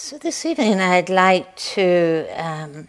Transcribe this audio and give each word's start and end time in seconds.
So, 0.00 0.16
this 0.16 0.46
evening 0.46 0.78
I'd 0.78 1.10
like 1.10 1.56
to 1.74 2.24
um, 2.36 2.88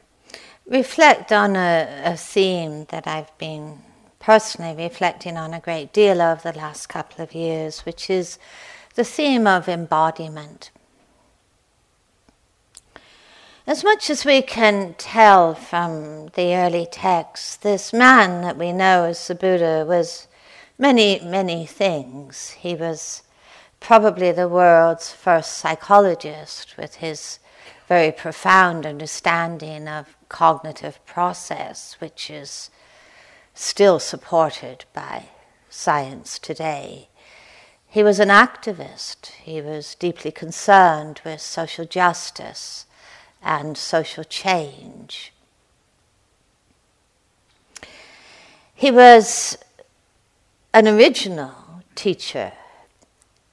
reflect 0.68 1.32
on 1.32 1.56
a, 1.56 2.04
a, 2.06 2.16
theme 2.16 2.86
that 2.92 3.08
I've 3.08 3.36
been 3.40 3.80
personally 4.20 4.76
reflecting 4.76 5.36
on 5.36 5.56
a 5.56 5.60
great 5.60 5.92
deal 5.92 6.22
over 6.22 6.52
the 6.52 6.58
last 6.60 6.86
couple 6.86 7.24
of 7.24 7.34
years, 7.34 7.80
which 7.80 8.12
is 8.12 8.38
the 8.94 9.04
theme 9.04 9.48
of 9.48 9.68
embodiment. 9.68 10.70
As 13.66 13.84
much 13.84 14.12
as 14.12 14.24
we 14.24 14.44
can 14.44 14.94
tell 15.00 15.56
from 15.56 16.28
the 16.36 16.56
early 16.56 16.88
texts, 16.90 17.56
this 17.56 17.92
man 17.92 18.44
that 18.44 18.56
we 18.56 18.72
know 18.72 19.06
as 19.06 19.28
the 19.28 19.34
Buddha 19.34 19.84
was 19.84 20.28
many, 20.78 21.20
many 21.22 21.66
things. 21.66 22.52
He 22.52 22.76
was 22.76 23.24
probably 23.80 24.32
the 24.32 24.48
world's 24.48 25.12
first 25.12 25.58
psychologist 25.58 26.76
with 26.78 26.96
his 26.96 27.40
very 27.88 28.12
profound 28.12 28.86
understanding 28.86 29.88
of 29.88 30.16
cognitive 30.30 31.04
process, 31.06 31.96
which 32.00 32.30
is 32.30 32.70
still 33.54 34.00
supported 34.00 34.86
by 34.94 35.26
science 35.70 36.38
today. 36.38 37.10
He 37.88 38.04
was 38.04 38.20
an 38.20 38.30
activist. 38.30 39.28
He 39.44 39.62
was 39.62 39.96
deeply 39.96 40.32
concerned 40.32 41.22
with 41.26 41.42
social 41.42 41.86
justice 41.86 42.86
and 43.42 43.78
social 43.78 44.24
change. 44.24 45.34
He 48.76 48.92
was 48.92 49.58
an 50.74 50.88
original 50.88 51.82
teacher 51.96 52.54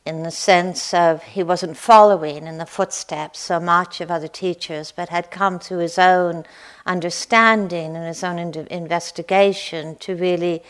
in 0.06 0.22
the 0.22 0.30
sense 0.30 0.94
of 0.94 1.22
he 1.24 1.42
wasn't 1.42 1.76
following 1.76 2.46
in 2.46 2.58
the 2.58 2.64
footsteps 2.64 3.40
so 3.40 3.58
much 3.58 4.00
of 4.00 4.08
other 4.08 4.28
teachers, 4.28 4.92
but 4.92 5.08
had 5.08 5.32
come 5.32 5.58
to 5.58 5.78
his 5.78 5.98
own 5.98 6.44
understanding 6.86 7.96
and 7.96 8.06
his 8.06 8.22
own 8.22 8.38
investigation 8.38 9.96
to 9.96 10.14
really 10.14 10.62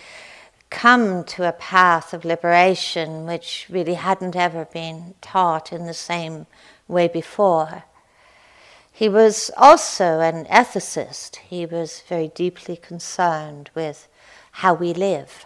come 0.71 1.23
to 1.23 1.47
a 1.47 1.53
path 1.53 2.15
of 2.15 2.25
liberation 2.25 3.27
which 3.27 3.67
really 3.69 3.95
hadn't 3.95 4.35
ever 4.35 4.65
been 4.65 5.15
taught 5.21 5.71
in 5.71 5.85
the 5.85 5.95
same 5.95 6.47
way 6.89 7.07
before. 7.07 7.85
He 8.91 9.09
was 9.11 9.51
also 9.59 10.21
an 10.21 10.47
ethicist. 10.47 11.37
He 11.37 11.67
was 11.67 12.03
very 12.09 12.29
deeply 12.29 12.77
concerned 12.77 13.69
with 13.75 14.09
how 14.53 14.73
we 14.73 14.95
live 14.95 15.45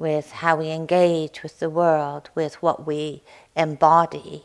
with 0.00 0.32
how 0.32 0.56
we 0.56 0.70
engage 0.70 1.42
with 1.42 1.60
the 1.60 1.70
world, 1.70 2.30
with 2.34 2.62
what 2.62 2.86
we 2.86 3.22
embody. 3.54 4.44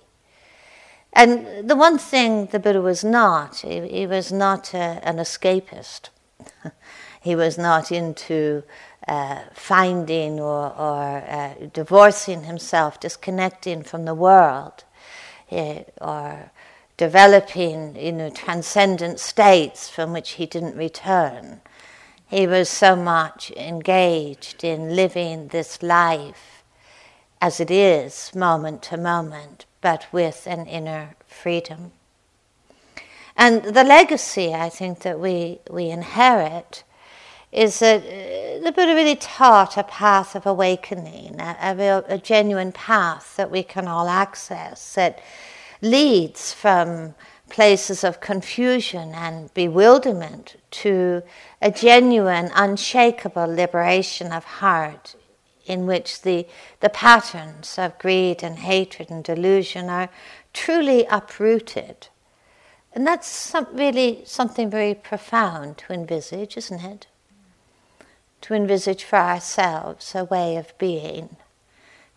And 1.14 1.70
the 1.70 1.75
one 1.78 1.98
thing 1.98 2.48
the 2.48 2.59
Buddha 2.59 2.81
was 2.81 3.03
not, 3.03 3.59
he, 3.59 3.88
he 3.88 4.06
was 4.06 4.31
not 4.31 4.73
a, 4.73 5.00
an 5.08 5.16
escapist. 5.17 6.09
he 7.22 7.36
was 7.36 7.58
not 7.58 7.92
into 7.92 8.64
uh, 9.08 9.39
finding 9.53 10.39
or, 10.39 10.76
or 10.78 11.23
uh, 11.28 11.53
divorcing 11.73 12.44
himself, 12.44 13.00
disconnecting 13.00 13.83
from 13.83 14.03
the 14.03 14.14
world, 14.14 14.83
uh, 15.52 15.80
or 16.02 16.52
developing 16.98 17.95
you 17.95 18.11
know, 18.11 18.30
transcendent 18.30 19.20
states 19.20 19.89
from 19.89 20.11
which 20.11 20.31
he 20.31 20.45
didn't 20.45 20.76
return. 20.76 21.61
He 22.27 22.47
was 22.47 22.69
so 22.69 22.95
much 22.95 23.51
engaged 23.51 24.63
in 24.63 24.95
living 24.95 25.49
this 25.49 25.83
life 25.83 26.63
as 27.41 27.59
it 27.59 27.69
is, 27.69 28.33
moment 28.33 28.81
to 28.81 28.97
moment, 28.97 29.65
but 29.81 30.07
with 30.11 30.47
an 30.47 30.65
inner 30.65 31.15
freedom. 31.27 31.91
And 33.37 33.63
the 33.63 33.83
legacy, 33.83 34.53
I 34.53 34.69
think, 34.69 34.99
that 34.99 35.19
we, 35.19 35.59
we 35.69 35.89
inherit 35.89 36.83
is 37.51 37.80
that 37.80 38.02
the 38.64 38.71
Buddha 38.71 38.95
really 38.95 39.15
taught 39.15 39.77
a 39.77 39.83
path 39.83 40.35
of 40.35 40.45
awakening, 40.45 41.39
a, 41.39 41.55
a, 41.61 42.03
a 42.15 42.17
genuine 42.17 42.71
path 42.71 43.35
that 43.35 43.52
we 43.52 43.64
can 43.64 43.87
all 43.87 44.09
access 44.09 44.95
that 44.95 45.19
leads 45.81 46.52
from 46.52 47.14
places 47.50 48.04
of 48.04 48.20
confusion 48.20 49.14
and 49.14 49.54
bewilderment 49.54 50.56
to 50.72 51.23
a 51.61 51.72
genuine, 51.72 52.52
unshakable 52.56 53.48
liberation 53.48 54.32
of 54.32 54.44
heart 54.44 55.16
in 55.66 55.86
which 55.86 56.22
the, 56.22 56.48
the 56.80 56.89
patterns 56.89 57.78
of 57.78 57.98
greed 57.98 58.44
and 58.44 58.60
hatred 58.60 59.10
and 59.10 59.23
delusion 59.23 59.89
are 59.89 60.10
truly 60.54 61.06
uprooted. 61.10 62.08
And 62.94 63.06
that's 63.06 63.28
some, 63.28 63.67
really 63.73 64.22
something 64.26 64.70
very 64.70 64.94
profound 64.94 65.77
to 65.80 65.94
envisage, 65.94 66.56
isn't 66.58 66.82
it? 66.82 67.08
To 68.42 68.54
envisage 68.54 69.04
for 69.04 69.17
ourselves 69.17 70.14
a 70.16 70.23
way 70.23 70.56
of 70.56 70.77
being 70.77 71.36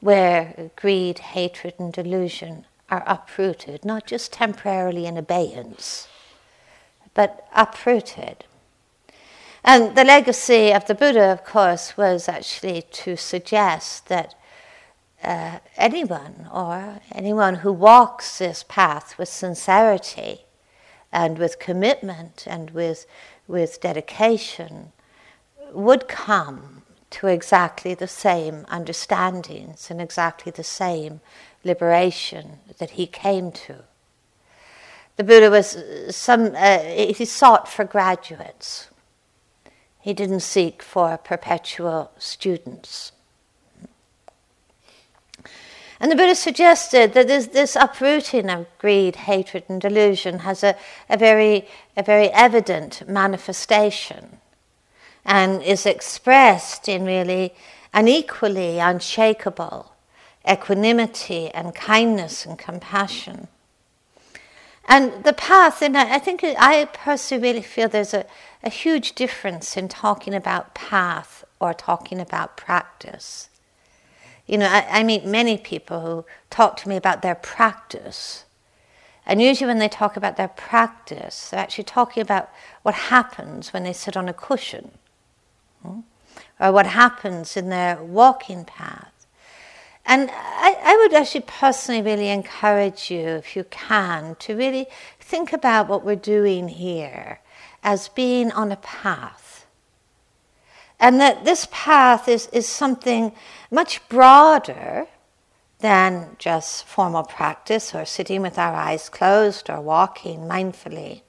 where 0.01 0.71
greed, 0.77 1.19
hatred, 1.19 1.75
and 1.79 1.93
delusion 1.93 2.65
are 2.91 3.05
uprooted, 3.07 3.85
not 3.85 4.07
just 4.07 4.33
temporarily 4.33 5.07
in 5.07 5.17
abeyance, 5.17 6.09
but 7.15 7.47
uprooted. 7.55 8.45
And 9.65 9.97
the 9.97 10.05
legacy 10.05 10.73
of 10.73 10.87
the 10.87 10.95
Buddha, 10.95 11.33
of 11.33 11.45
course, 11.45 11.97
was 11.97 12.29
actually 12.29 12.83
to 12.83 13.17
suggest 13.17 14.09
that 14.09 14.35
uh, 15.23 15.59
anyone 15.77 16.49
or 16.53 17.01
anyone 17.13 17.57
who 17.57 17.73
walks 17.73 18.39
this 18.39 18.65
path 18.69 19.19
with 19.19 19.29
sincerity 19.29 20.45
and 21.13 21.39
with 21.39 21.59
commitment 21.59 22.45
and 22.47 22.71
with, 22.71 23.07
with 23.47 23.81
dedication 23.81 24.93
would 25.73 26.09
come 26.09 26.83
to 27.11 27.27
exactly 27.27 27.95
the 27.95 28.09
same 28.09 28.65
understandings 28.69 29.91
and 29.91 30.01
exactly 30.01 30.53
the 30.53 30.65
same 30.65 31.21
liberation 31.65 32.59
that 32.79 32.91
he 32.91 33.07
came 33.07 33.53
to. 33.53 33.85
The 35.17 35.25
Buddha 35.25 35.51
was 35.51 35.77
some, 36.11 36.53
uh, 36.55 36.79
he 36.79 37.25
sought 37.25 37.69
for 37.69 37.85
graduates. 37.85 38.89
He 40.01 40.15
didn't 40.15 40.41
seek 40.41 40.83
for 40.83 41.19
perpetual 41.19 42.13
students. 42.19 43.13
And 46.01 46.13
the 46.13 46.17
Buddha 46.17 46.37
suggested 46.37 47.15
that 47.15 47.27
this, 47.27 47.49
this 47.49 47.75
uprooting 47.75 48.49
of 48.49 48.67
greed, 48.79 49.17
hatred, 49.17 49.65
and 49.69 49.81
delusion 49.81 50.41
has 50.41 50.63
a, 50.63 50.77
a, 51.11 51.17
very, 51.17 51.67
a 51.97 52.05
very 52.05 52.29
evident 52.31 53.03
manifestation 53.09 54.39
and 55.25 55.61
is 55.63 55.85
expressed 55.85 56.89
in 56.89 57.05
really 57.05 57.53
an 57.93 58.07
equally 58.07 58.79
unshakable 58.79 59.93
equanimity 60.49 61.51
and 61.51 61.75
kindness 61.75 62.45
and 62.45 62.59
compassion. 62.59 63.49
And 64.89 65.23
the 65.23 65.35
path, 65.35 65.83
and 65.83 65.97
I 65.99 66.19
think 66.19 66.43
I 66.43 66.87
personally 66.87 67.43
really 67.43 67.63
feel 67.63 67.89
there's 67.89 68.15
a, 68.15 68.25
a 68.63 68.71
huge 68.71 69.15
difference 69.15 69.77
in 69.77 69.87
talking 69.89 70.35
about 70.35 70.75
path 70.75 71.45
or 71.61 71.75
talking 71.75 72.21
about 72.21 72.57
practice. 72.57 73.51
You 74.47 74.57
know, 74.57 74.67
I, 74.67 74.87
I 74.89 75.03
meet 75.03 75.27
many 75.27 75.59
people 75.59 76.01
who 76.01 76.25
talk 76.49 76.79
to 76.79 76.89
me 76.89 76.97
about 76.97 77.21
their 77.21 77.35
practice. 77.35 78.47
And 79.27 79.43
usually, 79.43 79.69
when 79.69 79.79
they 79.79 79.91
talk 79.91 80.17
about 80.17 80.39
their 80.39 80.49
practice, 80.49 81.51
they're 81.51 81.61
actually 81.61 81.85
talking 81.85 82.23
about 82.23 82.49
what 82.83 82.95
happens 82.95 83.75
when 83.75 83.85
they 83.85 83.93
sit 83.93 84.17
on 84.17 84.27
a 84.27 84.33
cushion, 84.33 84.93
hmm? 85.83 86.01
or 86.59 86.73
what 86.73 86.87
happens 86.87 87.59
in 87.59 87.69
their 87.69 88.03
walking 88.03 88.65
path. 88.65 89.08
And 90.09 90.31
I, 90.33 90.75
I, 90.83 90.97
would 90.97 91.13
actually 91.13 91.45
personally 91.47 92.01
really 92.01 92.31
encourage 92.31 93.11
you, 93.11 93.27
if 93.27 93.55
you 93.55 93.65
can, 93.65 94.37
to 94.37 94.57
really 94.57 94.87
think 95.21 95.53
about 95.53 95.87
what 95.87 96.03
we're 96.03 96.17
doing 96.17 96.69
here 96.69 97.41
as 97.83 98.09
being 98.09 98.51
on 98.53 98.73
a 98.73 98.77
path. 98.77 99.67
And 100.99 101.21
that 101.21 101.45
this 101.45 101.69
path 101.71 102.27
is, 102.27 102.49
is 102.55 102.67
something 102.67 103.33
much 103.71 104.09
broader 104.09 105.09
than 105.81 106.37
just 106.39 106.87
formal 106.87 107.25
practice 107.25 107.95
or 107.95 108.07
sitting 108.07 108.41
with 108.41 108.59
our 108.59 108.75
eyes 108.75 109.11
closed 109.11 109.69
or 109.69 109.83
walking 109.83 110.41
mindfully. 110.41 111.21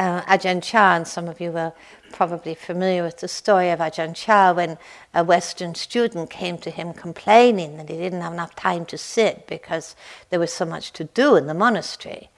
Uh, 0.00 0.22
Ajahn 0.22 0.62
Chah, 0.62 0.96
and 0.96 1.06
some 1.06 1.28
of 1.28 1.42
you 1.42 1.52
will 1.52 1.76
probably 2.10 2.54
familiar 2.54 3.02
with 3.02 3.18
the 3.18 3.28
story 3.28 3.68
of 3.68 3.80
Ajahn 3.80 4.14
Chah 4.16 4.54
when 4.54 4.78
a 5.12 5.22
Western 5.22 5.74
student 5.74 6.30
came 6.30 6.56
to 6.56 6.70
him 6.70 6.94
complaining 6.94 7.76
that 7.76 7.90
he 7.90 7.98
didn't 7.98 8.22
have 8.22 8.32
enough 8.32 8.56
time 8.56 8.86
to 8.86 8.96
sit 8.96 9.46
because 9.46 9.94
there 10.30 10.40
was 10.40 10.54
so 10.54 10.64
much 10.64 10.94
to 10.94 11.04
do 11.04 11.36
in 11.36 11.46
the 11.46 11.52
monastery. 11.52 12.30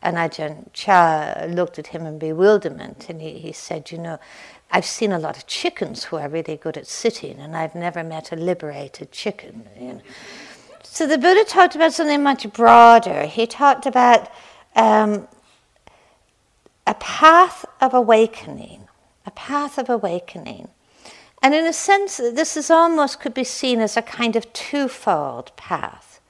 And 0.00 0.16
Ajahn 0.16 0.72
Chah 0.72 1.44
looked 1.48 1.80
at 1.80 1.88
him 1.88 2.06
in 2.06 2.20
bewilderment 2.20 3.08
and 3.08 3.20
he, 3.20 3.40
he 3.40 3.52
said, 3.52 3.90
You 3.90 3.98
know, 3.98 4.20
I've 4.70 4.86
seen 4.86 5.10
a 5.10 5.18
lot 5.18 5.36
of 5.36 5.48
chickens 5.48 6.04
who 6.04 6.18
are 6.18 6.28
really 6.28 6.56
good 6.56 6.76
at 6.76 6.86
sitting, 6.86 7.40
and 7.40 7.56
I've 7.56 7.74
never 7.74 8.04
met 8.04 8.30
a 8.30 8.36
liberated 8.36 9.10
chicken. 9.10 9.68
You 9.76 9.94
know. 9.94 10.02
So 10.84 11.04
the 11.08 11.18
Buddha 11.18 11.42
talked 11.42 11.74
about 11.74 11.92
something 11.92 12.22
much 12.22 12.48
broader. 12.52 13.26
He 13.26 13.48
talked 13.48 13.86
about 13.86 14.30
um, 14.76 15.26
a 16.88 16.94
path 16.94 17.66
of 17.82 17.92
awakening, 17.92 18.88
a 19.26 19.30
path 19.30 19.76
of 19.76 19.90
awakening. 19.90 20.68
And 21.42 21.54
in 21.54 21.66
a 21.66 21.72
sense, 21.72 22.16
this 22.16 22.56
is 22.56 22.70
almost 22.70 23.20
could 23.20 23.34
be 23.34 23.44
seen 23.44 23.80
as 23.80 23.94
a 23.94 24.02
kind 24.02 24.34
of 24.34 24.50
twofold 24.54 25.54
path. 25.56 26.22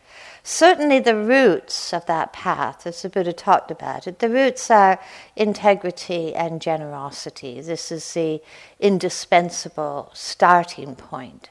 Certainly, 0.42 1.00
the 1.00 1.14
roots 1.14 1.92
of 1.92 2.06
that 2.06 2.32
path, 2.32 2.88
as 2.88 3.02
the 3.02 3.08
Buddha 3.08 3.32
talked 3.32 3.70
about 3.70 4.08
it, 4.08 4.18
the 4.18 4.28
roots 4.28 4.68
are 4.68 4.98
integrity 5.36 6.34
and 6.34 6.60
generosity. 6.60 7.60
This 7.60 7.92
is 7.92 8.14
the 8.14 8.42
indispensable 8.80 10.10
starting 10.12 10.96
point 10.96 11.50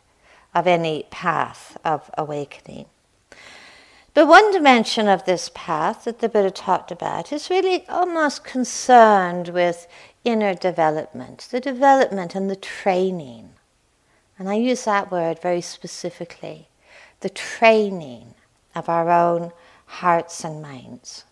of 0.53 0.68
any 0.68 1.06
path 1.12 1.77
of 1.86 2.12
awakening. 2.18 2.88
But 4.18 4.28
one 4.28 4.52
dimension 4.52 5.08
of 5.08 5.25
this 5.25 5.52
path 5.54 6.06
that 6.06 6.22
the 6.22 6.28
Buddha 6.28 6.50
talked 6.50 6.92
about 6.92 7.31
is 7.31 7.52
really 7.52 7.88
almost 7.88 8.44
concerned 8.44 9.50
with 9.50 9.88
inner 10.24 10.56
development, 10.56 11.48
the 11.52 11.60
development 11.60 12.34
and 12.34 12.50
the 12.50 12.56
training. 12.56 13.50
And 14.40 14.50
I 14.50 14.56
use 14.56 14.86
that 14.86 15.12
word 15.12 15.40
very 15.40 15.62
specifically 15.62 16.68
the 17.19 17.30
training 17.30 18.34
of 18.74 18.90
our 18.90 19.12
own 19.12 19.52
hearts 19.86 20.44
and 20.44 20.63
minds, 20.63 21.25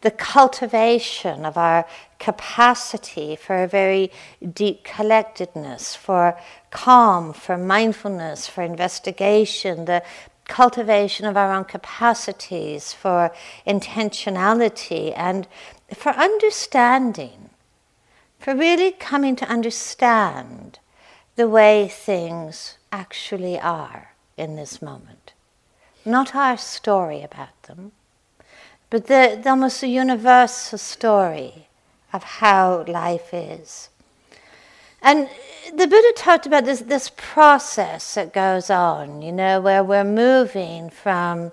the 0.00 0.10
cultivation 0.10 1.44
of 1.44 1.56
our 1.56 1.86
capacity 2.18 3.36
for 3.36 3.62
a 3.62 3.68
very 3.68 4.10
deep 4.52 4.82
collectedness, 4.82 5.94
for 5.94 6.36
calm, 6.72 7.32
for 7.32 7.56
mindfulness, 7.56 8.48
for 8.48 8.62
investigation, 8.62 9.84
the 9.84 10.02
cultivation 10.46 11.26
of 11.26 11.36
our 11.36 11.52
own 11.52 11.64
capacities 11.64 12.92
for 12.92 13.32
intentionality 13.66 15.12
and 15.16 15.46
for 15.94 16.10
understanding, 16.10 17.50
for 18.38 18.54
really 18.54 18.92
coming 18.92 19.36
to 19.36 19.48
understand 19.48 20.78
the 21.36 21.48
way 21.48 21.88
things 21.88 22.78
actually 22.92 23.58
are 23.58 24.14
in 24.36 24.56
this 24.56 24.80
moment. 24.80 25.32
Not 26.04 26.34
our 26.34 26.56
story 26.56 27.22
about 27.22 27.62
them, 27.62 27.92
but 28.90 29.06
the, 29.06 29.40
the 29.42 29.50
almost 29.50 29.82
a 29.82 29.88
universal 29.88 30.78
story 30.78 31.68
of 32.12 32.22
how 32.22 32.84
life 32.86 33.32
is. 33.32 33.88
And 35.02 35.28
the 35.72 35.86
Buddha 35.86 36.12
talked 36.16 36.46
about 36.46 36.64
this, 36.64 36.80
this 36.80 37.10
process 37.16 38.14
that 38.14 38.32
goes 38.32 38.70
on, 38.70 39.22
you 39.22 39.32
know, 39.32 39.60
where 39.60 39.82
we're 39.82 40.04
moving 40.04 40.90
from 40.90 41.52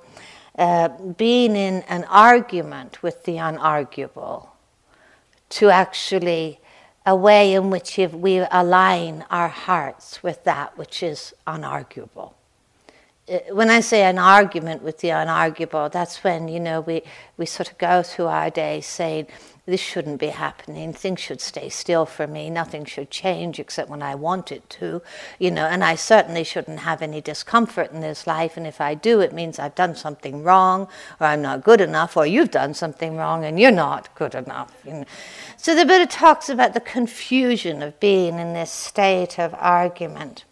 uh, 0.58 0.90
being 1.18 1.56
in 1.56 1.84
an 1.84 2.04
argument 2.06 3.02
with 3.02 3.24
the 3.24 3.38
unarguable 3.38 4.50
to 5.50 5.70
actually 5.70 6.60
a 7.06 7.16
way 7.16 7.54
in 7.54 7.70
which 7.70 7.98
we 7.98 8.38
align 8.52 9.26
our 9.32 9.48
hearts 9.48 10.22
with 10.22 10.44
that 10.44 10.78
which 10.78 11.02
is 11.02 11.34
unarguable. 11.48 12.34
Uh, 13.28 13.40
when 13.52 13.70
I 13.70 13.80
say 13.80 14.04
an 14.04 14.20
argument 14.20 14.84
with 14.84 15.00
the 15.00 15.10
unarguable, 15.10 15.92
that's 15.92 16.24
when, 16.24 16.48
you 16.48 16.60
know, 16.60 16.82
we, 16.82 17.02
we 17.38 17.46
sort 17.46 17.72
of 17.72 17.78
go 17.78 18.04
through 18.04 18.28
our 18.28 18.50
day 18.50 18.82
saying, 18.82 19.28
this 19.72 19.80
shouldn't 19.80 20.20
be 20.20 20.28
happening. 20.28 20.92
Things 20.92 21.22
should 21.22 21.40
stay 21.40 21.70
still 21.70 22.06
for 22.06 22.28
me. 22.28 22.50
Nothing 22.50 22.84
should 22.84 23.10
change 23.10 23.58
except 23.58 23.90
when 23.90 24.04
I 24.04 24.16
want 24.16 24.52
it 24.52 24.70
to, 24.72 25.02
you 25.40 25.50
know, 25.50 25.66
and 25.66 25.82
I 25.82 25.96
certainly 25.96 26.44
shouldn't 26.44 26.80
have 26.80 27.02
any 27.02 27.22
discomfort 27.22 27.94
in 27.94 28.02
this 28.02 28.28
life. 28.28 28.58
And 28.58 28.68
if 28.68 28.82
I 28.82 28.96
do, 28.96 29.22
it 29.22 29.32
means 29.32 29.60
I've 29.60 29.74
done 29.74 29.96
something 29.96 30.44
wrong, 30.44 30.90
or 31.22 31.28
I'm 31.28 31.42
not 31.42 31.64
good 31.64 31.80
enough, 31.80 32.18
or 32.18 32.26
you've 32.26 32.52
done 32.52 32.74
something 32.74 33.16
wrong 33.16 33.46
and 33.46 33.58
you're 33.58 33.72
not 33.72 34.14
good 34.14 34.36
enough. 34.36 34.74
You 34.86 34.92
know. 34.92 35.06
So 35.56 35.74
the 35.74 35.86
Buddha 35.86 36.06
talks 36.06 36.50
about 36.50 36.74
the 36.74 36.82
confusion 36.82 37.82
of 37.82 37.98
being 38.02 38.40
in 38.40 38.54
this 38.54 38.72
state 38.72 39.40
of 39.40 39.56
argument. 39.58 40.44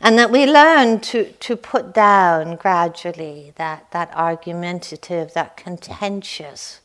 And 0.00 0.18
that 0.18 0.30
we 0.30 0.46
learn 0.46 1.00
to, 1.00 1.30
to 1.30 1.56
put 1.56 1.92
down 1.92 2.56
gradually 2.56 3.52
that, 3.56 3.90
that 3.92 4.10
argumentative, 4.16 5.34
that 5.34 5.58
contentious 5.58 6.80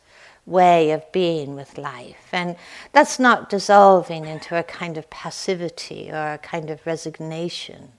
way 0.48 0.92
of 0.92 1.12
being 1.12 1.56
with 1.56 1.78
life. 1.78 2.30
And 2.32 2.56
that's 2.94 3.20
not 3.20 3.50
dissolving 3.50 4.26
into 4.26 4.58
a 4.58 4.64
kind 4.64 4.98
of 4.98 5.10
passivity 5.10 6.10
or 6.10 6.34
a 6.34 6.38
kind 6.40 6.70
of 6.70 6.86
resignation. 6.88 7.92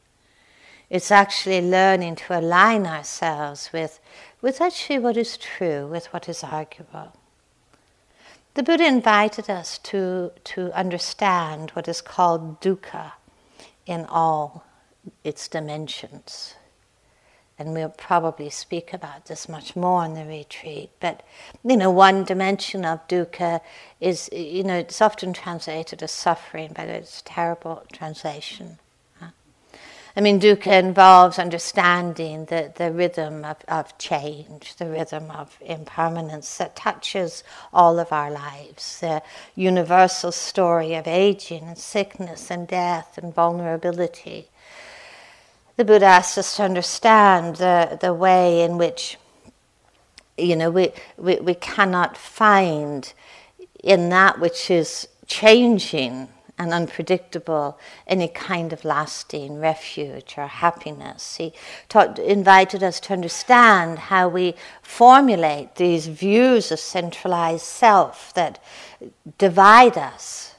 It's 0.90 1.10
actually 1.10 1.60
learning 1.60 2.16
to 2.16 2.38
align 2.38 2.86
ourselves 2.86 3.70
with, 3.72 4.00
with 4.40 4.60
actually 4.60 4.98
what 4.98 5.18
is 5.18 5.36
true, 5.36 5.86
with 5.86 6.06
what 6.06 6.28
is 6.28 6.42
arguable. 6.42 7.12
The 8.54 8.62
Buddha 8.62 8.86
invited 8.86 9.50
us 9.50 9.78
to, 9.78 10.32
to 10.44 10.72
understand 10.72 11.70
what 11.70 11.86
is 11.86 12.00
called 12.00 12.60
dukkha 12.62 13.12
in 13.86 14.06
all 14.06 14.64
its 15.22 15.46
dimensions 15.46 16.54
and 17.58 17.72
we'll 17.72 17.88
probably 17.88 18.50
speak 18.50 18.92
about 18.94 19.26
this 19.26 19.48
much 19.48 19.74
more 19.74 20.04
in 20.04 20.14
the 20.14 20.24
retreat. 20.24 20.90
But 21.00 21.22
you 21.64 21.76
know, 21.76 21.90
one 21.90 22.24
dimension 22.24 22.84
of 22.84 23.06
dukkha 23.08 23.60
is 24.00 24.28
you 24.32 24.62
know 24.64 24.76
it's 24.78 25.02
often 25.02 25.32
translated 25.32 26.02
as 26.02 26.12
suffering, 26.12 26.72
but 26.74 26.88
it's 26.88 27.20
a 27.20 27.24
terrible 27.24 27.84
translation. 27.92 28.78
I 30.18 30.20
mean, 30.20 30.40
dukkha 30.40 30.80
involves 30.80 31.38
understanding 31.38 32.46
the, 32.46 32.72
the 32.74 32.90
rhythm 32.90 33.44
of, 33.44 33.58
of 33.68 33.96
change, 33.98 34.74
the 34.74 34.86
rhythm 34.86 35.30
of 35.30 35.56
impermanence 35.60 36.56
that 36.56 36.74
touches 36.74 37.44
all 37.72 38.00
of 38.00 38.12
our 38.12 38.28
lives, 38.28 38.98
the 38.98 39.22
universal 39.54 40.32
story 40.32 40.94
of 40.94 41.06
aging 41.06 41.62
and 41.68 41.78
sickness 41.78 42.50
and 42.50 42.66
death 42.66 43.16
and 43.16 43.32
vulnerability 43.32 44.48
the 45.78 45.84
Buddha 45.84 46.06
asks 46.06 46.36
us 46.36 46.56
to 46.56 46.64
understand 46.64 47.56
the, 47.56 47.98
the 48.00 48.12
way 48.12 48.62
in 48.62 48.78
which, 48.78 49.16
you 50.36 50.56
know, 50.56 50.70
we, 50.70 50.90
we, 51.16 51.36
we 51.36 51.54
cannot 51.54 52.16
find 52.16 53.12
in 53.84 54.08
that 54.08 54.40
which 54.40 54.72
is 54.72 55.06
changing 55.28 56.28
and 56.58 56.72
unpredictable 56.72 57.78
any 58.08 58.26
kind 58.26 58.72
of 58.72 58.84
lasting 58.84 59.60
refuge 59.60 60.34
or 60.36 60.48
happiness. 60.48 61.36
He 61.36 61.52
taught, 61.88 62.18
invited 62.18 62.82
us 62.82 62.98
to 62.98 63.12
understand 63.12 64.00
how 64.00 64.28
we 64.28 64.56
formulate 64.82 65.76
these 65.76 66.08
views 66.08 66.72
of 66.72 66.80
centralized 66.80 67.64
self 67.64 68.34
that 68.34 68.60
divide 69.38 69.96
us 69.96 70.56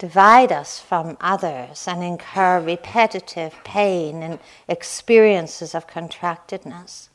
divide 0.00 0.50
us 0.50 0.80
from 0.80 1.18
others 1.20 1.86
and 1.86 2.02
incur 2.02 2.58
repetitive 2.58 3.54
pain 3.64 4.22
and 4.22 4.38
experiences 4.66 5.74
of 5.74 5.86
contractedness. 5.86 7.10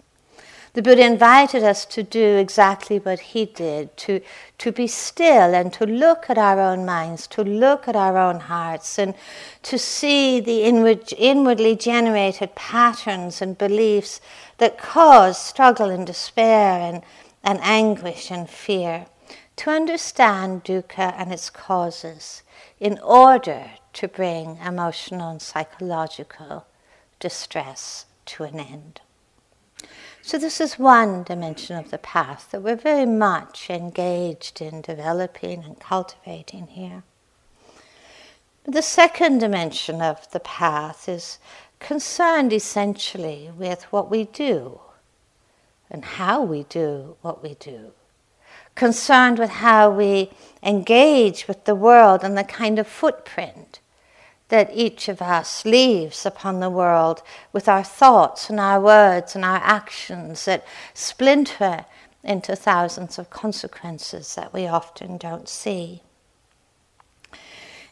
The 0.74 0.84
Buddha 0.84 1.04
invited 1.04 1.64
us 1.64 1.84
to 1.86 2.04
do 2.04 2.36
exactly 2.36 3.00
what 3.00 3.20
he 3.32 3.46
did 3.46 3.98
to, 3.98 4.22
to 4.60 4.72
be 4.72 4.86
still 4.86 5.56
and 5.56 5.74
to 5.74 5.86
look 5.86 6.30
at 6.30 6.38
our 6.38 6.60
own 6.60 6.86
minds, 6.86 7.26
to 7.28 7.44
look 7.44 7.88
at 7.88 7.96
our 7.96 8.18
own 8.18 8.42
hearts, 8.42 9.00
and 9.00 9.16
to 9.64 9.80
see 9.80 10.40
the 10.40 10.64
inward, 10.64 11.12
inwardly 11.18 11.76
generated 11.76 12.54
patterns 12.54 13.42
and 13.42 13.58
beliefs 13.58 14.22
that 14.60 14.78
cause 14.78 15.40
struggle 15.40 15.90
and 15.90 16.06
despair 16.06 16.82
and, 16.82 17.02
and 17.42 17.60
anguish 17.64 18.30
and 18.30 18.48
fear. 18.48 19.08
To 19.56 19.72
understand 19.72 20.66
dukkha 20.66 21.16
and 21.18 21.32
its 21.32 21.50
causes 21.50 22.44
in 22.86 23.00
order 23.00 23.72
to 23.94 24.08
bring 24.08 24.58
emotional 24.58 25.32
and 25.32 25.42
psychological 25.42 26.68
distress 27.20 28.06
to 28.28 28.44
an 28.44 28.60
end. 28.60 29.02
So, 30.22 30.38
this 30.38 30.62
is 30.62 30.78
one 30.78 31.24
dimension 31.24 31.78
of 31.78 31.90
the 31.90 31.98
path 31.98 32.52
that 32.52 32.62
we're 32.62 32.76
very 32.76 33.08
much 33.08 33.72
engaged 33.72 34.62
in 34.62 34.82
developing 34.82 35.64
and 35.64 35.80
cultivating 35.80 36.68
here. 36.68 37.02
The 38.66 38.84
second 38.84 39.40
dimension 39.40 40.00
of 40.04 40.30
the 40.30 40.40
path 40.40 41.10
is 41.10 41.40
concerned 41.80 42.54
essentially 42.54 43.50
with 43.58 43.82
what 43.86 44.12
we 44.12 44.26
do 44.26 44.80
and 45.90 46.06
how 46.06 46.44
we 46.44 46.62
do 46.66 47.18
what 47.24 47.42
we 47.42 47.56
do 47.56 47.94
concerned 48.76 49.40
with 49.40 49.50
how 49.50 49.90
we 49.90 50.30
engage 50.62 51.48
with 51.48 51.66
the 51.66 51.76
world 51.76 52.24
and 52.24 52.38
the 52.38 52.44
kind 52.44 52.78
of 52.78 52.88
footprint 52.88 53.80
that 54.50 54.70
each 54.74 55.08
of 55.08 55.22
us 55.22 55.66
leaves 55.66 56.26
upon 56.26 56.60
the 56.60 56.70
world 56.70 57.24
with 57.52 57.68
our 57.68 57.84
thoughts 57.84 58.50
and 58.50 58.60
our 58.60 58.80
words 58.80 59.36
and 59.36 59.44
our 59.44 59.62
actions 59.64 60.46
that 60.46 60.66
splinter 60.94 61.86
into 62.24 62.56
thousands 62.56 63.18
of 63.18 63.30
consequences 63.30 64.36
that 64.36 64.54
we 64.54 64.68
often 64.68 65.18
don't 65.18 65.50
see. 65.50 66.02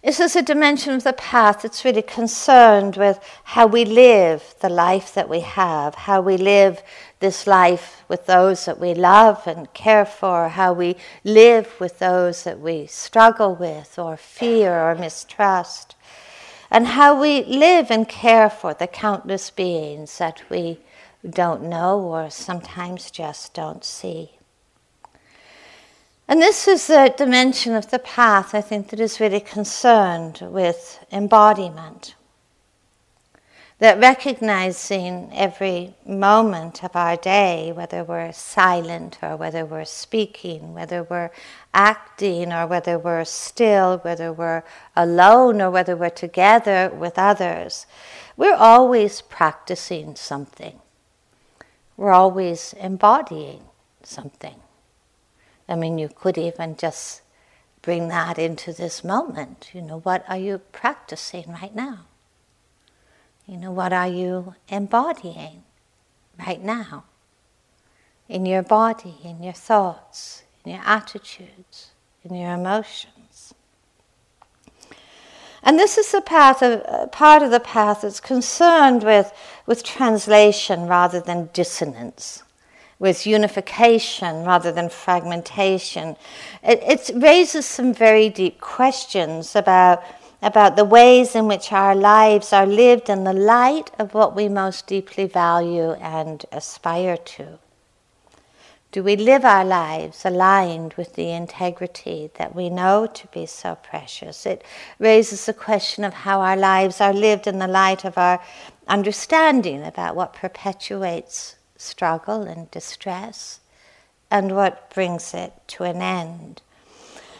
This 0.03 0.19
is 0.19 0.35
a 0.35 0.41
dimension 0.41 0.93
of 0.93 1.05
the 1.05 1.13
path 1.13 1.61
that's 1.61 1.85
really 1.85 2.01
concerned 2.01 2.97
with 2.97 3.19
how 3.45 3.67
we 3.67 3.85
live 3.85 4.53
the 4.59 4.67
life 4.67 5.13
that 5.13 5.29
we 5.29 5.39
have, 5.39 5.95
how 5.95 6.19
we 6.19 6.35
live 6.35 6.83
this 7.23 7.47
life 7.47 8.03
with 8.09 8.25
those 8.25 8.65
that 8.65 8.81
we 8.81 8.93
love 8.93 9.47
and 9.47 9.73
care 9.73 10.05
for, 10.05 10.49
how 10.49 10.73
we 10.73 10.97
live 11.23 11.79
with 11.79 11.97
those 11.99 12.43
that 12.43 12.59
we 12.59 12.85
struggle 12.85 13.55
with 13.55 13.97
or 13.97 14.17
fear 14.17 14.73
or 14.73 14.93
mistrust, 14.93 15.95
and 16.69 16.85
how 16.85 17.17
we 17.17 17.41
live 17.45 17.89
and 17.89 18.09
care 18.09 18.49
for 18.49 18.73
the 18.73 18.87
countless 18.87 19.49
beings 19.49 20.17
that 20.17 20.43
we 20.49 20.79
don't 21.27 21.63
know 21.63 22.01
or 22.01 22.29
sometimes 22.29 23.09
just 23.09 23.53
don't 23.53 23.85
see. 23.85 24.31
And 26.27 26.41
this 26.41 26.67
is 26.67 26.87
the 26.87 27.13
dimension 27.17 27.73
of 27.73 27.89
the 27.89 27.99
path, 27.99 28.53
I 28.53 28.59
think, 28.59 28.89
that 28.89 28.99
is 28.99 29.21
really 29.21 29.39
concerned 29.39 30.41
with 30.41 30.99
embodiment. 31.09 32.15
That 33.83 33.99
recognizing 33.99 35.29
every 35.33 35.93
moment 36.05 36.85
of 36.85 36.95
our 36.95 37.17
day, 37.17 37.73
whether 37.75 38.01
we're 38.01 38.31
silent 38.31 39.17
or 39.21 39.35
whether 39.35 39.65
we're 39.65 39.83
speaking, 39.83 40.73
whether 40.73 41.03
we're 41.03 41.31
acting 41.73 42.53
or 42.53 42.65
whether 42.65 42.97
we're 42.97 43.25
still, 43.25 43.97
whether 43.97 44.31
we're 44.31 44.63
alone 44.95 45.61
or 45.61 45.69
whether 45.69 45.97
we're 45.97 46.11
together 46.11 46.93
with 46.97 47.19
others, 47.19 47.85
we're 48.37 48.55
always 48.55 49.21
practicing 49.21 50.15
something. 50.15 50.79
We're 51.97 52.13
always 52.13 52.73
embodying 52.79 53.63
something. 54.01 54.61
I 55.67 55.75
mean, 55.75 55.97
you 55.97 56.07
could 56.07 56.37
even 56.37 56.77
just 56.77 57.21
bring 57.81 58.07
that 58.07 58.39
into 58.39 58.71
this 58.71 59.03
moment. 59.03 59.71
You 59.73 59.81
know, 59.81 59.99
what 59.99 60.23
are 60.29 60.37
you 60.37 60.59
practicing 60.71 61.51
right 61.51 61.75
now? 61.75 62.05
You 63.47 63.57
know, 63.57 63.71
what 63.71 63.91
are 63.93 64.07
you 64.07 64.55
embodying 64.69 65.63
right 66.39 66.61
now? 66.61 67.05
In 68.29 68.45
your 68.45 68.63
body, 68.63 69.15
in 69.23 69.43
your 69.43 69.53
thoughts, 69.53 70.43
in 70.63 70.71
your 70.71 70.81
attitudes, 70.85 71.91
in 72.23 72.35
your 72.35 72.53
emotions. 72.53 73.53
And 75.61 75.77
this 75.77 75.97
is 75.97 76.13
a 76.13 76.21
path 76.21 76.61
of, 76.61 76.81
uh, 76.87 77.07
part 77.07 77.41
of 77.41 77.51
the 77.51 77.59
path 77.59 78.01
that's 78.01 78.19
concerned 78.19 79.03
with, 79.03 79.31
with 79.65 79.83
translation 79.83 80.87
rather 80.87 81.19
than 81.19 81.49
dissonance 81.53 82.43
with 83.03 83.27
unification 83.27 84.45
rather 84.45 84.71
than 84.71 84.87
fragmentation. 84.87 86.15
It, 86.63 86.81
it 86.83 87.11
raises 87.13 87.65
some 87.65 87.93
very 87.93 88.29
deep 88.29 88.61
questions 88.61 89.57
about, 89.57 90.01
about 90.43 90.75
the 90.75 90.83
ways 90.83 91.35
in 91.35 91.47
which 91.47 91.71
our 91.71 91.95
lives 91.95 92.51
are 92.51 92.65
lived 92.65 93.09
in 93.09 93.23
the 93.23 93.33
light 93.33 93.89
of 93.97 94.13
what 94.13 94.35
we 94.35 94.49
most 94.49 94.85
deeply 94.85 95.25
value 95.25 95.91
and 95.93 96.45
aspire 96.51 97.15
to. 97.15 97.57
Do 98.91 99.01
we 99.01 99.15
live 99.15 99.45
our 99.45 99.63
lives 99.63 100.25
aligned 100.25 100.93
with 100.95 101.15
the 101.15 101.31
integrity 101.31 102.29
that 102.35 102.53
we 102.53 102.69
know 102.69 103.07
to 103.07 103.27
be 103.27 103.45
so 103.45 103.75
precious? 103.75 104.45
It 104.45 104.63
raises 104.99 105.45
the 105.45 105.53
question 105.53 106.03
of 106.03 106.13
how 106.13 106.41
our 106.41 106.57
lives 106.57 106.99
are 106.99 107.13
lived 107.13 107.47
in 107.47 107.57
the 107.57 107.67
light 107.67 108.03
of 108.03 108.17
our 108.17 108.39
understanding 108.87 109.81
about 109.81 110.15
what 110.15 110.33
perpetuates 110.33 111.55
struggle 111.77 112.43
and 112.43 112.69
distress 112.69 113.61
and 114.29 114.55
what 114.55 114.93
brings 114.93 115.33
it 115.33 115.53
to 115.69 115.85
an 115.85 116.01
end. 116.01 116.61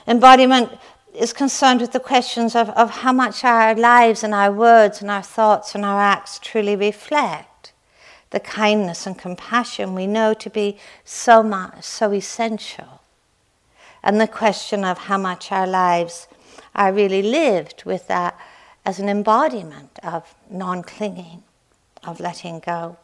Embodiment 0.08 0.72
is 1.16 1.34
concerned 1.34 1.82
with 1.82 1.92
the 1.92 2.00
questions 2.00 2.56
of, 2.56 2.70
of 2.72 2.90
how 2.90 3.14
much 3.14 3.44
our 3.44 3.76
lives 3.76 4.24
and 4.24 4.34
our 4.34 4.52
words 4.52 5.02
and 5.02 5.12
our 5.12 5.22
thoughts 5.22 5.76
and 5.76 5.86
our 5.86 6.00
acts 6.00 6.40
truly 6.40 6.76
reflect 6.76 7.72
the 8.32 8.40
kindness 8.40 9.06
and 9.06 9.18
compassion 9.18 9.94
we 9.94 10.08
know 10.08 10.34
to 10.34 10.50
be 10.50 10.78
so 11.06 11.44
much, 11.44 11.84
so 11.84 12.12
essential. 12.12 13.02
And 14.02 14.20
the 14.20 14.28
question 14.28 14.84
of 14.84 14.98
how 14.98 15.20
much 15.20 15.52
our 15.52 15.68
lives 15.68 16.28
are 16.76 16.92
really 16.92 17.22
lived 17.22 17.84
with 17.86 18.08
that 18.08 18.38
as 18.86 19.00
an 19.00 19.08
embodiment 19.08 20.00
of 20.02 20.34
non 20.50 20.84
clinging, 20.84 21.44
of 22.04 22.20
letting 22.20 22.60
go. 22.60 22.98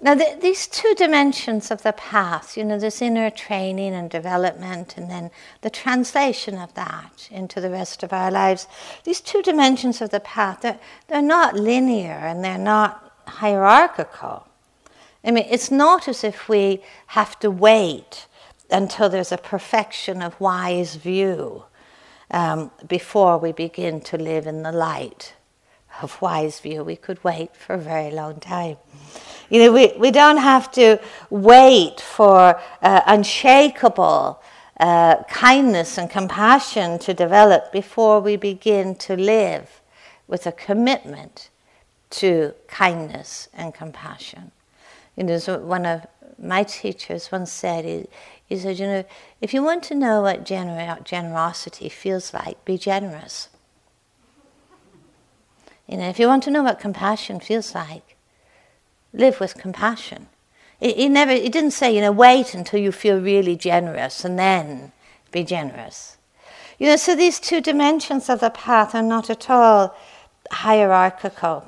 Now, 0.00 0.14
the, 0.14 0.38
these 0.40 0.68
two 0.68 0.94
dimensions 0.96 1.72
of 1.72 1.82
the 1.82 1.92
path, 1.92 2.56
you 2.56 2.64
know, 2.64 2.78
this 2.78 3.02
inner 3.02 3.30
training 3.30 3.94
and 3.94 4.08
development, 4.08 4.96
and 4.96 5.10
then 5.10 5.32
the 5.62 5.70
translation 5.70 6.56
of 6.56 6.72
that 6.74 7.28
into 7.32 7.60
the 7.60 7.70
rest 7.70 8.04
of 8.04 8.12
our 8.12 8.30
lives, 8.30 8.68
these 9.02 9.20
two 9.20 9.42
dimensions 9.42 10.00
of 10.00 10.10
the 10.10 10.20
path, 10.20 10.60
they're, 10.60 10.78
they're 11.08 11.20
not 11.20 11.56
linear 11.56 12.12
and 12.12 12.44
they're 12.44 12.58
not 12.58 13.12
hierarchical. 13.26 14.46
I 15.24 15.32
mean, 15.32 15.46
it's 15.50 15.70
not 15.70 16.06
as 16.06 16.22
if 16.22 16.48
we 16.48 16.80
have 17.08 17.38
to 17.40 17.50
wait 17.50 18.26
until 18.70 19.08
there's 19.08 19.32
a 19.32 19.38
perfection 19.38 20.22
of 20.22 20.40
wise 20.40 20.94
view 20.94 21.64
um, 22.30 22.70
before 22.86 23.36
we 23.38 23.50
begin 23.50 24.00
to 24.02 24.16
live 24.16 24.46
in 24.46 24.62
the 24.62 24.70
light 24.72 25.34
of 26.02 26.22
wise 26.22 26.60
view. 26.60 26.84
We 26.84 26.94
could 26.94 27.22
wait 27.24 27.56
for 27.56 27.74
a 27.74 27.78
very 27.78 28.12
long 28.12 28.38
time. 28.38 28.76
You 29.50 29.60
know, 29.60 29.72
we, 29.72 29.92
we 29.98 30.10
don't 30.10 30.36
have 30.36 30.70
to 30.72 30.98
wait 31.30 32.00
for 32.00 32.60
uh, 32.82 33.00
unshakable 33.06 34.42
uh, 34.78 35.22
kindness 35.24 35.98
and 35.98 36.10
compassion 36.10 36.98
to 37.00 37.14
develop 37.14 37.72
before 37.72 38.20
we 38.20 38.36
begin 38.36 38.94
to 38.96 39.16
live 39.16 39.80
with 40.26 40.46
a 40.46 40.52
commitment 40.52 41.50
to 42.10 42.54
kindness 42.68 43.48
and 43.54 43.74
compassion. 43.74 44.52
You 45.16 45.24
know, 45.24 45.38
one 45.58 45.84
of 45.84 46.06
my 46.38 46.62
teachers 46.62 47.32
once 47.32 47.50
said, 47.50 47.84
he, 47.84 48.06
he 48.46 48.56
said, 48.56 48.78
you 48.78 48.86
know, 48.86 49.04
if 49.40 49.52
you 49.52 49.62
want 49.62 49.82
to 49.84 49.94
know 49.94 50.22
what 50.22 50.44
gener- 50.44 51.02
generosity 51.04 51.88
feels 51.88 52.32
like, 52.32 52.64
be 52.64 52.78
generous. 52.78 53.48
You 55.88 55.96
know, 55.96 56.08
if 56.08 56.18
you 56.18 56.28
want 56.28 56.42
to 56.44 56.50
know 56.50 56.62
what 56.62 56.78
compassion 56.78 57.40
feels 57.40 57.74
like, 57.74 58.07
live 59.12 59.40
with 59.40 59.54
compassion. 59.56 60.28
He 60.80 61.08
never, 61.08 61.32
he 61.32 61.48
didn't 61.48 61.72
say, 61.72 61.94
you 61.94 62.00
know, 62.00 62.12
wait 62.12 62.54
until 62.54 62.80
you 62.80 62.92
feel 62.92 63.20
really 63.20 63.56
generous 63.56 64.24
and 64.24 64.38
then 64.38 64.92
be 65.32 65.42
generous. 65.42 66.16
You 66.78 66.86
know, 66.86 66.96
so 66.96 67.16
these 67.16 67.40
two 67.40 67.60
dimensions 67.60 68.28
of 68.28 68.38
the 68.38 68.50
path 68.50 68.94
are 68.94 69.02
not 69.02 69.28
at 69.28 69.50
all 69.50 69.96
hierarchical. 70.50 71.66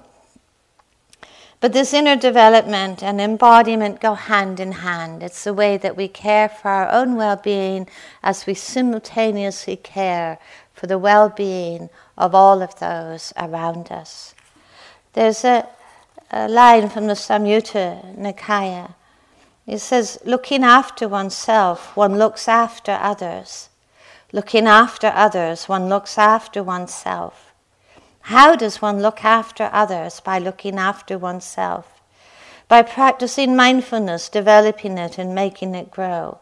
But 1.61 1.75
this 1.75 1.93
inner 1.93 2.17
development 2.17 3.03
and 3.03 3.21
embodiment 3.21 4.01
go 4.01 4.15
hand 4.15 4.61
in 4.61 4.73
hand. 4.73 5.23
It's 5.23 5.45
the 5.45 5.53
way 5.53 5.77
that 5.77 5.97
we 5.97 6.09
care 6.09 6.49
for 6.49 6.71
our 6.71 6.91
own 6.91 7.17
well 7.17 7.37
being 7.37 7.89
as 8.23 8.47
we 8.47 8.55
simultaneously 8.55 9.77
care 9.77 10.39
for 10.73 10.87
the 10.87 10.99
well 10.99 11.29
being 11.29 11.91
of 12.17 12.35
all 12.35 12.63
of 12.63 12.79
those 12.79 13.33
around 13.37 13.93
us. 13.93 14.35
There's 15.13 15.45
a, 15.45 15.69
a 16.31 16.49
line 16.49 16.89
from 16.89 17.07
the 17.07 17.15
Samyutta 17.15 18.17
Nikaya. 18.17 18.95
It 19.67 19.79
says, 19.79 20.19
looking 20.25 20.63
after 20.63 21.09
oneself, 21.09 21.97
one 21.97 22.19
looks 22.19 22.49
after 22.49 22.93
others. 22.93 23.69
Looking 24.33 24.67
after 24.67 25.09
others, 25.09 25.69
one 25.69 25.89
looks 25.89 26.17
after 26.17 26.63
oneself. 26.63 27.53
How 28.23 28.55
does 28.55 28.81
one 28.81 29.03
look 29.03 29.25
after 29.25 29.71
others? 29.73 30.21
By 30.21 30.39
looking 30.39 30.79
after 30.79 31.19
oneself. 31.19 32.01
By 32.69 32.83
practicing 32.83 33.57
mindfulness, 33.57 34.29
developing 34.29 34.99
it, 34.99 35.19
and 35.19 35.35
making 35.35 35.75
it 35.75 35.91
grow. 35.91 36.39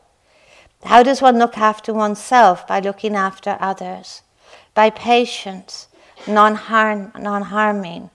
How 0.85 1.02
does 1.02 1.23
one 1.23 1.38
look 1.38 1.57
after 1.57 1.95
oneself? 1.95 2.66
By 2.66 2.80
looking 2.80 3.16
after 3.16 3.57
others. 3.59 4.23
By 4.75 4.90
patience, 4.90 5.88
non 6.26 6.57
harming, 6.57 8.11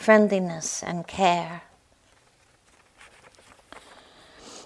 friendliness 0.00 0.82
and 0.82 1.06
care. 1.06 1.62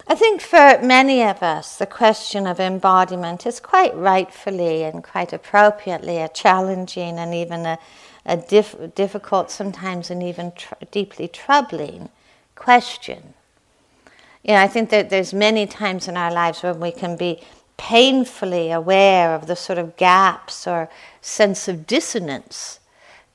I 0.07 0.15
think 0.15 0.39
for 0.39 0.79
many 0.81 1.23
of 1.23 1.43
us, 1.43 1.75
the 1.75 1.85
question 1.85 2.47
of 2.47 2.59
embodiment 2.59 3.45
is 3.45 3.59
quite 3.59 3.93
rightfully 3.95 4.83
and 4.83 5.03
quite 5.03 5.33
appropriately 5.33 6.17
a 6.17 6.29
challenging 6.29 7.19
and 7.19 7.33
even 7.33 7.65
a, 7.65 7.79
a 8.25 8.37
diff- 8.37 8.95
difficult, 8.95 9.51
sometimes 9.51 10.09
and 10.09 10.23
even 10.23 10.53
tr- 10.53 10.75
deeply 10.89 11.27
troubling 11.27 12.09
question. 12.55 13.33
You 14.43 14.53
know, 14.53 14.61
I 14.61 14.67
think 14.67 14.89
that 14.91 15.09
there's 15.09 15.33
many 15.33 15.65
times 15.65 16.07
in 16.07 16.15
our 16.15 16.31
lives 16.31 16.63
when 16.63 16.79
we 16.79 16.91
can 16.91 17.17
be 17.17 17.41
painfully 17.75 18.71
aware 18.71 19.35
of 19.35 19.47
the 19.47 19.55
sort 19.55 19.79
of 19.79 19.97
gaps 19.97 20.65
or 20.65 20.87
sense 21.19 21.67
of 21.67 21.85
dissonance 21.85 22.79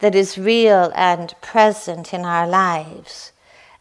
that 0.00 0.14
is 0.14 0.36
real 0.36 0.92
and 0.94 1.34
present 1.40 2.12
in 2.12 2.24
our 2.24 2.46
lives. 2.46 3.32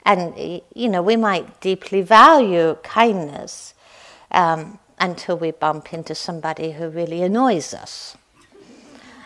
And, 0.06 0.62
you 0.74 0.90
know, 0.90 1.02
we 1.02 1.16
might 1.16 1.60
deeply 1.62 2.02
value 2.02 2.78
kindness 2.84 3.74
um, 4.32 4.80
until 5.00 5.38
we 5.38 5.52
bump 5.52 5.94
into 5.94 6.16
somebody 6.16 6.72
who 6.72 6.90
really 6.90 7.22
annoys 7.22 7.74
us. 7.74 8.18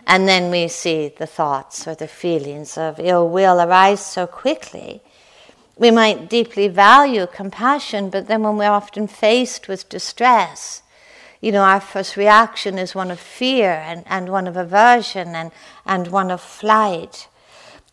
And 0.05 0.27
then 0.27 0.51
we 0.51 0.67
see 0.67 1.13
the 1.17 1.25
thoughts 1.25 1.87
or 1.87 1.95
the 1.95 2.07
feelings 2.07 2.77
of 2.77 2.99
ill 2.99 3.27
will 3.29 3.61
arise 3.61 4.05
so 4.05 4.27
quickly. 4.27 5.01
We 5.77 5.89
might 5.89 6.29
deeply 6.29 6.67
value 6.67 7.25
compassion, 7.25 8.09
but 8.09 8.27
then 8.27 8.43
when 8.43 8.57
we're 8.57 8.69
often 8.69 9.07
faced 9.07 9.67
with 9.67 9.89
distress, 9.89 10.82
you 11.43 11.51
know, 11.51 11.63
our 11.63 11.81
first 11.81 12.15
reaction 12.15 12.77
is 12.77 12.95
one 12.95 13.11
of 13.11 13.19
fear 13.19 13.71
and, 13.71 14.05
and 14.07 14.29
one 14.29 14.47
of 14.47 14.55
aversion 14.55 15.35
and, 15.35 15.51
and 15.85 16.07
one 16.07 16.31
of 16.31 16.39
flight. 16.39 17.27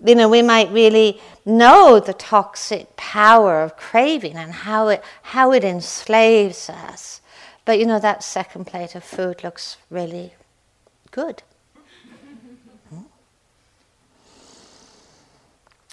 You 0.06 0.14
know, 0.14 0.28
we 0.28 0.40
might 0.40 0.70
really 0.70 1.20
know 1.44 1.98
the 1.98 2.14
toxic 2.14 2.94
power 2.94 3.60
of 3.60 3.76
craving 3.76 4.36
and 4.36 4.52
how 4.52 4.86
it, 4.86 5.02
how 5.22 5.50
it 5.50 5.64
enslaves 5.64 6.70
us. 6.70 7.20
But 7.64 7.80
you 7.80 7.86
know, 7.86 7.98
that 7.98 8.22
second 8.22 8.66
plate 8.68 8.94
of 8.94 9.02
food 9.02 9.42
looks 9.42 9.78
really 9.90 10.34
good. 11.10 11.42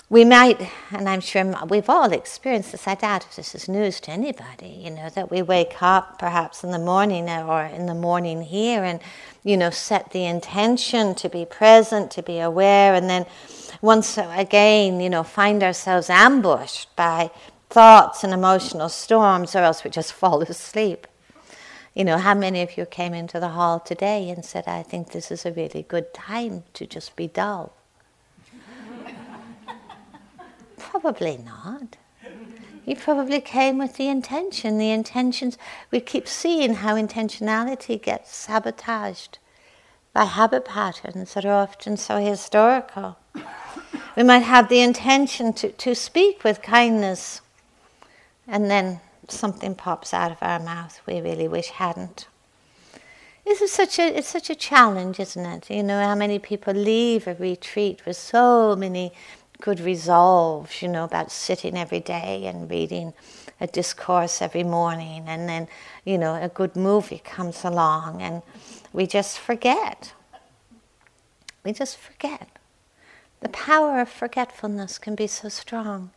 We 0.09 0.23
might, 0.23 0.69
and 0.91 1.09
I'm 1.09 1.19
sure 1.19 1.43
we've 1.69 1.89
all 1.89 2.13
experienced 2.13 2.71
this, 2.71 2.87
I 2.87 2.95
doubt 2.95 3.25
if 3.25 3.35
this 3.35 3.53
is 3.53 3.67
news 3.67 3.99
to 4.01 4.11
anybody, 4.11 4.69
you 4.69 4.89
know, 4.89 5.09
that 5.09 5.29
we 5.29 5.41
wake 5.41 5.83
up 5.83 6.17
perhaps 6.17 6.63
in 6.63 6.71
the 6.71 6.79
morning 6.79 7.29
or 7.29 7.63
in 7.63 7.87
the 7.87 7.93
morning 7.93 8.41
here 8.41 8.85
and, 8.85 9.01
you 9.43 9.57
know, 9.57 9.69
set 9.69 10.11
the 10.11 10.23
intention 10.23 11.13
to 11.15 11.27
be 11.27 11.43
present, 11.43 12.09
to 12.11 12.23
be 12.23 12.39
aware, 12.39 12.93
and 12.93 13.09
then 13.09 13.25
once 13.81 14.17
uh, 14.17 14.33
again, 14.37 15.01
you 15.01 15.09
know, 15.09 15.23
find 15.23 15.61
ourselves 15.61 16.09
ambushed 16.09 16.95
by 16.95 17.29
thoughts 17.69 18.23
and 18.23 18.33
emotional 18.33 18.87
storms, 18.87 19.55
or 19.55 19.59
else 19.59 19.83
we 19.83 19.89
just 19.89 20.13
fall 20.21 20.41
asleep. 20.41 21.05
You 21.93 22.05
know, 22.05 22.17
how 22.17 22.33
many 22.33 22.61
of 22.61 22.77
you 22.77 22.85
came 22.85 23.13
into 23.13 23.41
the 23.41 23.49
hall 23.49 23.81
today 23.81 24.29
and 24.29 24.45
said, 24.45 24.67
I 24.67 24.83
think 24.83 25.11
this 25.11 25.31
is 25.31 25.45
a 25.45 25.51
really 25.51 25.83
good 25.83 26.13
time 26.13 26.63
to 26.75 26.85
just 26.85 27.17
be 27.17 27.27
dull? 27.27 27.76
Probably 30.89 31.37
not. 31.37 31.97
You 32.85 32.95
probably 32.95 33.41
came 33.41 33.77
with 33.77 33.97
the 33.97 34.07
intention. 34.07 34.77
The 34.77 34.91
intentions, 34.91 35.57
we 35.91 35.99
keep 35.99 36.29
seeing 36.29 36.75
how 36.75 36.95
intentionality 36.95 38.01
gets 38.01 38.33
sabotaged 38.33 39.37
by 40.13 40.23
habit 40.23 40.63
patterns 40.63 41.33
that 41.33 41.45
are 41.45 41.61
often 41.61 41.97
so 41.97 42.23
historical. 42.23 43.17
We 44.15 44.23
might 44.23 44.43
have 44.43 44.69
the 44.69 44.79
intention 44.79 45.51
to, 45.53 45.71
to 45.71 45.93
speak 45.93 46.45
with 46.45 46.61
kindness, 46.61 47.41
and 48.47 48.71
then 48.71 49.01
something 49.27 49.75
pops 49.75 50.13
out 50.13 50.31
of 50.31 50.37
our 50.41 50.59
mouth 50.59 51.01
we 51.05 51.19
really 51.19 51.49
wish 51.49 51.67
hadn't. 51.67 52.27
This 53.43 53.61
is 53.61 53.71
such 53.71 53.97
a 53.97 54.17
it's 54.17 54.27
such 54.27 54.49
a 54.49 54.55
challenge, 54.55 55.19
isn't 55.19 55.45
it? 55.45 55.69
You 55.69 55.81
know 55.81 56.01
how 56.03 56.15
many 56.15 56.37
people 56.37 56.73
leave 56.73 57.27
a 57.27 57.35
retreat 57.35 58.05
with 58.05 58.17
so 58.17 58.75
many 58.75 59.13
good 59.61 59.79
resolves, 59.79 60.81
you 60.81 60.87
know, 60.87 61.03
about 61.03 61.31
sitting 61.31 61.77
every 61.77 61.99
day 61.99 62.45
and 62.45 62.69
reading 62.69 63.13
a 63.59 63.67
discourse 63.67 64.41
every 64.41 64.63
morning, 64.63 65.23
and 65.27 65.49
then, 65.49 65.67
you 66.05 66.17
know, 66.17 66.35
a 66.35 66.49
good 66.49 66.75
movie 66.75 67.21
comes 67.23 67.63
along, 67.63 68.21
and 68.21 68.43
we 68.93 69.07
just 69.07 69.39
forget. 69.39 70.13
We 71.63 71.73
just 71.73 71.97
forget. 71.97 72.49
The 73.41 73.49
power 73.49 73.99
of 73.99 74.09
forgetfulness 74.09 74.97
can 74.97 75.15
be 75.15 75.27
so 75.27 75.49
strong. 75.49 76.11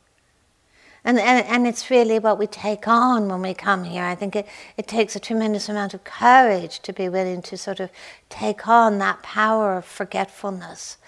And, 1.02 1.18
and, 1.18 1.46
and 1.46 1.66
it's 1.66 1.90
really 1.90 2.18
what 2.18 2.38
we 2.38 2.46
take 2.46 2.86
on 2.86 3.28
when 3.28 3.40
we 3.40 3.54
come 3.54 3.84
here. 3.84 4.04
I 4.04 4.14
think 4.14 4.36
it, 4.36 4.46
it 4.76 4.86
takes 4.86 5.16
a 5.16 5.20
tremendous 5.20 5.68
amount 5.68 5.94
of 5.94 6.04
courage 6.04 6.80
to 6.80 6.92
be 6.92 7.08
willing 7.08 7.40
to 7.42 7.56
sort 7.56 7.80
of 7.80 7.90
take 8.28 8.68
on 8.68 8.98
that 8.98 9.22
power 9.22 9.78
of 9.78 9.86
forgetfulness 9.86 10.98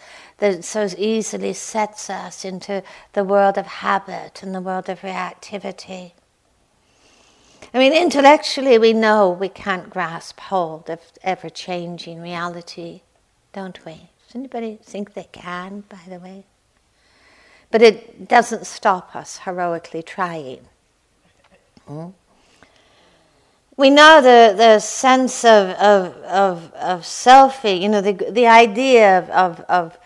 that 0.43 0.65
so 0.65 0.89
easily 0.99 1.53
sets 1.53 2.11
us 2.11 2.45
into 2.45 2.83
the 3.13 3.23
world 3.23 3.57
of 3.57 3.65
habit 3.65 4.43
and 4.43 4.53
the 4.53 4.61
world 4.61 4.89
of 4.89 5.03
reactivity. 5.03 6.15
I 7.73 7.79
mean, 7.79 7.93
intellectually, 7.93 8.77
we 8.77 8.93
know 8.93 9.31
we 9.31 9.49
can't 9.49 9.89
grasp 9.89 10.41
hold 10.41 10.91
of 10.91 10.99
ever 11.23 11.49
changing 11.49 12.21
reality, 12.21 13.03
don't 13.53 13.85
we? 13.87 14.09
Does 14.27 14.35
anybody 14.35 14.81
think 14.83 15.15
they 15.15 15.29
can, 15.31 15.85
by 15.89 16.01
the 16.09 16.19
way? 16.19 16.43
But 17.71 17.83
it 17.83 18.29
doesn't 18.29 18.67
stop 18.67 19.15
us 19.15 19.39
heroically 19.45 20.03
trying. 20.03 20.67
Hmm? 21.87 22.09
We 23.77 23.91
know 23.91 24.21
the, 24.21 24.55
the 24.57 24.81
sense 24.81 25.45
of, 25.45 25.71
of, 25.77 26.17
of, 26.25 26.73
of 26.75 27.03
selfie, 27.03 27.81
you 27.81 27.89
know, 27.89 28.01
the, 28.01 28.13
the 28.13 28.49
idea 28.49 29.19
of, 29.19 29.31
of, 29.31 29.61
of 29.69 29.99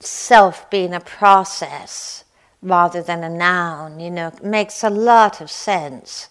self 0.00 0.68
being 0.70 0.94
a 0.94 1.00
process 1.00 2.24
rather 2.62 3.02
than 3.02 3.22
a 3.22 3.28
noun, 3.28 4.00
you 4.00 4.10
know, 4.10 4.32
makes 4.42 4.82
a 4.82 4.90
lot 4.90 5.40
of 5.40 5.50
sense. 5.50 6.28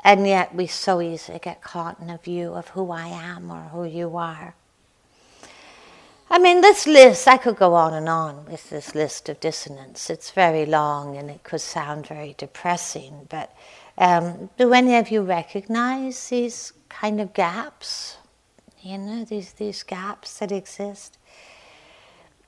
And 0.00 0.26
yet 0.26 0.54
we 0.54 0.66
so 0.66 1.00
easily 1.00 1.38
get 1.38 1.62
caught 1.62 2.00
in 2.00 2.10
a 2.10 2.18
view 2.18 2.52
of 2.52 2.68
who 2.68 2.90
I 2.90 3.08
am 3.08 3.50
or 3.50 3.62
who 3.62 3.84
you 3.84 4.16
are. 4.16 4.54
I 6.30 6.38
mean, 6.38 6.62
this 6.62 6.86
list, 6.86 7.28
I 7.28 7.36
could 7.36 7.56
go 7.56 7.74
on 7.74 7.94
and 7.94 8.08
on 8.08 8.46
with 8.46 8.70
this 8.70 8.94
list 8.94 9.28
of 9.28 9.40
dissonance. 9.40 10.10
It's 10.10 10.30
very 10.30 10.66
long 10.66 11.16
and 11.16 11.30
it 11.30 11.42
could 11.42 11.60
sound 11.60 12.06
very 12.06 12.34
depressing, 12.36 13.26
but 13.28 13.54
um, 13.96 14.50
do 14.58 14.72
any 14.72 14.96
of 14.96 15.10
you 15.10 15.22
recognize 15.22 16.28
these 16.28 16.72
kind 16.88 17.20
of 17.20 17.32
gaps? 17.34 18.16
You 18.82 18.98
know, 18.98 19.24
these, 19.24 19.52
these 19.52 19.82
gaps 19.82 20.38
that 20.38 20.50
exist? 20.50 21.18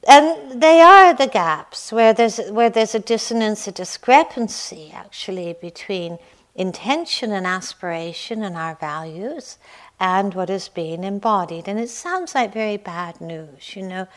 And 0.08 0.62
they 0.62 0.80
are 0.80 1.14
the 1.14 1.26
gaps 1.26 1.92
where 1.92 2.12
there's 2.12 2.38
where 2.50 2.70
there's 2.70 2.94
a 2.94 3.00
dissonance, 3.00 3.66
a 3.66 3.72
discrepancy 3.72 4.92
actually 4.94 5.56
between 5.60 6.18
intention 6.54 7.32
and 7.32 7.46
aspiration 7.46 8.42
and 8.42 8.56
our 8.56 8.74
values 8.76 9.58
and 10.00 10.34
what 10.34 10.50
is 10.50 10.68
being 10.68 11.04
embodied. 11.04 11.68
And 11.68 11.78
it 11.78 11.90
sounds 11.90 12.34
like 12.34 12.52
very 12.52 12.76
bad 12.76 13.20
news, 13.20 13.76
you 13.76 13.82
know. 13.82 14.08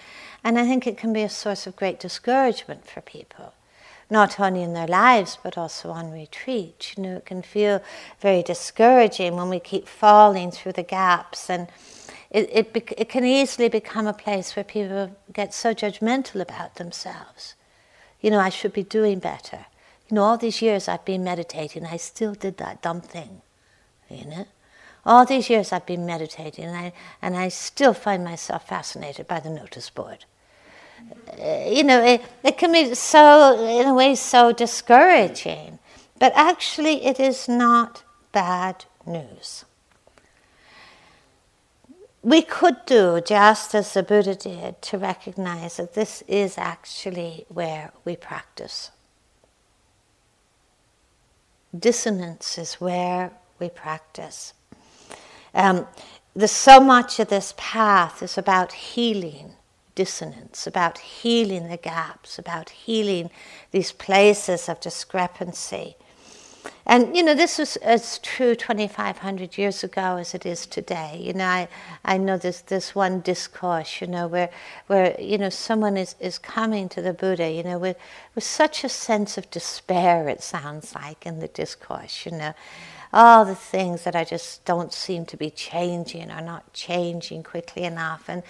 And 0.43 0.57
I 0.57 0.65
think 0.65 0.87
it 0.87 0.97
can 0.97 1.13
be 1.13 1.23
a 1.23 1.29
source 1.29 1.67
of 1.67 1.75
great 1.75 1.99
discouragement 1.99 2.85
for 2.87 3.01
people, 3.01 3.53
not 4.09 4.39
only 4.39 4.63
in 4.63 4.73
their 4.73 4.87
lives 4.87 5.37
but 5.41 5.57
also 5.57 5.89
on 5.89 6.11
retreat. 6.11 6.93
You 6.95 7.03
know, 7.03 7.15
it 7.17 7.25
can 7.25 7.41
feel 7.41 7.81
very 8.21 8.43
discouraging 8.43 9.35
when 9.35 9.49
we 9.49 9.59
keep 9.59 9.87
falling 9.87 10.51
through 10.51 10.73
the 10.73 10.83
gaps 10.83 11.49
and 11.49 11.67
it, 12.31 12.49
it, 12.51 12.93
it 12.97 13.09
can 13.09 13.25
easily 13.25 13.69
become 13.69 14.05
a 14.05 14.13
place 14.13 14.55
where 14.55 14.63
people 14.63 15.15
get 15.33 15.53
so 15.53 15.73
judgmental 15.73 16.41
about 16.41 16.75
themselves. 16.75 17.55
You 18.21 18.29
know, 18.29 18.39
I 18.39 18.49
should 18.49 18.73
be 18.73 18.83
doing 18.83 19.19
better. 19.19 19.65
You 20.09 20.15
know, 20.15 20.23
all 20.23 20.37
these 20.37 20.61
years 20.61 20.87
I've 20.87 21.05
been 21.05 21.23
meditating, 21.23 21.85
I 21.85 21.97
still 21.97 22.33
did 22.33 22.57
that 22.57 22.81
dumb 22.81 23.01
thing. 23.01 23.41
You 24.09 24.25
know? 24.25 24.45
All 25.05 25.25
these 25.25 25.49
years 25.49 25.71
I've 25.71 25.85
been 25.85 26.05
meditating, 26.05 26.65
and 26.65 26.75
I, 26.77 26.93
and 27.21 27.35
I 27.35 27.47
still 27.47 27.93
find 27.93 28.23
myself 28.23 28.67
fascinated 28.67 29.27
by 29.27 29.39
the 29.39 29.49
notice 29.49 29.89
board. 29.89 30.25
Uh, 31.39 31.65
you 31.67 31.83
know, 31.83 32.03
it, 32.03 32.21
it 32.43 32.57
can 32.57 32.73
be 32.73 32.93
so, 32.93 33.65
in 33.67 33.87
a 33.87 33.93
way, 33.93 34.13
so 34.13 34.51
discouraging. 34.51 35.79
But 36.19 36.33
actually, 36.35 37.05
it 37.05 37.19
is 37.19 37.47
not 37.47 38.03
bad 38.33 38.85
news 39.07 39.63
we 42.29 42.43
could 42.43 42.85
do 42.85 43.19
just 43.25 43.73
as 43.73 43.91
the 43.95 44.03
Buddha 44.03 44.35
did 44.35 44.79
to 44.83 44.99
recognize 44.99 45.77
that 45.77 45.95
this 45.95 46.21
is 46.27 46.59
actually 46.59 47.47
where 47.49 47.91
we 48.05 48.15
practice. 48.15 48.91
Dissonance 51.77 52.59
is 52.59 52.75
where 52.75 53.31
we 53.59 53.67
practice. 53.69 54.53
Um, 55.55 55.87
there's 56.35 56.51
so 56.51 56.79
much 56.79 57.19
of 57.19 57.29
this 57.29 57.55
path 57.57 58.21
is 58.21 58.37
about 58.37 58.73
healing 58.73 59.53
dissonance, 59.95 60.67
about 60.67 60.99
healing 60.99 61.67
the 61.67 61.77
gaps, 61.77 62.37
about 62.37 62.69
healing 62.69 63.31
these 63.71 63.91
places 63.91 64.69
of 64.69 64.79
discrepancy. 64.79 65.95
And 66.85 67.15
you 67.15 67.21
know, 67.21 67.35
this 67.35 67.59
was 67.59 67.75
as 67.77 68.17
true 68.19 68.55
2,500 68.55 69.57
years 69.57 69.83
ago 69.83 70.17
as 70.17 70.33
it 70.33 70.45
is 70.45 70.65
today. 70.65 71.19
You 71.21 71.33
know, 71.33 71.45
I, 71.45 71.67
I 72.03 72.17
know 72.17 72.37
this 72.37 72.61
this 72.61 72.95
one 72.95 73.21
discourse, 73.21 74.01
you 74.01 74.07
know, 74.07 74.27
where 74.27 74.49
where 74.87 75.15
you 75.21 75.37
know 75.37 75.49
someone 75.49 75.97
is, 75.97 76.15
is 76.19 76.39
coming 76.39 76.89
to 76.89 77.01
the 77.01 77.13
Buddha, 77.13 77.51
you 77.51 77.63
know, 77.63 77.77
with 77.77 77.97
with 78.33 78.43
such 78.43 78.83
a 78.83 78.89
sense 78.89 79.37
of 79.37 79.51
despair. 79.51 80.27
It 80.27 80.41
sounds 80.41 80.95
like 80.95 81.25
in 81.25 81.39
the 81.39 81.47
discourse, 81.47 82.25
you 82.25 82.31
know, 82.31 82.53
all 83.13 83.45
the 83.45 83.55
things 83.55 84.03
that 84.03 84.15
I 84.15 84.23
just 84.23 84.65
don't 84.65 84.91
seem 84.91 85.25
to 85.27 85.37
be 85.37 85.51
changing 85.51 86.31
are 86.31 86.41
not 86.41 86.73
changing 86.73 87.43
quickly 87.43 87.83
enough, 87.83 88.23
and 88.27 88.41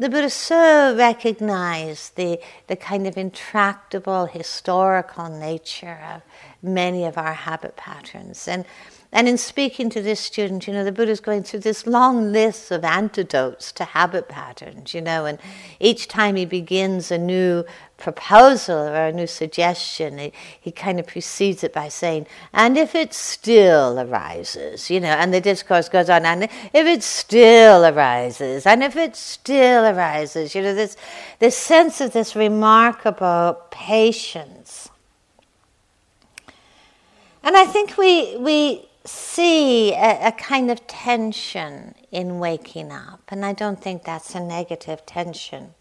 the 0.00 0.08
Buddha 0.08 0.30
so 0.30 0.94
recognized 0.96 2.14
the, 2.14 2.38
the 2.68 2.76
kind 2.76 3.04
of 3.08 3.18
intractable 3.18 4.26
historical 4.26 5.28
nature 5.28 5.98
of 6.14 6.22
many 6.62 7.04
of 7.04 7.16
our 7.16 7.34
habit 7.34 7.76
patterns. 7.76 8.48
And, 8.48 8.64
And 9.10 9.26
in 9.26 9.38
speaking 9.38 9.88
to 9.90 10.02
this 10.02 10.20
student, 10.20 10.66
you 10.66 10.74
know, 10.74 10.84
the 10.84 10.92
Buddha's 10.92 11.20
going 11.20 11.42
through 11.42 11.60
this 11.60 11.86
long 11.86 12.30
list 12.30 12.70
of 12.70 12.84
antidotes 12.84 13.72
to 13.72 13.84
habit 13.84 14.28
patterns, 14.28 14.92
you 14.92 15.00
know, 15.00 15.24
and 15.24 15.38
each 15.80 16.08
time 16.08 16.36
he 16.36 16.44
begins 16.44 17.10
a 17.10 17.16
new 17.16 17.64
proposal 17.96 18.76
or 18.76 19.06
a 19.06 19.12
new 19.12 19.26
suggestion, 19.26 20.18
he, 20.18 20.32
he 20.60 20.70
kind 20.70 21.00
of 21.00 21.06
precedes 21.06 21.64
it 21.64 21.72
by 21.72 21.88
saying, 21.88 22.26
and 22.52 22.76
if 22.76 22.94
it 22.94 23.14
still 23.14 23.98
arises, 23.98 24.90
you 24.90 25.00
know, 25.00 25.16
and 25.16 25.32
the 25.32 25.40
discourse 25.40 25.88
goes 25.88 26.10
on, 26.10 26.26
and 26.26 26.44
if 26.74 26.86
it 26.86 27.02
still 27.02 27.86
arises, 27.86 28.66
and 28.66 28.82
if 28.82 28.94
it 28.94 29.16
still 29.16 29.86
arises, 29.86 30.54
you 30.54 30.60
know, 30.60 30.74
this, 30.74 30.98
this 31.38 31.56
sense 31.56 32.02
of 32.02 32.12
this 32.12 32.36
remarkable 32.36 33.56
patience. 33.70 34.90
And 37.42 37.56
I 37.56 37.64
think 37.64 37.96
we, 37.96 38.36
we 38.36 38.88
see 39.04 39.92
a, 39.94 40.28
a, 40.28 40.32
kind 40.32 40.70
of 40.70 40.86
tension 40.86 41.94
in 42.10 42.38
waking 42.38 42.92
up, 42.92 43.20
and 43.28 43.44
I 43.44 43.52
don't 43.52 43.80
think 43.80 44.04
that's 44.04 44.34
a 44.34 44.40
negative 44.40 45.06
tension. 45.06 45.74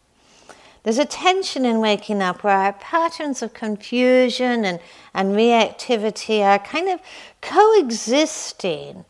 There's 0.83 0.99
a 0.99 1.05
tension 1.05 1.65
in 1.65 1.79
waking 1.79 2.21
up 2.21 2.43
where 2.43 2.55
our 2.55 2.73
patterns 2.73 3.41
of 3.41 3.53
confusion 3.53 4.63
and, 4.63 4.79
and 5.13 5.35
reactivity 5.35 6.39
are 6.39 6.59
kind 6.59 6.87
of 6.89 7.01
coexisting 7.41 9.03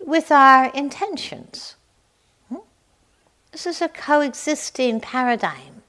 with 0.00 0.32
our 0.32 0.72
intentions. 0.72 1.76
Hmm? 2.48 2.56
This 3.52 3.66
is 3.66 3.80
a 3.80 3.88
coexisting 3.88 5.00
paradigm 5.00 5.79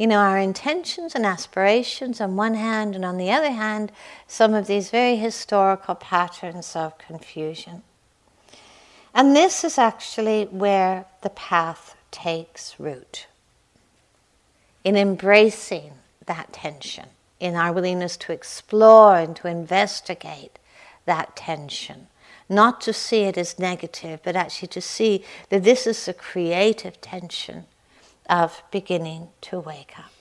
you 0.00 0.06
know, 0.06 0.16
our 0.16 0.38
intentions 0.38 1.14
and 1.14 1.26
aspirations 1.26 2.22
on 2.22 2.34
one 2.34 2.54
hand, 2.54 2.94
and 2.94 3.04
on 3.04 3.18
the 3.18 3.30
other 3.30 3.50
hand, 3.50 3.92
some 4.26 4.54
of 4.54 4.66
these 4.66 4.88
very 4.88 5.16
historical 5.16 5.94
patterns 5.94 6.74
of 6.74 6.96
confusion. 6.96 7.82
And 9.14 9.36
this 9.36 9.62
is 9.62 9.76
actually 9.76 10.44
where 10.46 11.04
the 11.20 11.28
path 11.28 11.96
takes 12.10 12.80
root 12.80 13.26
in 14.84 14.96
embracing 14.96 15.92
that 16.24 16.50
tension, 16.50 17.08
in 17.38 17.54
our 17.54 17.70
willingness 17.70 18.16
to 18.16 18.32
explore 18.32 19.16
and 19.16 19.36
to 19.36 19.48
investigate 19.48 20.58
that 21.04 21.36
tension. 21.36 22.06
Not 22.48 22.80
to 22.80 22.94
see 22.94 23.24
it 23.24 23.36
as 23.36 23.58
negative, 23.58 24.20
but 24.24 24.34
actually 24.34 24.68
to 24.68 24.80
see 24.80 25.26
that 25.50 25.62
this 25.62 25.86
is 25.86 26.08
a 26.08 26.14
creative 26.14 27.02
tension 27.02 27.66
of 28.30 28.62
beginning 28.70 29.28
to 29.42 29.58
wake 29.58 29.94
up. 29.98 30.12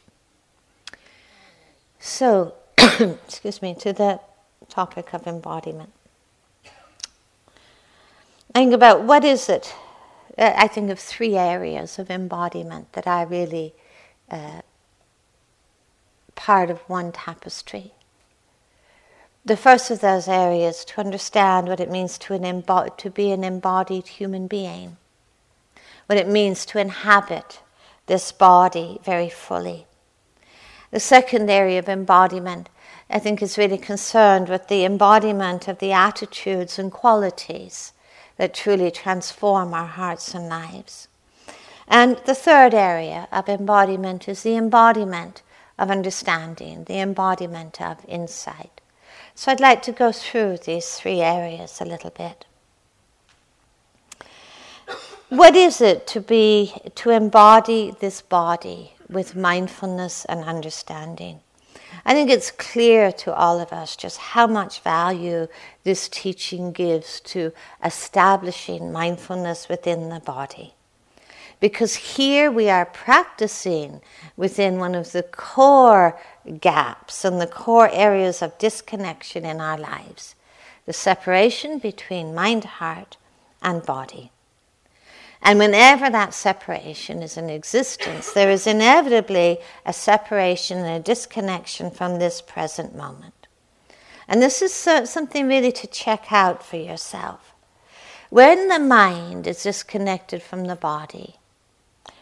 So, 1.99 2.55
excuse 2.77 3.61
me, 3.61 3.75
to 3.75 3.93
the 3.93 4.19
topic 4.67 5.13
of 5.13 5.27
embodiment. 5.27 5.91
I 8.55 8.59
think 8.59 8.73
about 8.73 9.03
what 9.03 9.23
is 9.23 9.47
it? 9.47 9.73
I 10.37 10.67
think 10.67 10.89
of 10.89 10.99
three 10.99 11.35
areas 11.35 11.99
of 11.99 12.09
embodiment 12.09 12.93
that 12.93 13.05
are 13.05 13.25
really 13.25 13.73
uh, 14.31 14.61
part 16.35 16.71
of 16.71 16.79
one 16.87 17.11
tapestry. 17.11 17.93
The 19.45 19.57
first 19.57 19.91
of 19.91 19.99
those 19.99 20.27
areas 20.27 20.83
to 20.85 21.01
understand 21.01 21.67
what 21.67 21.79
it 21.79 21.91
means 21.91 22.17
to, 22.19 22.33
embo- 22.33 22.95
to 22.97 23.09
be 23.09 23.31
an 23.31 23.43
embodied 23.43 24.07
human 24.07 24.47
being, 24.47 24.97
what 26.07 26.17
it 26.17 26.27
means 26.27 26.65
to 26.67 26.79
inhabit 26.79 27.59
this 28.09 28.31
body 28.33 28.99
very 29.05 29.29
fully. 29.29 29.85
The 30.91 30.99
second 30.99 31.49
area 31.49 31.77
of 31.79 31.87
embodiment, 31.87 32.67
I 33.09 33.19
think, 33.19 33.41
is 33.41 33.57
really 33.57 33.77
concerned 33.77 34.49
with 34.49 34.67
the 34.67 34.83
embodiment 34.83 35.67
of 35.67 35.77
the 35.77 35.93
attitudes 35.93 36.79
and 36.79 36.91
qualities 36.91 37.93
that 38.37 38.55
truly 38.55 38.89
transform 38.89 39.73
our 39.75 39.85
hearts 39.85 40.33
and 40.33 40.49
lives. 40.49 41.07
And 41.87 42.17
the 42.25 42.35
third 42.35 42.73
area 42.73 43.27
of 43.31 43.47
embodiment 43.47 44.27
is 44.27 44.41
the 44.41 44.57
embodiment 44.57 45.43
of 45.77 45.91
understanding, 45.91 46.85
the 46.85 46.99
embodiment 46.99 47.79
of 47.79 48.03
insight. 48.07 48.81
So 49.35 49.51
I'd 49.51 49.59
like 49.59 49.83
to 49.83 49.91
go 49.91 50.11
through 50.11 50.57
these 50.57 50.95
three 50.95 51.21
areas 51.21 51.79
a 51.79 51.85
little 51.85 52.09
bit 52.09 52.45
what 55.29 55.55
is 55.55 55.79
it 55.79 56.07
to 56.07 56.19
be 56.19 56.73
to 56.95 57.11
embody 57.11 57.93
this 57.99 58.21
body 58.21 58.93
with 59.07 59.35
mindfulness 59.35 60.25
and 60.25 60.43
understanding? 60.43 61.39
I 62.03 62.13
think 62.13 62.31
it's 62.31 62.49
clear 62.49 63.11
to 63.11 63.33
all 63.33 63.59
of 63.59 63.71
us 63.71 63.95
just 63.95 64.17
how 64.17 64.47
much 64.47 64.81
value 64.81 65.47
this 65.83 66.09
teaching 66.09 66.71
gives 66.71 67.19
to 67.21 67.53
establishing 67.83 68.91
mindfulness 68.91 69.69
within 69.69 70.09
the 70.09 70.19
body. 70.19 70.73
Because 71.59 71.95
here 71.95 72.49
we 72.49 72.69
are 72.69 72.85
practicing 72.85 74.01
within 74.35 74.79
one 74.79 74.95
of 74.95 75.11
the 75.11 75.23
core 75.23 76.19
gaps 76.59 77.23
and 77.23 77.39
the 77.39 77.47
core 77.47 77.89
areas 77.91 78.41
of 78.41 78.57
disconnection 78.57 79.45
in 79.45 79.61
our 79.61 79.77
lives 79.77 80.35
the 80.85 80.93
separation 80.93 81.77
between 81.77 82.33
mind 82.33 82.63
heart 82.63 83.17
and 83.61 83.85
body 83.85 84.31
and 85.41 85.57
whenever 85.57 86.09
that 86.09 86.33
separation 86.33 87.23
is 87.23 87.37
in 87.37 87.49
existence, 87.49 88.33
there 88.33 88.51
is 88.51 88.67
inevitably 88.67 89.59
a 89.85 89.93
separation 89.93 90.79
and 90.79 90.87
a 90.87 90.99
disconnection 90.99 91.91
from 91.91 92.19
this 92.19 92.41
present 92.41 92.95
moment. 92.95 93.47
And 94.27 94.41
this 94.41 94.61
is 94.61 94.73
something 94.73 95.47
really 95.47 95.71
to 95.71 95.87
check 95.87 96.31
out 96.31 96.63
for 96.63 96.77
yourself. 96.77 97.53
When 98.29 98.67
the 98.67 98.79
mind 98.79 99.47
is 99.47 99.63
disconnected 99.63 100.43
from 100.43 100.65
the 100.65 100.75
body, 100.75 101.37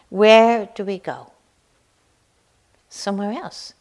where 0.08 0.70
do 0.74 0.84
we 0.84 0.98
go? 0.98 1.32
Somewhere 2.88 3.32
else 3.32 3.74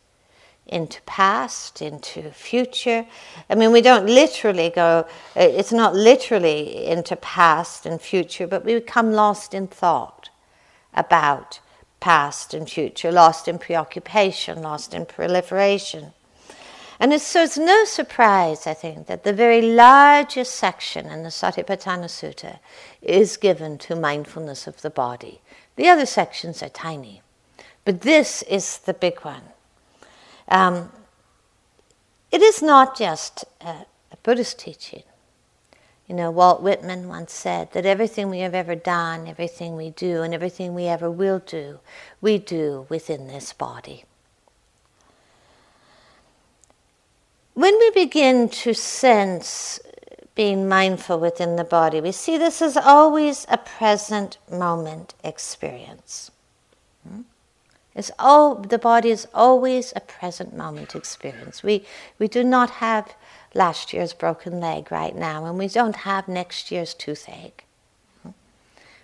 into 0.67 1.01
past, 1.03 1.82
into 1.82 2.32
future. 2.32 3.06
I 3.49 3.56
mean, 3.56 3.71
we 3.71 3.82
don't 3.82 4.06
literally 4.06 4.69
go, 4.69 5.08
uh, 5.36 5.39
it's 5.39 5.71
not 5.71 5.95
literally 5.95 6.86
into 6.86 7.15
past 7.15 7.86
and 7.86 8.01
future, 8.01 8.47
but 8.47 8.65
we 8.65 8.75
become 8.75 9.13
lost 9.13 9.53
in 9.53 9.67
thought 9.67 10.30
about 10.93 11.60
past 11.99 12.53
and 12.53 12.69
future, 12.69 13.12
lost 13.12 13.47
in 13.47 13.58
preoccupation, 13.58 14.62
lost 14.62 14.93
in 14.93 15.06
proliferation. 15.06 16.13
And 16.99 17.13
it's, 17.13 17.23
so 17.23 17.43
it's 17.43 17.58
no 17.58 17.86
surprise, 17.86 18.65
I 18.65 18.73
think, 18.73 19.08
that 19.08 19.23
the 19.23 19.34
very 19.34 19.62
largest 19.62 20.56
section 20.56 21.08
in 21.08 21.23
the 21.23 21.30
Satipatthana 21.30 22.06
Sutta 22.06 22.60
is 23.01 23.38
given 23.38 23.77
to 23.80 23.95
mindfulness 23.95 24.65
of 24.65 24.82
the 24.82 24.89
body. 24.89 25.41
The 25.75 25.88
other 25.88 26.08
sections 26.08 26.63
are 26.63 26.69
tiny, 26.69 27.21
but 27.86 28.01
this 28.01 28.41
is 28.43 28.80
the 28.80 28.95
big 28.95 29.19
one. 29.19 29.43
Um, 30.47 30.91
it 32.31 32.41
is 32.41 32.62
not 32.62 32.97
just 32.97 33.45
a, 33.62 33.86
a 34.12 34.17
Buddhist 34.23 34.60
teaching. 34.60 35.03
You 36.07 36.15
know, 36.15 36.31
Walt 36.31 36.62
Whitman 36.62 37.10
once 37.10 37.33
said 37.33 37.73
that 37.73 37.86
everything 37.86 38.29
we 38.29 38.39
have 38.39 38.55
ever 38.55 38.75
done, 38.75 39.27
everything 39.27 39.75
we 39.75 39.89
do, 39.89 40.21
and 40.21 40.33
everything 40.33 40.73
we 40.73 40.86
ever 40.86 41.12
will 41.12 41.39
do, 41.39 41.79
we 42.21 42.38
do 42.38 42.86
within 42.88 43.27
this 43.27 43.51
body. 43.51 44.05
When 47.55 47.77
we 47.77 47.89
begin 47.91 48.47
to 48.49 48.73
sense 48.73 49.79
being 50.36 50.69
mindful 50.69 51.19
within 51.19 51.55
the 51.55 51.63
body, 51.63 51.99
we 51.99 52.12
see 52.12 52.38
this 52.38 52.62
is 52.62 52.77
always 52.77 53.45
a 53.49 53.57
present 53.57 54.38
moment 54.49 55.15
experience. 55.23 56.31
Hmm? 57.05 57.21
It's 57.97 58.12
all, 58.19 58.53
the 58.53 58.77
body 58.77 59.10
is 59.10 59.27
always 59.33 59.91
a 59.95 60.01
present 60.01 60.55
moment 60.55 60.95
experience. 60.95 61.63
We, 61.63 61.83
we 62.19 62.27
do 62.27 62.43
not 62.43 62.69
have 62.69 63.15
last 63.55 63.91
year's 63.91 64.13
broken 64.13 64.60
leg 64.60 64.91
right 64.91 65.15
now, 65.15 65.45
and 65.45 65.57
we 65.57 65.67
don't 65.67 65.95
have 65.95 66.27
next 66.27 66.71
year's 66.71 66.93
toothache. 66.93 67.65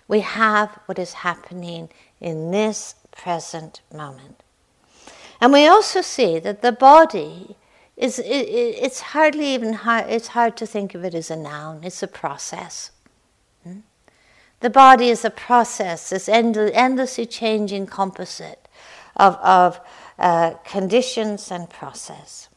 We 0.06 0.20
have 0.20 0.78
what 0.86 1.00
is 1.00 1.14
happening 1.14 1.88
in 2.20 2.52
this 2.52 2.94
present 3.10 3.80
moment. 3.92 4.44
And 5.40 5.52
we 5.52 5.66
also 5.66 6.00
see 6.00 6.38
that 6.38 6.62
the 6.62 6.70
body 6.70 7.56
is, 7.96 8.20
it, 8.20 8.24
it's 8.24 9.00
hardly 9.00 9.54
even 9.54 9.72
hard, 9.72 10.08
it's 10.08 10.28
hard 10.28 10.56
to 10.58 10.66
think 10.66 10.94
of 10.94 11.04
it 11.04 11.14
as 11.14 11.32
a 11.32 11.36
noun, 11.36 11.80
it's 11.82 12.02
a 12.02 12.06
process. 12.06 12.92
Hmm? 13.64 13.80
The 14.60 14.70
body 14.70 15.08
is 15.08 15.24
a 15.24 15.30
process, 15.30 16.10
this 16.10 16.28
endlessly 16.28 17.26
changing 17.26 17.86
composite 17.86 18.63
of, 19.16 19.36
of 19.36 19.80
uh, 20.18 20.54
conditions 20.64 21.50
and 21.50 21.68
process. 21.68 22.48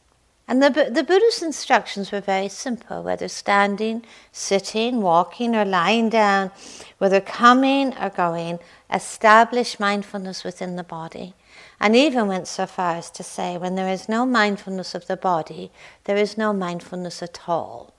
And 0.48 0.62
the, 0.62 0.70
the 0.70 1.04
Buddha's 1.04 1.42
instructions 1.42 2.10
were 2.10 2.22
very 2.22 2.48
simple 2.48 3.02
whether 3.02 3.28
standing, 3.28 4.02
sitting, 4.32 5.02
walking, 5.02 5.54
or 5.54 5.66
lying 5.66 6.08
down, 6.08 6.50
whether 6.96 7.20
coming 7.20 7.94
or 7.98 8.08
going, 8.08 8.58
establish 8.92 9.78
mindfulness 9.78 10.44
within 10.44 10.76
the 10.76 10.84
body. 10.84 11.34
And 11.78 11.94
even 11.94 12.28
went 12.28 12.48
so 12.48 12.64
far 12.64 12.96
as 12.96 13.10
to 13.10 13.22
say 13.22 13.58
when 13.58 13.74
there 13.74 13.92
is 13.92 14.08
no 14.08 14.24
mindfulness 14.24 14.94
of 14.94 15.06
the 15.06 15.18
body, 15.18 15.70
there 16.04 16.16
is 16.16 16.38
no 16.38 16.54
mindfulness 16.54 17.22
at 17.22 17.40
all. 17.46 17.92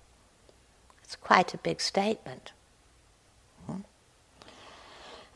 It's 1.04 1.16
quite 1.16 1.54
a 1.54 1.60
big 1.60 1.80
statement. 1.80 2.52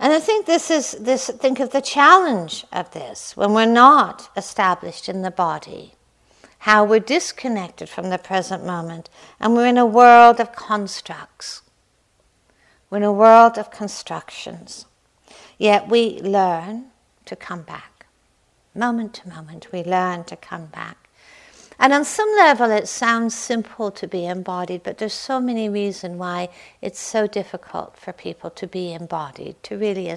And 0.04 0.12
I 0.12 0.20
think 0.20 0.46
this 0.46 0.70
is 0.70 0.92
this 1.00 1.30
think 1.30 1.62
of 1.62 1.70
the 1.70 1.80
challenge 1.80 2.66
of 2.74 2.92
this 2.92 3.38
when 3.38 3.54
we're 3.54 3.66
not 3.66 4.30
established 4.36 5.08
in 5.08 5.22
the 5.22 5.32
body, 5.32 5.94
how 6.60 6.84
we're 6.84 7.00
disconnected 7.00 7.88
from 7.88 8.10
the 8.10 8.18
present 8.18 8.66
moment, 8.66 9.10
and 9.40 9.54
we're 9.54 9.66
in 9.66 9.78
a 9.78 9.86
world 9.86 10.42
of 10.42 10.54
constructs. 10.54 11.62
We're 12.90 12.98
in 12.98 13.04
a 13.04 13.14
world 13.14 13.58
of 13.58 13.72
constructions. 13.72 14.88
Yet 15.58 15.88
we 15.88 16.20
learn 16.20 16.88
to 17.24 17.38
come 17.38 17.62
back. 17.62 18.06
Moment 18.76 19.14
to 19.14 19.30
moment, 19.30 19.72
we 19.72 19.86
learn 19.86 20.26
to 20.26 20.36
come 20.36 20.66
back. 20.66 21.03
And 21.80 21.92
on 21.92 22.06
some 22.06 22.30
level, 22.36 22.70
it 22.70 22.88
sounds 22.88 23.36
simple 23.36 23.90
to 23.92 24.08
be 24.08 24.26
embodied, 24.26 24.84
but 24.84 25.00
there's 25.00 25.14
so 25.14 25.40
many 25.40 25.68
reasons 25.68 26.18
why 26.18 26.50
it's 26.82 27.00
so 27.00 27.26
difficult 27.26 27.98
for 27.98 28.14
people 28.14 28.52
to 28.52 28.68
be 28.68 28.94
embodied, 28.94 29.62
to 29.64 29.78
really, 29.78 30.16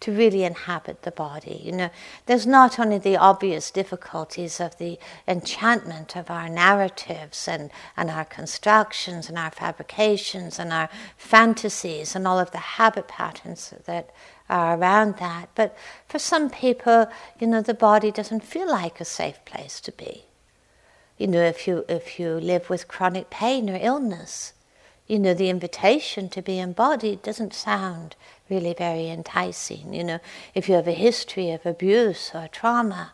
to 0.00 0.12
really 0.12 0.42
inhabit 0.44 1.02
the 1.02 1.12
body. 1.12 1.60
You 1.62 1.72
know, 1.72 1.90
there's 2.26 2.46
not 2.46 2.80
only 2.80 2.98
the 2.98 3.16
obvious 3.16 3.70
difficulties 3.70 4.60
of 4.60 4.76
the 4.78 4.98
enchantment 5.28 6.16
of 6.16 6.30
our 6.30 6.48
narratives 6.48 7.46
and, 7.46 7.70
and 7.96 8.10
our 8.10 8.24
constructions 8.24 9.28
and 9.28 9.38
our 9.38 9.52
fabrications 9.52 10.58
and 10.58 10.72
our 10.72 10.88
fantasies 11.16 12.16
and 12.16 12.26
all 12.26 12.40
of 12.40 12.50
the 12.50 12.58
habit 12.58 13.06
patterns 13.06 13.72
that 13.84 14.10
are 14.48 14.76
around 14.76 15.16
that, 15.18 15.48
but 15.54 15.76
for 16.08 16.18
some 16.18 16.50
people, 16.50 17.06
you 17.38 17.46
know, 17.46 17.62
the 17.62 17.74
body 17.74 18.10
doesn't 18.10 18.44
feel 18.44 18.68
like 18.68 19.00
a 19.00 19.04
safe 19.04 19.44
place 19.44 19.80
to 19.80 19.92
be 19.92 20.24
you 21.18 21.26
know, 21.26 21.42
if 21.42 21.66
you 21.66 21.84
if 21.88 22.18
you 22.18 22.40
live 22.40 22.68
with 22.68 22.88
chronic 22.88 23.30
pain 23.30 23.70
or 23.70 23.78
illness, 23.80 24.52
you 25.06 25.18
know, 25.18 25.34
the 25.34 25.50
invitation 25.50 26.28
to 26.30 26.42
be 26.42 26.58
embodied 26.58 27.22
doesn't 27.22 27.54
sound 27.54 28.16
really 28.50 28.74
very 28.74 29.08
enticing. 29.08 29.94
You 29.94 30.04
know, 30.04 30.18
if 30.54 30.68
you 30.68 30.74
have 30.74 30.88
a 30.88 30.92
history 30.92 31.50
of 31.50 31.64
abuse 31.64 32.32
or 32.34 32.48
trauma 32.48 33.12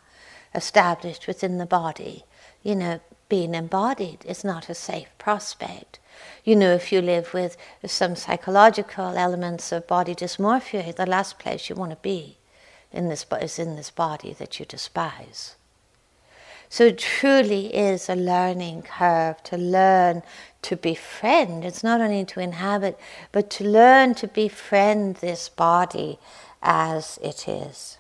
established 0.54 1.26
within 1.26 1.58
the 1.58 1.66
body, 1.66 2.24
you 2.62 2.74
know, 2.74 3.00
being 3.28 3.54
embodied 3.54 4.24
is 4.26 4.44
not 4.44 4.68
a 4.68 4.74
safe 4.74 5.08
prospect. 5.18 5.98
You 6.44 6.56
know, 6.56 6.72
if 6.72 6.92
you 6.92 7.00
live 7.00 7.32
with 7.32 7.56
some 7.86 8.16
psychological 8.16 9.16
elements 9.16 9.72
of 9.72 9.86
body 9.86 10.14
dysmorphia, 10.14 10.94
the 10.94 11.06
last 11.06 11.38
place 11.38 11.68
you 11.68 11.76
want 11.76 11.92
to 11.92 11.96
be 11.96 12.38
in 12.90 13.08
this 13.08 13.24
is 13.40 13.58
in 13.58 13.76
this 13.76 13.90
body 13.90 14.32
that 14.34 14.60
you 14.60 14.66
despise. 14.66 15.56
So 16.72 16.86
it 16.86 16.96
truly 16.96 17.66
is 17.66 18.08
a 18.08 18.14
learning 18.14 18.84
curve 18.84 19.42
to 19.42 19.58
learn 19.58 20.22
to 20.62 20.74
befriend. 20.74 21.66
It's 21.66 21.84
not 21.84 22.00
only 22.00 22.24
to 22.24 22.40
inhabit, 22.40 22.98
but 23.30 23.50
to 23.50 23.64
learn 23.64 24.14
to 24.14 24.26
befriend 24.26 25.16
this 25.16 25.50
body 25.50 26.18
as 26.62 27.18
it 27.22 27.46
is. 27.46 27.98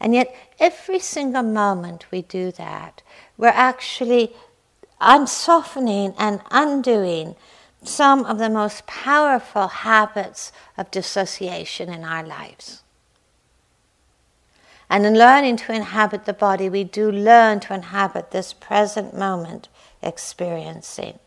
And 0.00 0.14
yet, 0.14 0.34
every 0.58 1.00
single 1.00 1.42
moment 1.42 2.10
we 2.10 2.22
do 2.22 2.50
that, 2.52 3.02
we're 3.36 3.48
actually 3.48 4.32
unsoftening 5.02 6.14
and 6.16 6.40
undoing 6.50 7.36
some 7.82 8.24
of 8.24 8.38
the 8.38 8.48
most 8.48 8.86
powerful 8.86 9.68
habits 9.68 10.50
of 10.78 10.90
dissociation 10.90 11.92
in 11.92 12.04
our 12.04 12.24
lives. 12.24 12.82
And 14.90 15.04
in 15.04 15.18
learning 15.18 15.56
to 15.58 15.74
inhabit 15.74 16.24
the 16.24 16.32
body, 16.32 16.68
we 16.68 16.84
do 16.84 17.10
learn 17.10 17.60
to 17.60 17.74
inhabit 17.74 18.30
this 18.30 18.52
present 18.52 19.16
moment 19.16 19.68
experiencing. 20.02 21.18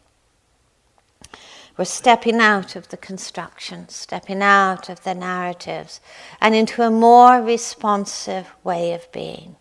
We're 1.78 1.86
stepping 1.86 2.40
out 2.40 2.76
of 2.76 2.90
the 2.90 2.98
construction, 2.98 3.88
stepping 3.90 4.42
out 4.42 4.90
of 4.90 5.04
the 5.04 5.16
narratives, 5.16 6.02
and 6.40 6.54
into 6.54 6.82
a 6.84 6.92
more 6.92 7.42
responsive 7.42 8.48
way 8.64 8.94
of 8.94 9.12
being. 9.12 9.56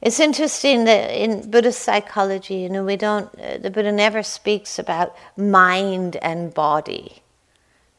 It's 0.00 0.20
interesting 0.20 0.84
that 0.84 1.10
in 1.10 1.50
Buddhist 1.50 1.80
psychology, 1.80 2.56
you 2.56 2.68
know, 2.68 2.84
we 2.84 2.96
don't, 2.96 3.34
uh, 3.40 3.56
the 3.56 3.70
Buddha 3.70 3.90
never 3.90 4.22
speaks 4.22 4.78
about 4.78 5.16
mind 5.36 6.16
and 6.16 6.52
body 6.52 7.22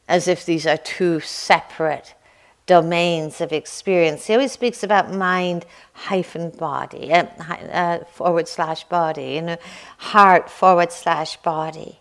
as 0.08 0.28
if 0.28 0.46
these 0.46 0.68
are 0.68 0.78
two 0.78 1.20
separate 1.20 2.14
domains 2.65 3.41
of 3.41 3.54
experience. 3.54 4.25
He 4.25 4.34
always 4.34 4.51
speaks 4.51 4.84
about 4.84 5.13
mind 5.13 5.65
hyphen 5.93 6.49
body, 6.49 7.13
uh, 7.13 7.25
uh, 7.49 8.04
forward 8.06 8.47
slash 8.47 8.84
body, 8.86 9.34
you 9.34 9.41
know, 9.41 9.58
heart 9.97 10.49
forward 10.49 10.91
slash 10.91 11.38
body. 11.38 11.99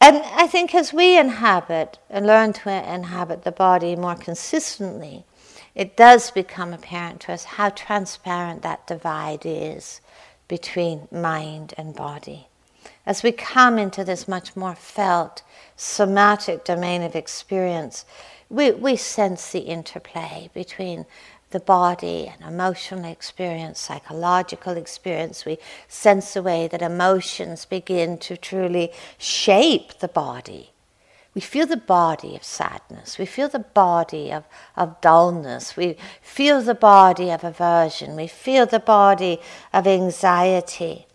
And 0.00 0.18
I 0.18 0.46
think 0.46 0.74
as 0.74 0.92
we 0.92 1.18
inhabit 1.18 1.98
and 2.08 2.26
learn 2.26 2.52
to 2.54 2.70
inhabit 2.70 3.42
the 3.44 3.52
body 3.52 3.96
more 3.96 4.14
consistently, 4.14 5.24
it 5.74 5.96
does 5.96 6.30
become 6.30 6.72
apparent 6.72 7.20
to 7.22 7.32
us 7.32 7.44
how 7.44 7.68
transparent 7.70 8.62
that 8.62 8.86
divide 8.86 9.42
is 9.44 10.00
between 10.48 11.06
mind 11.12 11.74
and 11.76 11.94
body. 11.94 12.48
As 13.04 13.22
we 13.22 13.32
come 13.32 13.78
into 13.78 14.04
this 14.04 14.26
much 14.26 14.56
more 14.56 14.74
felt, 14.74 15.42
somatic 15.76 16.64
domain 16.64 17.02
of 17.02 17.14
experience, 17.14 18.04
we, 18.50 18.72
we 18.72 18.96
sense 18.96 19.52
the 19.52 19.60
interplay 19.60 20.50
between 20.52 21.06
the 21.50 21.60
body 21.60 22.32
and 22.32 22.52
emotional 22.52 23.04
experience, 23.04 23.80
psychological 23.80 24.76
experience. 24.76 25.44
We 25.44 25.58
sense 25.88 26.34
the 26.34 26.42
way 26.42 26.68
that 26.68 26.82
emotions 26.82 27.64
begin 27.64 28.18
to 28.18 28.36
truly 28.36 28.92
shape 29.18 29.98
the 30.00 30.08
body. 30.08 30.70
We 31.34 31.40
feel 31.40 31.66
the 31.66 31.76
body 31.76 32.34
of 32.34 32.42
sadness. 32.42 33.16
We 33.16 33.24
feel 33.24 33.48
the 33.48 33.60
body 33.60 34.32
of, 34.32 34.44
of 34.76 35.00
dullness. 35.00 35.76
We 35.76 35.96
feel 36.20 36.60
the 36.60 36.74
body 36.74 37.30
of 37.30 37.44
aversion. 37.44 38.16
We 38.16 38.26
feel 38.26 38.66
the 38.66 38.80
body 38.80 39.40
of 39.72 39.86
anxiety. 39.86 41.06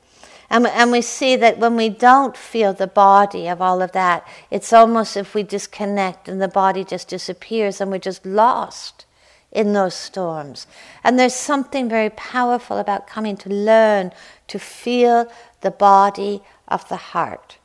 And, 0.56 0.68
and 0.68 0.90
we 0.90 1.02
see 1.02 1.36
that 1.36 1.58
when 1.58 1.76
we 1.76 1.90
don't 1.90 2.38
feel 2.38 2.72
the 2.72 2.88
body 2.88 3.50
of 3.50 3.62
all 3.62 3.82
of 3.82 3.92
that, 3.92 4.26
it's 4.50 4.72
almost 4.72 5.18
if 5.18 5.36
we 5.36 5.44
disconnect 5.44 6.30
and 6.30 6.42
the 6.42 6.48
body 6.48 6.86
just 6.86 7.10
disappears 7.10 7.82
and 7.82 7.92
we're 7.92 7.98
just 7.98 8.26
lost 8.26 9.06
in 9.52 9.74
those 9.74 9.96
storms. 9.96 10.66
And 11.04 11.20
there's 11.20 11.36
something 11.36 11.90
very 11.90 12.10
powerful 12.10 12.78
about 12.78 13.06
coming 13.06 13.36
to 13.36 13.50
learn 13.50 14.14
to 14.48 14.58
feel 14.58 15.30
the 15.60 15.72
body 15.72 16.42
of 16.70 16.88
the 16.88 17.12
heart, 17.12 17.58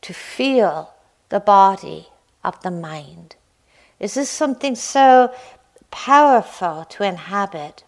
to 0.00 0.14
feel 0.14 0.94
the 1.28 1.40
body 1.40 2.08
of 2.42 2.62
the 2.62 2.70
mind. 2.70 3.36
Is 4.00 4.14
this 4.14 4.30
something 4.30 4.74
so 4.74 5.34
powerful 5.90 6.86
to 6.88 7.04
inhabit? 7.04 7.84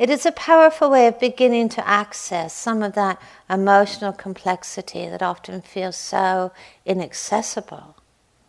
It 0.00 0.08
is 0.08 0.24
a 0.24 0.32
powerful 0.32 0.88
way 0.88 1.06
of 1.08 1.20
beginning 1.20 1.68
to 1.68 1.86
access 1.86 2.54
some 2.54 2.82
of 2.82 2.94
that 2.94 3.20
emotional 3.50 4.14
complexity 4.14 5.06
that 5.06 5.20
often 5.20 5.60
feels 5.60 5.94
so 5.94 6.52
inaccessible. 6.86 7.96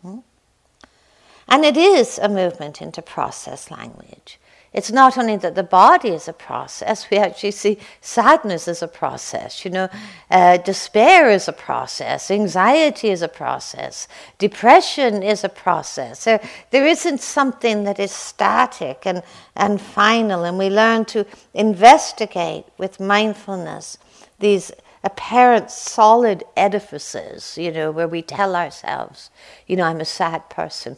Hmm? 0.00 0.20
And 1.46 1.66
it 1.66 1.76
is 1.76 2.18
a 2.18 2.30
movement 2.30 2.80
into 2.80 3.02
process 3.02 3.70
language. 3.70 4.40
It's 4.72 4.90
not 4.90 5.18
only 5.18 5.36
that 5.36 5.54
the 5.54 5.62
body 5.62 6.08
is 6.08 6.28
a 6.28 6.32
process, 6.32 7.10
we 7.10 7.18
actually 7.18 7.50
see 7.50 7.78
sadness 8.00 8.66
as 8.66 8.82
a 8.82 8.88
process, 8.88 9.66
you 9.66 9.70
know, 9.70 9.88
uh, 10.30 10.56
despair 10.56 11.28
is 11.28 11.46
a 11.46 11.52
process, 11.52 12.30
anxiety 12.30 13.10
is 13.10 13.20
a 13.20 13.28
process, 13.28 14.08
depression 14.38 15.22
is 15.22 15.44
a 15.44 15.50
process. 15.50 16.24
There, 16.24 16.40
there 16.70 16.86
isn't 16.86 17.20
something 17.20 17.84
that 17.84 18.00
is 18.00 18.12
static 18.12 19.02
and, 19.04 19.22
and 19.56 19.78
final, 19.78 20.44
and 20.44 20.56
we 20.56 20.70
learn 20.70 21.04
to 21.06 21.26
investigate 21.52 22.64
with 22.78 22.98
mindfulness 22.98 23.98
these 24.38 24.72
apparent 25.04 25.70
solid 25.70 26.44
edifices, 26.56 27.58
you 27.58 27.72
know, 27.72 27.90
where 27.90 28.08
we 28.08 28.22
tell 28.22 28.56
ourselves, 28.56 29.28
you 29.66 29.76
know, 29.76 29.84
I'm 29.84 30.00
a 30.00 30.06
sad 30.06 30.48
person 30.48 30.96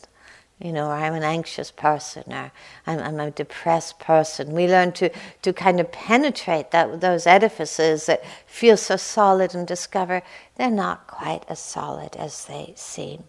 you 0.60 0.72
know, 0.72 0.86
or 0.86 0.94
I'm 0.94 1.14
an 1.14 1.24
anxious 1.24 1.70
person, 1.70 2.32
or 2.32 2.52
I'm, 2.86 3.00
I'm, 3.00 3.20
a 3.20 3.30
depressed 3.30 3.98
person. 3.98 4.52
We 4.52 4.68
learn 4.68 4.92
to, 4.92 5.10
to 5.42 5.52
kind 5.52 5.80
of 5.80 5.90
penetrate 5.90 6.70
that, 6.70 7.00
those 7.00 7.26
edifices 7.26 8.06
that 8.06 8.24
feel 8.46 8.76
so 8.76 8.96
solid 8.96 9.54
and 9.54 9.66
discover 9.66 10.22
they're 10.56 10.70
not 10.70 11.06
quite 11.06 11.44
as 11.48 11.58
solid 11.58 12.14
as 12.16 12.44
they 12.44 12.72
seem. 12.76 13.24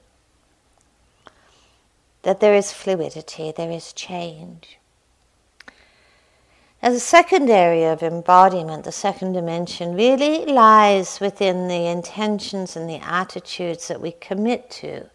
That 2.22 2.40
there 2.40 2.54
is 2.54 2.72
fluidity, 2.72 3.52
there 3.52 3.72
is 3.72 3.92
change. 3.92 4.78
As 6.82 6.94
a 6.94 7.00
second 7.00 7.50
area 7.50 7.92
of 7.92 8.04
embodiment, 8.04 8.84
the 8.84 8.92
second 8.92 9.34
dimension 9.34 9.96
really 9.96 10.46
lies 10.46 11.20
within 11.20 11.68
the 11.68 11.88
intentions 11.88 12.76
and 12.76 12.88
the 12.88 13.00
attitudes 13.04 13.88
that 13.88 14.00
we 14.00 14.12
commit 14.12 14.70
to 14.70 15.10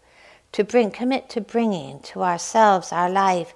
to 0.51 0.63
bring, 0.63 0.91
commit 0.91 1.29
to 1.29 1.41
bringing 1.41 1.99
to 2.01 2.23
ourselves, 2.23 2.91
our 2.91 3.09
life, 3.09 3.53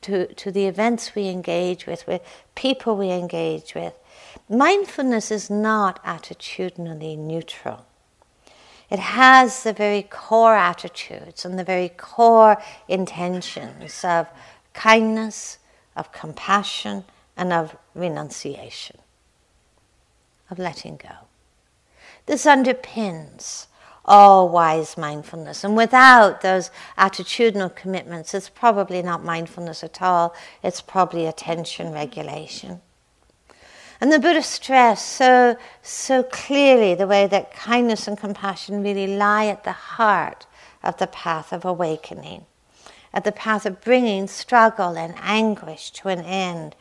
to, 0.00 0.32
to 0.34 0.50
the 0.50 0.66
events 0.66 1.14
we 1.14 1.28
engage 1.28 1.86
with, 1.86 2.06
with 2.06 2.22
people 2.54 2.96
we 2.96 3.10
engage 3.10 3.74
with. 3.74 3.94
Mindfulness 4.48 5.30
is 5.30 5.48
not 5.48 6.02
attitudinally 6.04 7.16
neutral. 7.16 7.86
It 8.90 8.98
has 8.98 9.62
the 9.62 9.72
very 9.72 10.02
core 10.02 10.56
attitudes 10.56 11.44
and 11.44 11.58
the 11.58 11.64
very 11.64 11.88
core 11.88 12.60
intentions 12.88 14.04
of 14.04 14.26
kindness, 14.74 15.58
of 15.96 16.12
compassion, 16.12 17.04
and 17.36 17.52
of 17.52 17.76
renunciation, 17.94 18.98
of 20.50 20.58
letting 20.58 20.96
go. 20.96 21.26
This 22.26 22.44
underpins 22.44 23.66
all 24.04 24.48
wise 24.48 24.96
mindfulness. 24.96 25.64
And 25.64 25.76
without 25.76 26.40
those 26.40 26.70
attitudinal 26.98 27.74
commitments, 27.74 28.34
it's 28.34 28.48
probably 28.48 29.02
not 29.02 29.24
mindfulness 29.24 29.84
at 29.84 30.02
all, 30.02 30.34
it's 30.62 30.80
probably 30.80 31.26
attention 31.26 31.92
regulation. 31.92 32.80
And 34.00 34.10
the 34.10 34.18
Buddha 34.18 34.42
stressed 34.42 35.06
so, 35.06 35.56
so 35.80 36.24
clearly 36.24 36.94
the 36.94 37.06
way 37.06 37.28
that 37.28 37.54
kindness 37.54 38.08
and 38.08 38.18
compassion 38.18 38.82
really 38.82 39.06
lie 39.06 39.46
at 39.46 39.62
the 39.62 39.72
heart 39.72 40.46
of 40.82 40.96
the 40.96 41.06
path 41.06 41.52
of 41.52 41.64
awakening, 41.64 42.46
at 43.14 43.22
the 43.22 43.30
path 43.30 43.64
of 43.64 43.80
bringing 43.80 44.26
struggle 44.26 44.98
and 44.98 45.14
anguish 45.20 45.92
to 45.92 46.08
an 46.08 46.20
end. 46.20 46.74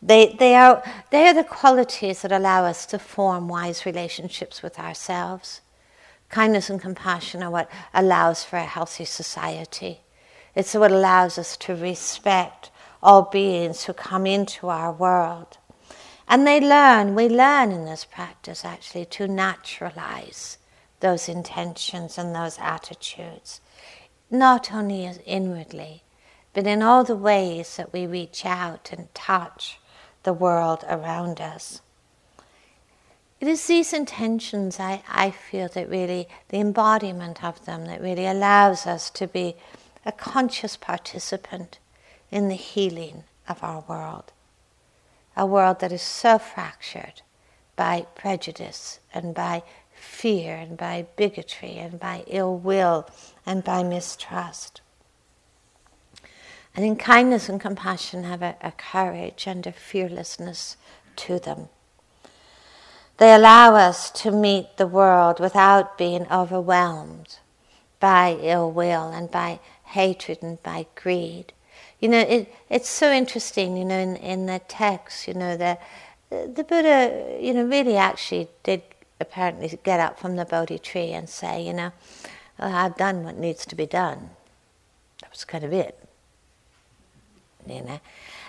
They, 0.00 0.34
they, 0.38 0.54
are, 0.54 0.82
they 1.10 1.28
are 1.28 1.34
the 1.34 1.44
qualities 1.44 2.22
that 2.22 2.32
allow 2.32 2.64
us 2.64 2.86
to 2.86 2.98
form 2.98 3.48
wise 3.48 3.84
relationships 3.84 4.62
with 4.62 4.78
ourselves 4.78 5.60
Kindness 6.32 6.70
and 6.70 6.80
compassion 6.80 7.42
are 7.42 7.50
what 7.50 7.70
allows 7.92 8.42
for 8.42 8.56
a 8.56 8.64
healthy 8.64 9.04
society. 9.04 10.00
It's 10.54 10.72
what 10.72 10.90
allows 10.90 11.36
us 11.36 11.58
to 11.58 11.76
respect 11.76 12.70
all 13.02 13.24
beings 13.24 13.84
who 13.84 13.92
come 13.92 14.26
into 14.26 14.70
our 14.70 14.90
world. 14.90 15.58
And 16.26 16.46
they 16.46 16.58
learn, 16.58 17.14
we 17.14 17.28
learn 17.28 17.70
in 17.70 17.84
this 17.84 18.06
practice 18.06 18.64
actually 18.64 19.04
to 19.06 19.28
naturalize 19.28 20.56
those 21.00 21.28
intentions 21.28 22.16
and 22.16 22.34
those 22.34 22.56
attitudes, 22.58 23.60
not 24.30 24.72
only 24.72 25.04
inwardly, 25.26 26.02
but 26.54 26.66
in 26.66 26.80
all 26.80 27.04
the 27.04 27.14
ways 27.14 27.76
that 27.76 27.92
we 27.92 28.06
reach 28.06 28.46
out 28.46 28.90
and 28.90 29.14
touch 29.14 29.78
the 30.22 30.32
world 30.32 30.82
around 30.88 31.42
us. 31.42 31.82
It 33.42 33.48
is 33.48 33.66
these 33.66 33.92
intentions 33.92 34.78
I, 34.78 35.02
I 35.08 35.32
feel 35.32 35.66
that 35.70 35.90
really, 35.90 36.28
the 36.50 36.60
embodiment 36.60 37.42
of 37.42 37.64
them, 37.64 37.86
that 37.86 38.00
really 38.00 38.24
allows 38.24 38.86
us 38.86 39.10
to 39.10 39.26
be 39.26 39.56
a 40.06 40.12
conscious 40.12 40.76
participant 40.76 41.80
in 42.30 42.46
the 42.46 42.54
healing 42.54 43.24
of 43.48 43.64
our 43.64 43.82
world. 43.88 44.30
A 45.36 45.44
world 45.44 45.80
that 45.80 45.90
is 45.90 46.02
so 46.02 46.38
fractured 46.38 47.22
by 47.74 48.06
prejudice 48.14 49.00
and 49.12 49.34
by 49.34 49.64
fear 49.92 50.54
and 50.54 50.76
by 50.76 51.06
bigotry 51.16 51.78
and 51.78 51.98
by 51.98 52.22
ill 52.28 52.56
will 52.56 53.08
and 53.44 53.64
by 53.64 53.82
mistrust. 53.82 54.82
I 56.76 56.78
think 56.78 57.00
kindness 57.00 57.48
and 57.48 57.60
compassion 57.60 58.22
have 58.22 58.42
a, 58.42 58.54
a 58.60 58.70
courage 58.70 59.48
and 59.48 59.66
a 59.66 59.72
fearlessness 59.72 60.76
to 61.16 61.40
them. 61.40 61.70
They 63.18 63.34
allow 63.34 63.74
us 63.74 64.10
to 64.22 64.30
meet 64.30 64.76
the 64.76 64.86
world 64.86 65.38
without 65.38 65.96
being 65.98 66.26
overwhelmed 66.30 67.38
by 68.00 68.36
ill 68.40 68.70
will 68.70 69.10
and 69.10 69.30
by 69.30 69.60
hatred 69.84 70.38
and 70.42 70.62
by 70.62 70.86
greed. 70.96 71.52
You 72.00 72.08
know, 72.08 72.18
it, 72.18 72.52
it's 72.68 72.88
so 72.88 73.12
interesting, 73.12 73.76
you 73.76 73.84
know, 73.84 73.98
in, 73.98 74.16
in 74.16 74.46
the 74.46 74.60
text, 74.66 75.28
you 75.28 75.34
know, 75.34 75.56
the, 75.56 75.78
the 76.30 76.64
Buddha, 76.64 77.38
you 77.40 77.54
know, 77.54 77.64
really 77.64 77.96
actually 77.96 78.48
did 78.64 78.82
apparently 79.20 79.78
get 79.84 80.00
up 80.00 80.18
from 80.18 80.34
the 80.36 80.44
Bodhi 80.44 80.78
tree 80.78 81.12
and 81.12 81.28
say, 81.28 81.64
you 81.64 81.72
know, 81.72 81.92
I've 82.58 82.96
done 82.96 83.24
what 83.24 83.38
needs 83.38 83.64
to 83.66 83.76
be 83.76 83.86
done. 83.86 84.30
That 85.20 85.30
was 85.30 85.44
kind 85.44 85.62
of 85.62 85.72
it. 85.72 85.98
You 87.66 87.82
know. 87.82 88.00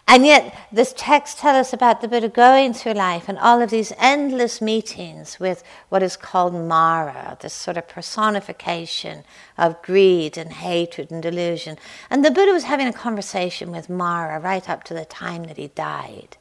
And 0.05 0.25
yet, 0.25 0.53
this 0.71 0.93
text 0.97 1.39
tells 1.39 1.67
us 1.67 1.73
about 1.73 2.01
the 2.01 2.09
Buddha 2.09 2.27
going 2.27 2.73
through 2.73 2.93
life 2.93 3.29
and 3.29 3.39
all 3.39 3.61
of 3.61 3.69
these 3.69 3.93
endless 3.97 4.61
meetings 4.61 5.39
with 5.39 5.63
what 5.87 6.03
is 6.03 6.17
called 6.17 6.53
Mara, 6.53 7.37
this 7.39 7.53
sort 7.53 7.77
of 7.77 7.87
personification 7.87 9.23
of 9.57 9.81
greed 9.81 10.37
and 10.37 10.51
hatred 10.51 11.09
and 11.09 11.23
delusion. 11.23 11.77
And 12.09 12.23
the 12.23 12.31
Buddha 12.31 12.51
was 12.51 12.65
having 12.65 12.87
a 12.87 12.93
conversation 12.93 13.71
with 13.71 13.89
Mara 13.89 14.39
right 14.39 14.69
up 14.69 14.83
to 14.85 14.93
the 14.93 15.05
time 15.05 15.45
that 15.45 15.57
he 15.57 15.69
died. 15.69 16.35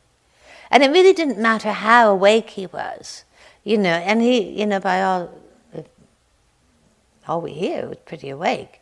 And 0.69 0.83
it 0.83 0.91
really 0.91 1.13
didn't 1.13 1.39
matter 1.39 1.71
how 1.71 2.11
awake 2.11 2.51
he 2.51 2.67
was, 2.67 3.25
you 3.63 3.79
know, 3.79 3.91
and 3.91 4.21
he, 4.21 4.41
you 4.41 4.67
know, 4.67 4.81
by 4.81 5.03
all, 5.03 5.31
all 7.29 7.41
we 7.41 7.53
hear, 7.53 7.89
was 7.89 7.99
pretty 7.99 8.29
awake. 8.29 8.81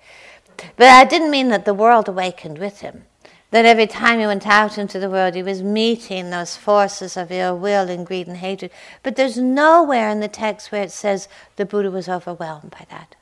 But 0.77 0.89
I 0.89 1.05
didn't 1.05 1.31
mean 1.31 1.49
that 1.51 1.67
the 1.67 1.75
world 1.75 2.09
awakened 2.09 2.59
with 2.59 2.81
him 2.81 3.05
that 3.51 3.65
every 3.65 3.87
time 3.87 4.21
he 4.21 4.27
went 4.27 4.47
out 4.47 4.79
into 4.79 4.99
the 4.99 5.11
world, 5.11 5.35
he 5.35 5.43
was 5.43 5.63
meeting 5.63 6.31
those 6.31 6.57
forces 6.57 7.17
of 7.17 7.33
ill 7.33 7.59
will 7.59 7.91
and 7.91 8.07
greed 8.07 8.29
and 8.29 8.37
hatred. 8.37 8.71
But 9.03 9.17
there's 9.17 9.37
nowhere 9.37 10.09
in 10.09 10.21
the 10.21 10.29
text 10.29 10.71
where 10.71 10.85
it 10.85 10.93
says 10.93 11.29
the 11.57 11.67
Buddha 11.67 11.91
was 11.91 12.09
overwhelmed 12.09 12.71
by 12.71 12.87
that. 12.91 13.17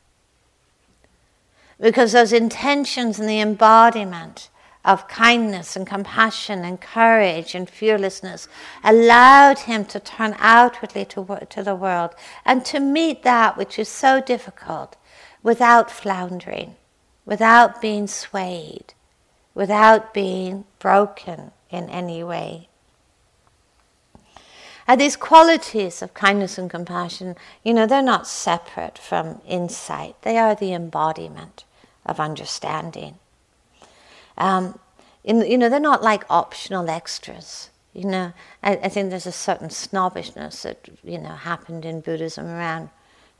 Because 1.81 2.13
those 2.13 2.33
intentions 2.33 3.19
and 3.19 3.29
the 3.29 3.41
embodiment 3.41 4.51
of 4.85 5.09
kindness 5.09 5.77
and 5.77 5.87
compassion 5.87 6.65
and 6.65 6.81
courage 6.81 7.55
and 7.55 7.69
fearlessness 7.69 8.49
allowed 8.85 9.61
him 9.61 9.85
to 9.87 10.01
turn 10.01 10.37
outwardly 10.39 11.05
to, 11.05 11.47
to 11.49 11.63
the 11.63 11.75
world 11.75 12.15
and 12.45 12.65
to 12.65 12.81
meet 12.81 13.23
that 13.23 13.57
which 13.57 13.79
is 13.79 13.89
so 13.89 14.21
difficult 14.21 14.97
without 15.43 15.91
floundering, 15.91 16.77
without 17.25 17.81
being 17.81 18.07
swayed 18.07 18.93
without 19.59 20.15
being 20.15 20.65
broken 20.79 21.51
in 21.69 21.91
any 21.91 22.23
way. 22.23 22.69
And 24.87 25.01
these 25.01 25.17
qualities 25.17 26.01
of 26.01 26.15
kindness 26.15 26.59
and 26.59 26.71
compassion, 26.71 27.35
you 27.65 27.75
know, 27.75 27.85
they're 27.85 28.01
not 28.01 28.29
separate 28.29 28.97
from 28.97 29.41
insight. 29.49 30.15
They 30.23 30.39
are 30.39 30.55
the 30.55 30.73
embodiment 30.73 31.65
of 32.07 32.21
understanding. 32.21 33.17
Um, 34.39 34.79
in, 35.25 35.41
you 35.41 35.59
know, 35.59 35.69
they're 35.69 35.81
not 35.81 36.05
like 36.05 36.23
optional 36.31 36.89
extras. 36.89 37.71
You 37.93 38.05
know, 38.05 38.33
I, 38.63 38.77
I, 38.77 38.89
think 38.89 39.11
there's 39.11 39.27
a 39.27 39.33
certain 39.33 39.71
snobbishness 39.71 40.63
that 40.63 40.89
you 41.03 41.19
know 41.19 41.31
happened 41.31 41.85
in 41.85 42.01
Buddhism 42.01 42.47
around 42.47 42.91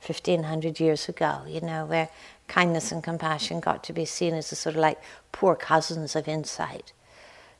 1500 0.05 0.81
years 0.81 1.07
ago. 1.07 1.43
You 1.47 1.61
know, 1.61 1.85
where 1.85 2.09
kindness 2.49 2.91
and 2.91 3.01
compassion 3.01 3.61
got 3.61 3.83
to 3.85 3.93
be 3.93 4.03
seen 4.03 4.33
as 4.33 4.51
a 4.51 4.55
sort 4.55 4.75
of 4.75 4.81
like 4.81 4.99
poor 5.31 5.55
cousins 5.55 6.15
of 6.15 6.27
insight. 6.27 6.91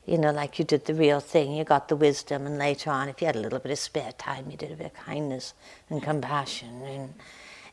You 0.06 0.18
know, 0.18 0.32
like 0.32 0.58
you 0.58 0.66
did 0.66 0.86
the 0.86 0.94
real 0.96 1.20
thing, 1.20 1.54
you 1.54 1.64
got 1.64 1.88
the 1.88 1.96
wisdom, 1.96 2.48
and 2.48 2.58
later 2.58 2.90
on, 2.90 3.08
if 3.08 3.22
you 3.22 3.28
had 3.28 3.36
a 3.36 3.40
little 3.40 3.60
bit 3.60 3.72
of 3.72 3.80
spare 3.80 4.12
time, 4.14 4.50
you 4.50 4.58
did 4.58 4.72
a 4.72 4.76
bit 4.76 4.88
of 4.88 4.94
kindness 4.94 5.54
and 5.90 6.02
compassion. 6.02 6.82
And 6.82 7.14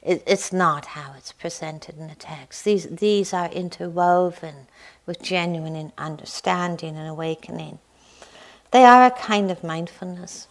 it, 0.02 0.22
it's 0.26 0.52
not 0.52 0.86
how 0.86 1.14
it's 1.16 1.32
presented 1.32 1.98
in 1.98 2.08
the 2.08 2.14
text. 2.14 2.64
These, 2.64 2.88
these 2.88 3.32
are 3.32 3.50
interwoven 3.50 4.66
with 5.06 5.22
genuine 5.22 5.92
understanding 5.96 6.96
and 6.96 7.08
awakening. 7.08 7.78
They 8.70 8.84
are 8.84 9.06
a 9.06 9.10
kind 9.10 9.50
of 9.50 9.64
mindfulness. 9.64 10.46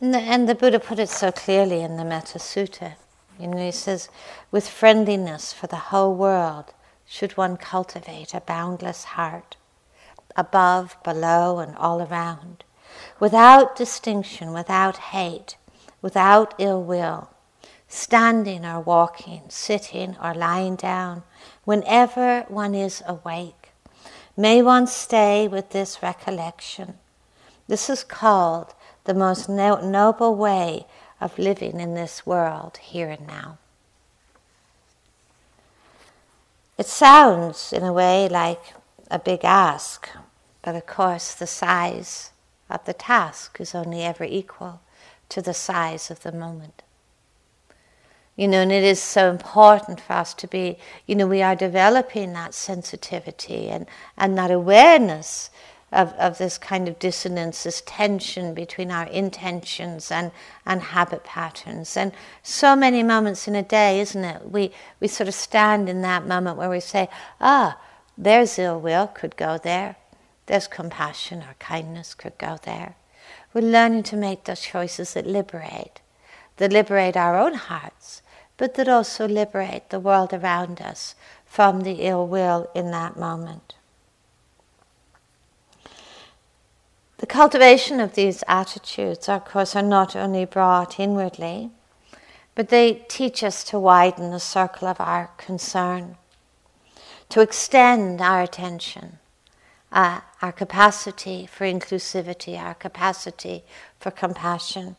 And 0.00 0.14
the, 0.14 0.18
and 0.18 0.48
the 0.48 0.54
Buddha 0.54 0.80
put 0.80 0.98
it 0.98 1.10
so 1.10 1.30
clearly 1.30 1.82
in 1.82 1.98
the 1.98 2.04
Metta 2.04 2.38
Sutta. 2.38 2.94
You 3.38 3.48
know, 3.48 3.58
he 3.58 3.72
says, 3.72 4.08
with 4.50 4.68
friendliness 4.68 5.52
for 5.52 5.66
the 5.66 5.76
whole 5.76 6.14
world 6.14 6.72
should 7.06 7.36
one 7.36 7.56
cultivate 7.56 8.32
a 8.32 8.40
boundless 8.40 9.04
heart, 9.04 9.56
above, 10.36 10.96
below, 11.04 11.58
and 11.58 11.76
all 11.76 12.00
around, 12.02 12.64
without 13.18 13.76
distinction, 13.76 14.52
without 14.52 14.96
hate, 14.96 15.56
without 16.00 16.54
ill 16.58 16.82
will, 16.82 17.30
standing 17.88 18.64
or 18.64 18.80
walking, 18.80 19.42
sitting 19.48 20.16
or 20.22 20.34
lying 20.34 20.76
down, 20.76 21.22
whenever 21.64 22.42
one 22.48 22.74
is 22.74 23.02
awake. 23.06 23.70
May 24.36 24.62
one 24.62 24.86
stay 24.86 25.46
with 25.46 25.70
this 25.70 26.02
recollection. 26.02 26.98
This 27.68 27.88
is 27.88 28.04
called 28.04 28.74
the 29.04 29.14
most 29.14 29.48
noble 29.48 30.34
way 30.34 30.86
of 31.24 31.38
living 31.38 31.80
in 31.80 31.94
this 31.94 32.26
world 32.26 32.76
here 32.76 33.08
and 33.08 33.26
now. 33.26 33.56
It 36.76 36.86
sounds, 36.86 37.72
in 37.72 37.82
a 37.82 37.94
way, 37.94 38.28
like 38.28 38.74
a 39.10 39.18
big 39.18 39.40
ask, 39.42 40.10
but 40.60 40.74
of 40.74 40.86
course, 40.86 41.34
the 41.34 41.46
size 41.46 42.30
of 42.68 42.84
the 42.84 42.92
task 42.92 43.58
is 43.58 43.74
only 43.74 44.02
ever 44.02 44.24
equal 44.24 44.82
to 45.30 45.40
the 45.40 45.54
size 45.54 46.10
of 46.10 46.22
the 46.22 46.32
moment. 46.32 46.82
You 48.36 48.48
know, 48.48 48.60
and 48.60 48.72
it 48.72 48.84
is 48.84 49.00
so 49.00 49.30
important 49.30 50.00
for 50.02 50.12
us 50.12 50.34
to 50.34 50.46
be, 50.46 50.76
you 51.06 51.14
know, 51.14 51.26
we 51.26 51.40
are 51.40 51.56
developing 51.56 52.34
that 52.34 52.52
sensitivity 52.52 53.68
and, 53.68 53.86
and 54.18 54.36
that 54.36 54.50
awareness 54.50 55.48
of, 55.94 56.12
of 56.14 56.38
this 56.38 56.58
kind 56.58 56.88
of 56.88 56.98
dissonance, 56.98 57.62
this 57.62 57.82
tension 57.86 58.52
between 58.52 58.90
our 58.90 59.06
intentions 59.06 60.10
and, 60.10 60.32
and 60.66 60.82
habit 60.82 61.24
patterns. 61.24 61.96
And 61.96 62.12
so 62.42 62.74
many 62.74 63.02
moments 63.02 63.46
in 63.46 63.54
a 63.54 63.62
day, 63.62 64.00
isn't 64.00 64.24
it? 64.24 64.50
We, 64.50 64.72
we 65.00 65.08
sort 65.08 65.28
of 65.28 65.34
stand 65.34 65.88
in 65.88 66.02
that 66.02 66.26
moment 66.26 66.58
where 66.58 66.68
we 66.68 66.80
say, 66.80 67.08
ah, 67.40 67.78
there's 68.18 68.58
ill 68.58 68.80
will, 68.80 69.06
could 69.06 69.36
go 69.36 69.56
there. 69.56 69.96
There's 70.46 70.66
compassion 70.66 71.42
or 71.42 71.54
kindness, 71.58 72.12
could 72.12 72.36
go 72.38 72.58
there. 72.64 72.96
We're 73.54 73.62
learning 73.62 74.02
to 74.04 74.16
make 74.16 74.44
those 74.44 74.60
choices 74.60 75.14
that 75.14 75.26
liberate, 75.26 76.00
that 76.56 76.72
liberate 76.72 77.16
our 77.16 77.38
own 77.38 77.54
hearts, 77.54 78.20
but 78.56 78.74
that 78.74 78.88
also 78.88 79.28
liberate 79.28 79.90
the 79.90 80.00
world 80.00 80.32
around 80.32 80.80
us 80.80 81.14
from 81.46 81.82
the 81.82 82.02
ill 82.02 82.26
will 82.26 82.68
in 82.74 82.90
that 82.90 83.16
moment. 83.16 83.74
The 87.24 87.28
cultivation 87.28 88.00
of 88.00 88.12
these 88.12 88.44
attitudes, 88.46 89.30
of 89.30 89.46
course, 89.46 89.74
are 89.74 89.80
not 89.80 90.14
only 90.14 90.44
brought 90.44 91.00
inwardly, 91.00 91.70
but 92.54 92.68
they 92.68 93.06
teach 93.08 93.42
us 93.42 93.64
to 93.64 93.78
widen 93.78 94.30
the 94.30 94.38
circle 94.38 94.86
of 94.88 95.00
our 95.00 95.30
concern, 95.38 96.18
to 97.30 97.40
extend 97.40 98.20
our 98.20 98.42
attention, 98.42 99.20
uh, 99.90 100.20
our 100.42 100.52
capacity 100.52 101.46
for 101.46 101.64
inclusivity, 101.64 102.60
our 102.60 102.74
capacity 102.74 103.64
for 103.98 104.10
compassion, 104.10 104.96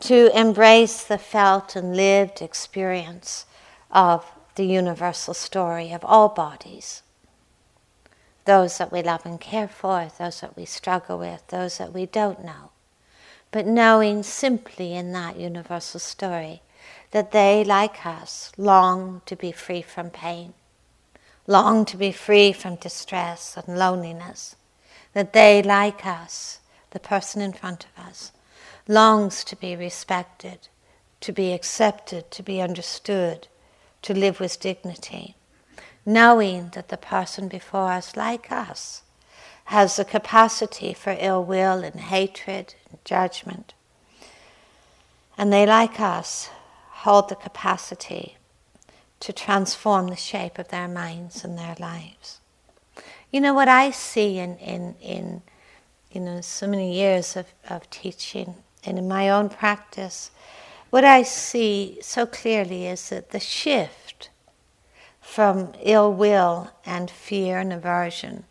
to 0.00 0.36
embrace 0.36 1.04
the 1.04 1.16
felt 1.16 1.76
and 1.76 1.94
lived 1.94 2.42
experience 2.42 3.46
of 3.92 4.26
the 4.56 4.66
universal 4.66 5.32
story 5.32 5.92
of 5.92 6.04
all 6.04 6.28
bodies 6.28 7.04
those 8.48 8.78
that 8.78 8.90
we 8.90 9.02
love 9.02 9.26
and 9.26 9.38
care 9.38 9.68
for, 9.68 10.10
those 10.18 10.40
that 10.40 10.56
we 10.56 10.64
struggle 10.64 11.18
with, 11.18 11.46
those 11.48 11.76
that 11.76 11.92
we 11.92 12.06
don't 12.06 12.42
know. 12.42 12.70
But 13.50 13.66
knowing 13.66 14.22
simply 14.22 14.94
in 14.94 15.12
that 15.12 15.38
universal 15.38 16.00
story 16.00 16.62
that 17.10 17.30
they, 17.32 17.62
like 17.62 18.06
us, 18.06 18.50
long 18.56 19.20
to 19.26 19.36
be 19.36 19.52
free 19.52 19.82
from 19.82 20.08
pain, 20.08 20.54
long 21.46 21.84
to 21.84 21.98
be 21.98 22.10
free 22.10 22.52
from 22.52 22.76
distress 22.76 23.54
and 23.58 23.78
loneliness, 23.78 24.56
that 25.12 25.34
they, 25.34 25.62
like 25.62 26.06
us, 26.06 26.60
the 26.92 27.00
person 27.00 27.42
in 27.42 27.52
front 27.52 27.84
of 27.84 28.06
us, 28.06 28.32
longs 28.88 29.44
to 29.44 29.56
be 29.56 29.76
respected, 29.76 30.68
to 31.20 31.32
be 31.32 31.52
accepted, 31.52 32.30
to 32.30 32.42
be 32.42 32.62
understood, 32.62 33.46
to 34.00 34.14
live 34.14 34.40
with 34.40 34.58
dignity 34.58 35.34
knowing 36.08 36.70
that 36.70 36.88
the 36.88 36.96
person 36.96 37.48
before 37.48 37.92
us, 37.92 38.16
like 38.16 38.50
us, 38.50 39.02
has 39.64 39.96
the 39.96 40.04
capacity 40.06 40.94
for 40.94 41.14
ill 41.20 41.44
will 41.44 41.84
and 41.84 42.00
hatred 42.00 42.74
and 42.88 42.98
judgment. 43.04 43.74
And 45.36 45.52
they, 45.52 45.66
like 45.66 46.00
us, 46.00 46.48
hold 47.04 47.28
the 47.28 47.34
capacity 47.34 48.38
to 49.20 49.34
transform 49.34 50.06
the 50.06 50.16
shape 50.16 50.58
of 50.58 50.68
their 50.68 50.88
minds 50.88 51.44
and 51.44 51.58
their 51.58 51.76
lives. 51.78 52.40
You 53.30 53.42
know 53.42 53.52
what 53.52 53.68
I 53.68 53.90
see 53.90 54.38
in, 54.38 54.56
in, 54.56 54.94
in 55.02 55.42
you 56.10 56.22
know, 56.22 56.40
so 56.40 56.66
many 56.66 56.94
years 56.94 57.36
of, 57.36 57.52
of 57.68 57.90
teaching 57.90 58.54
and 58.82 58.98
in 58.98 59.06
my 59.06 59.28
own 59.28 59.50
practice, 59.50 60.30
what 60.88 61.04
I 61.04 61.22
see 61.22 61.98
so 62.00 62.24
clearly 62.24 62.86
is 62.86 63.10
that 63.10 63.30
the 63.30 63.40
shift 63.40 64.30
from 65.28 65.72
ill 65.82 66.10
will 66.10 66.70
and 66.86 67.10
fear 67.10 67.58
and 67.58 67.70
aversion 67.70 68.44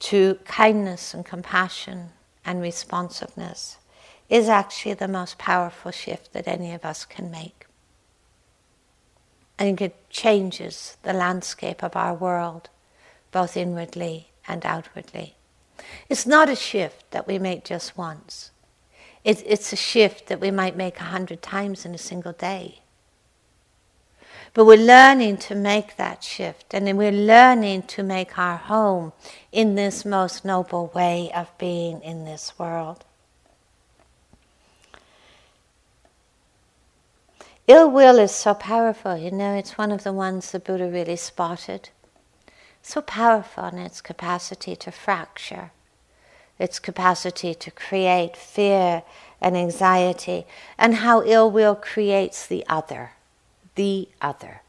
to 0.00 0.34
kindness 0.44 1.14
and 1.14 1.24
compassion 1.24 2.10
and 2.44 2.60
responsiveness 2.60 3.78
is 4.28 4.48
actually 4.48 4.92
the 4.92 5.06
most 5.06 5.38
powerful 5.38 5.92
shift 5.92 6.32
that 6.32 6.48
any 6.48 6.74
of 6.74 6.84
us 6.84 7.04
can 7.04 7.30
make. 7.30 7.66
I 9.60 9.62
think 9.62 9.80
it 9.80 10.10
changes 10.10 10.96
the 11.04 11.12
landscape 11.12 11.84
of 11.84 11.94
our 11.94 12.12
world, 12.12 12.68
both 13.30 13.56
inwardly 13.56 14.32
and 14.48 14.66
outwardly. 14.66 15.36
It's 16.08 16.26
not 16.26 16.50
a 16.50 16.56
shift 16.56 17.12
that 17.12 17.28
we 17.28 17.38
make 17.38 17.64
just 17.64 17.96
once. 17.96 18.50
it's 19.24 19.72
a 19.72 19.76
shift 19.76 20.26
that 20.26 20.40
we 20.40 20.50
might 20.50 20.76
make 20.76 20.98
a 20.98 21.04
hundred 21.04 21.42
times 21.42 21.86
in 21.86 21.94
a 21.94 21.98
single 22.10 22.32
day. 22.32 22.80
But 24.54 24.66
we're 24.66 24.76
learning 24.76 25.38
to 25.38 25.56
make 25.56 25.96
that 25.96 26.22
shift, 26.22 26.72
and 26.74 26.96
we're 26.96 27.10
learning 27.10 27.82
to 27.88 28.04
make 28.04 28.38
our 28.38 28.56
home 28.56 29.12
in 29.50 29.74
this 29.74 30.04
most 30.04 30.44
noble 30.44 30.92
way 30.94 31.32
of 31.34 31.50
being 31.58 32.00
in 32.02 32.24
this 32.24 32.56
world. 32.56 33.04
Ill 37.66 37.90
will 37.90 38.16
is 38.20 38.30
so 38.30 38.54
powerful, 38.54 39.16
you 39.16 39.32
know, 39.32 39.56
it's 39.56 39.76
one 39.76 39.90
of 39.90 40.04
the 40.04 40.12
ones 40.12 40.52
the 40.52 40.60
Buddha 40.60 40.88
really 40.88 41.16
spotted. 41.16 41.88
So 42.80 43.00
powerful 43.00 43.64
in 43.64 43.78
its 43.78 44.00
capacity 44.00 44.76
to 44.76 44.92
fracture, 44.92 45.72
its 46.60 46.78
capacity 46.78 47.54
to 47.54 47.70
create 47.72 48.36
fear 48.36 49.02
and 49.40 49.56
anxiety, 49.56 50.46
and 50.78 50.96
how 50.96 51.24
ill 51.24 51.50
will 51.50 51.74
creates 51.74 52.46
the 52.46 52.64
other 52.68 53.13
the 53.74 54.08
other. 54.20 54.62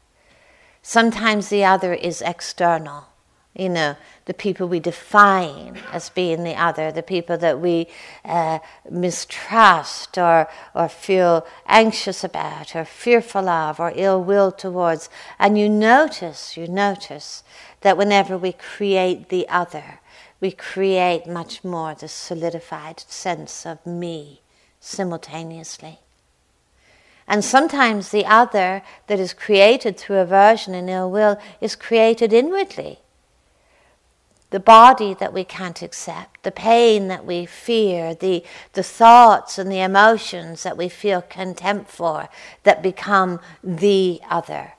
Sometimes 0.82 1.48
the 1.48 1.64
other 1.64 1.92
is 1.92 2.22
external, 2.22 3.06
you 3.54 3.68
know, 3.68 3.96
the 4.26 4.34
people 4.34 4.68
we 4.68 4.80
define 4.80 5.80
as 5.90 6.10
being 6.10 6.44
the 6.44 6.54
other, 6.54 6.92
the 6.92 7.02
people 7.02 7.38
that 7.38 7.58
we 7.58 7.88
uh, 8.24 8.58
mistrust 8.90 10.18
or, 10.18 10.48
or 10.74 10.88
feel 10.88 11.46
anxious 11.66 12.22
about 12.22 12.76
or 12.76 12.84
fearful 12.84 13.48
of 13.48 13.80
or 13.80 13.92
ill 13.96 14.22
will 14.22 14.52
towards. 14.52 15.08
And 15.38 15.58
you 15.58 15.68
notice, 15.68 16.56
you 16.56 16.68
notice 16.68 17.42
that 17.80 17.96
whenever 17.96 18.36
we 18.36 18.52
create 18.52 19.28
the 19.28 19.48
other, 19.48 20.00
we 20.40 20.50
create 20.50 21.26
much 21.26 21.64
more 21.64 21.94
the 21.94 22.08
solidified 22.08 23.00
sense 23.00 23.64
of 23.64 23.84
me 23.86 24.42
simultaneously. 24.80 26.00
And 27.28 27.44
sometimes 27.44 28.10
the 28.10 28.24
other 28.24 28.82
that 29.08 29.18
is 29.18 29.34
created 29.34 29.98
through 29.98 30.18
aversion 30.18 30.74
and 30.74 30.88
ill 30.88 31.10
will 31.10 31.38
is 31.60 31.74
created 31.74 32.32
inwardly. 32.32 33.00
The 34.50 34.60
body 34.60 35.12
that 35.14 35.32
we 35.32 35.42
can't 35.42 35.82
accept, 35.82 36.44
the 36.44 36.52
pain 36.52 37.08
that 37.08 37.24
we 37.26 37.44
fear, 37.44 38.14
the, 38.14 38.44
the 38.74 38.84
thoughts 38.84 39.58
and 39.58 39.70
the 39.70 39.80
emotions 39.80 40.62
that 40.62 40.76
we 40.76 40.88
feel 40.88 41.20
contempt 41.20 41.90
for 41.90 42.28
that 42.62 42.82
become 42.82 43.40
the 43.62 44.20
other. 44.30 44.74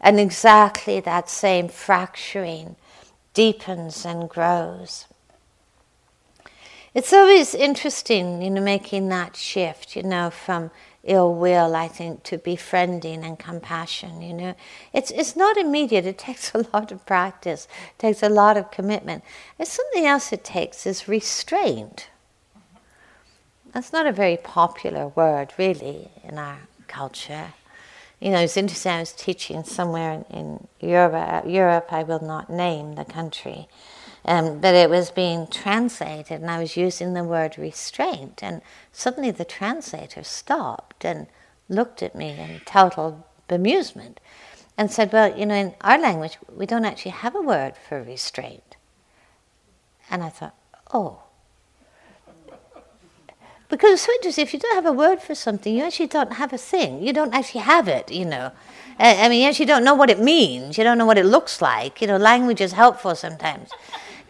And 0.00 0.20
exactly 0.20 1.00
that 1.00 1.28
same 1.28 1.68
fracturing 1.68 2.76
deepens 3.32 4.04
and 4.04 4.30
grows. 4.30 5.06
It's 6.94 7.12
always 7.12 7.56
interesting, 7.56 8.40
you 8.40 8.50
know, 8.50 8.60
making 8.60 9.08
that 9.08 9.34
shift, 9.34 9.96
you 9.96 10.04
know, 10.04 10.30
from 10.30 10.70
ill 11.04 11.34
will, 11.34 11.76
I 11.76 11.88
think, 11.88 12.22
to 12.24 12.38
befriending 12.38 13.24
and 13.24 13.38
compassion. 13.38 14.22
You 14.22 14.34
know, 14.34 14.54
it's 14.92 15.10
it's 15.10 15.36
not 15.36 15.56
immediate. 15.56 16.06
It 16.06 16.18
takes 16.28 16.54
a 16.54 16.66
lot 16.72 16.92
of 16.92 17.04
practice. 17.06 17.68
It 17.90 17.98
takes 17.98 18.22
a 18.22 18.28
lot 18.28 18.56
of 18.56 18.70
commitment. 18.70 19.22
Something 19.62 20.06
else 20.06 20.32
it 20.32 20.44
takes 20.44 20.86
is 20.86 21.08
restraint. 21.08 22.08
That's 23.72 23.92
not 23.92 24.06
a 24.06 24.12
very 24.12 24.36
popular 24.36 25.08
word, 25.08 25.52
really, 25.58 26.08
in 26.22 26.38
our 26.38 26.58
culture. 26.86 27.54
You 28.20 28.30
know. 28.30 28.38
I 28.38 28.42
was 29.00 29.12
teaching 29.12 29.64
somewhere 29.64 30.24
in, 30.30 30.68
in 30.80 30.88
Europe. 30.88 31.14
Uh, 31.14 31.48
Europe, 31.48 31.88
I 31.92 32.04
will 32.04 32.20
not 32.20 32.48
name 32.48 32.94
the 32.94 33.04
country 33.04 33.68
um, 34.24 34.60
but 34.60 34.74
it 34.74 34.88
was 34.88 35.10
being 35.10 35.46
translated, 35.46 36.40
and 36.40 36.50
I 36.50 36.58
was 36.58 36.76
using 36.76 37.12
the 37.12 37.24
word 37.24 37.58
restraint, 37.58 38.42
and 38.42 38.62
suddenly 38.92 39.30
the 39.30 39.44
translator 39.44 40.22
stopped 40.24 41.04
and 41.04 41.26
looked 41.68 42.02
at 42.02 42.14
me 42.14 42.30
in 42.30 42.60
total 42.64 43.26
bemusement 43.48 44.16
and 44.76 44.90
said, 44.90 45.12
Well, 45.12 45.38
you 45.38 45.46
know, 45.46 45.54
in 45.54 45.74
our 45.82 45.98
language, 45.98 46.38
we 46.54 46.66
don't 46.66 46.84
actually 46.84 47.12
have 47.12 47.34
a 47.34 47.42
word 47.42 47.74
for 47.76 48.02
restraint. 48.02 48.76
And 50.10 50.22
I 50.22 50.28
thought, 50.30 50.54
Oh. 50.92 51.20
Because 53.68 54.02
so 54.02 54.12
interesting, 54.12 54.42
if 54.42 54.52
you 54.52 54.60
don't 54.60 54.74
have 54.74 54.86
a 54.86 54.92
word 54.92 55.20
for 55.20 55.34
something, 55.34 55.74
you 55.74 55.82
actually 55.82 56.06
don't 56.06 56.34
have 56.34 56.52
a 56.52 56.58
thing. 56.58 57.02
You 57.02 57.12
don't 57.12 57.34
actually 57.34 57.62
have 57.62 57.88
it, 57.88 58.12
you 58.12 58.24
know. 58.24 58.52
I 58.98 59.28
mean, 59.28 59.42
you 59.42 59.48
actually 59.48 59.66
don't 59.66 59.82
know 59.82 59.94
what 59.94 60.10
it 60.10 60.20
means. 60.20 60.78
You 60.78 60.84
don't 60.84 60.98
know 60.98 61.06
what 61.06 61.18
it 61.18 61.24
looks 61.24 61.60
like. 61.60 62.00
You 62.00 62.06
know, 62.06 62.16
language 62.16 62.60
is 62.60 62.72
helpful 62.72 63.16
sometimes. 63.16 63.70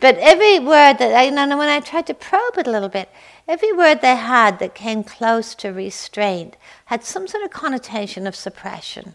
But 0.01 0.19
every 0.19 0.59
word 0.59 0.99
that 0.99 1.15
I, 1.15 1.25
you 1.25 1.31
know, 1.31 1.57
when 1.57 1.69
I 1.69 1.81
tried 1.81 2.07
to 2.09 2.15
probe 2.15 2.59
it 2.59 2.67
a 2.67 2.71
little 2.71 2.89
bit, 2.89 3.09
every 3.49 3.73
word 3.73 4.01
they 4.01 4.17
had 4.17 4.59
that 4.59 4.75
came 4.75 5.03
close 5.05 5.55
to 5.57 5.71
restraint 5.71 6.57
had 6.87 7.05
some 7.05 7.27
sort 7.27 7.45
of 7.45 7.51
connotation 7.51 8.27
of 8.27 8.37
suppression. 8.37 9.15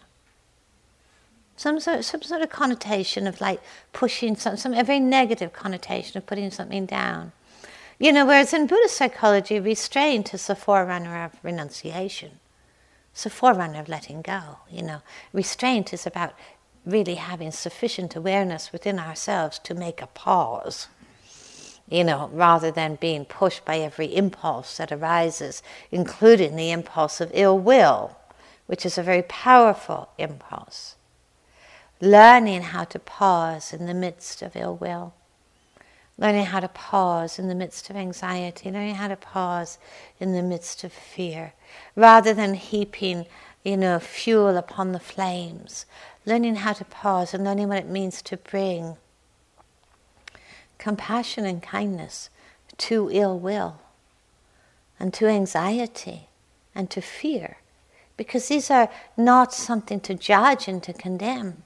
some 1.60 1.78
sort, 1.78 2.04
some 2.06 2.22
sort 2.22 2.40
of 2.40 2.48
connotation 2.48 3.26
of 3.26 3.38
like 3.38 3.60
pushing 3.92 4.34
some, 4.34 4.56
some 4.56 4.72
a 4.72 4.82
very 4.82 4.98
negative 4.98 5.52
connotation 5.52 6.16
of 6.16 6.26
putting 6.26 6.50
something 6.50 6.86
down. 6.86 7.32
You 7.98 8.12
know, 8.12 8.24
whereas 8.24 8.54
in 8.54 8.66
Buddhist 8.66 8.96
psychology, 8.96 9.60
restraint 9.60 10.32
is 10.32 10.46
the 10.46 10.54
forerunner 10.56 11.22
of 11.22 11.32
renunciation. 11.42 12.40
It's 13.12 13.24
the 13.24 13.30
forerunner 13.30 13.78
of 13.78 13.90
letting 13.90 14.22
go. 14.22 14.56
You 14.70 14.82
know, 14.82 15.02
restraint 15.34 15.92
is 15.92 16.06
about 16.06 16.32
really 16.84 17.16
having 17.16 17.50
sufficient 17.50 18.16
awareness 18.16 18.72
within 18.72 18.98
ourselves 18.98 19.58
to 19.60 19.74
make 19.74 20.00
a 20.00 20.06
pause. 20.08 20.88
You 21.88 22.04
know, 22.04 22.30
rather 22.32 22.70
than 22.70 22.94
being 22.96 23.24
pushed 23.24 23.64
by 23.64 23.78
every 23.78 24.14
impulse 24.14 24.76
that 24.76 24.92
arises, 24.92 25.62
including 25.90 26.54
the 26.56 26.70
impulse 26.70 27.20
of 27.20 27.32
ill 27.34 27.58
will, 27.58 28.16
which 28.66 28.86
is 28.86 28.96
a 28.96 29.02
very 29.02 29.22
powerful 29.22 30.08
impulse 30.16 30.94
learning 32.00 32.62
how 32.62 32.84
to 32.84 32.98
pause 32.98 33.72
in 33.72 33.86
the 33.86 33.94
midst 33.94 34.42
of 34.42 34.56
ill 34.56 34.76
will, 34.76 35.12
learning 36.16 36.46
how 36.46 36.60
to 36.60 36.68
pause 36.68 37.38
in 37.38 37.48
the 37.48 37.54
midst 37.54 37.90
of 37.90 37.96
anxiety, 37.96 38.70
learning 38.70 38.94
how 38.94 39.08
to 39.08 39.16
pause 39.16 39.78
in 40.18 40.32
the 40.32 40.42
midst 40.42 40.82
of 40.82 40.92
fear, 40.92 41.52
rather 41.94 42.32
than 42.32 42.54
heaping, 42.54 43.26
you 43.64 43.76
know, 43.76 43.98
fuel 43.98 44.56
upon 44.56 44.92
the 44.92 45.00
flames, 45.00 45.86
learning 46.24 46.56
how 46.56 46.72
to 46.72 46.84
pause 46.84 47.34
and 47.34 47.44
learning 47.44 47.68
what 47.68 47.78
it 47.78 47.88
means 47.88 48.22
to 48.22 48.36
bring 48.36 48.96
compassion 50.78 51.44
and 51.44 51.62
kindness 51.62 52.30
to 52.78 53.10
ill 53.12 53.38
will 53.38 53.80
and 54.98 55.12
to 55.12 55.26
anxiety 55.26 56.28
and 56.74 56.90
to 56.90 57.00
fear 57.00 57.58
because 58.20 58.48
these 58.48 58.70
are 58.70 58.90
not 59.16 59.50
something 59.50 59.98
to 59.98 60.14
judge 60.14 60.68
and 60.68 60.82
to 60.82 60.92
condemn. 60.92 61.62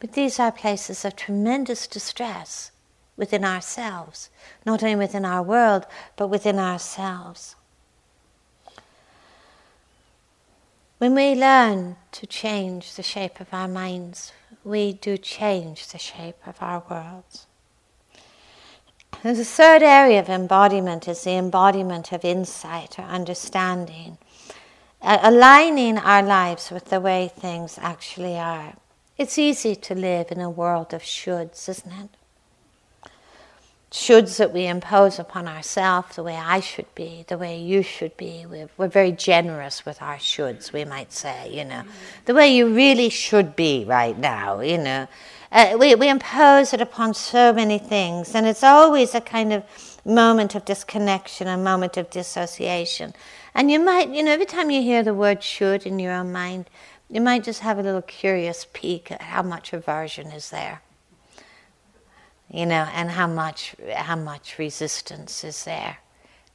But 0.00 0.12
these 0.12 0.38
are 0.38 0.52
places 0.52 1.02
of 1.02 1.16
tremendous 1.16 1.86
distress 1.86 2.72
within 3.16 3.42
ourselves, 3.42 4.28
not 4.66 4.82
only 4.82 4.96
within 4.96 5.24
our 5.24 5.42
world, 5.42 5.86
but 6.16 6.28
within 6.28 6.58
ourselves. 6.58 7.56
When 10.98 11.14
we 11.14 11.34
learn 11.34 11.96
to 12.12 12.26
change 12.26 12.94
the 12.94 13.02
shape 13.02 13.40
of 13.40 13.52
our 13.52 13.66
minds, 13.66 14.32
we 14.62 14.92
do 14.92 15.16
change 15.18 15.88
the 15.88 15.98
shape 15.98 16.46
of 16.46 16.56
our 16.60 16.84
worlds. 16.88 17.46
The 19.22 19.44
third 19.44 19.82
area 19.82 20.20
of 20.20 20.28
embodiment 20.28 21.08
is 21.08 21.24
the 21.24 21.36
embodiment 21.36 22.12
of 22.12 22.24
insight 22.24 22.98
or 22.98 23.02
understanding, 23.02 24.18
aligning 25.02 25.98
our 25.98 26.22
lives 26.22 26.70
with 26.70 26.86
the 26.86 27.00
way 27.00 27.30
things 27.34 27.78
actually 27.80 28.38
are. 28.38 28.74
It's 29.18 29.38
easy 29.38 29.74
to 29.76 29.94
live 29.94 30.30
in 30.30 30.40
a 30.40 30.50
world 30.50 30.94
of 30.94 31.02
shoulds, 31.02 31.68
isn't 31.68 31.92
it? 31.92 32.10
Shoulds 33.94 34.38
that 34.38 34.52
we 34.52 34.66
impose 34.66 35.20
upon 35.20 35.46
ourselves, 35.46 36.16
the 36.16 36.24
way 36.24 36.34
I 36.34 36.58
should 36.58 36.92
be, 36.96 37.24
the 37.28 37.38
way 37.38 37.60
you 37.60 37.84
should 37.84 38.16
be. 38.16 38.44
We're, 38.44 38.68
we're 38.76 38.88
very 38.88 39.12
generous 39.12 39.86
with 39.86 40.02
our 40.02 40.16
shoulds, 40.16 40.72
we 40.72 40.84
might 40.84 41.12
say, 41.12 41.48
you 41.54 41.64
know. 41.64 41.84
The 42.24 42.34
way 42.34 42.52
you 42.52 42.74
really 42.74 43.08
should 43.08 43.54
be 43.54 43.84
right 43.84 44.18
now, 44.18 44.58
you 44.58 44.78
know. 44.78 45.06
Uh, 45.52 45.76
we, 45.78 45.94
we 45.94 46.08
impose 46.08 46.74
it 46.74 46.80
upon 46.80 47.14
so 47.14 47.52
many 47.52 47.78
things, 47.78 48.34
and 48.34 48.48
it's 48.48 48.64
always 48.64 49.14
a 49.14 49.20
kind 49.20 49.52
of 49.52 49.62
moment 50.04 50.56
of 50.56 50.64
disconnection, 50.64 51.46
a 51.46 51.56
moment 51.56 51.96
of 51.96 52.10
dissociation. 52.10 53.14
And 53.54 53.70
you 53.70 53.78
might, 53.78 54.08
you 54.12 54.24
know, 54.24 54.32
every 54.32 54.46
time 54.46 54.72
you 54.72 54.82
hear 54.82 55.04
the 55.04 55.14
word 55.14 55.40
should 55.40 55.86
in 55.86 56.00
your 56.00 56.12
own 56.12 56.32
mind, 56.32 56.68
you 57.08 57.20
might 57.20 57.44
just 57.44 57.60
have 57.60 57.78
a 57.78 57.82
little 57.82 58.02
curious 58.02 58.66
peek 58.72 59.12
at 59.12 59.22
how 59.22 59.42
much 59.42 59.72
aversion 59.72 60.32
is 60.32 60.50
there. 60.50 60.82
You 62.54 62.66
know, 62.66 62.86
and 62.94 63.10
how 63.10 63.26
much 63.26 63.74
how 63.96 64.14
much 64.14 64.58
resistance 64.58 65.42
is 65.42 65.64
there 65.64 65.98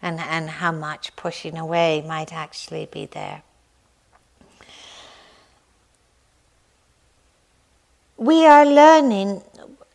and, 0.01 0.21
and 0.21 0.49
how 0.49 0.71
much 0.71 1.13
pushing 1.17 1.57
away 1.57 2.01
might 2.07 2.31
actually 2.31 2.85
be 2.85 3.05
there. 3.05 3.43
We 8.15 8.45
are 8.45 8.65
learning 8.65 9.41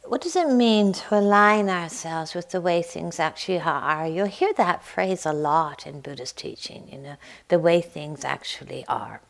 what 0.07 0.21
does 0.21 0.37
it 0.37 0.51
mean 0.51 0.93
to 0.93 1.19
align 1.19 1.71
ourselves 1.71 2.35
with 2.35 2.51
the 2.51 2.61
way 2.61 2.83
things 2.83 3.19
actually 3.19 3.61
are? 3.61 4.07
You'll 4.07 4.27
hear 4.27 4.53
that 4.59 4.85
phrase 4.85 5.25
a 5.25 5.33
lot 5.33 5.87
in 5.87 6.03
Buddhist 6.03 6.37
teaching, 6.37 6.87
you 6.93 6.99
know, 6.99 7.17
the 7.49 7.59
way 7.59 7.81
things 7.81 8.27
actually 8.27 8.85
are. 8.87 9.23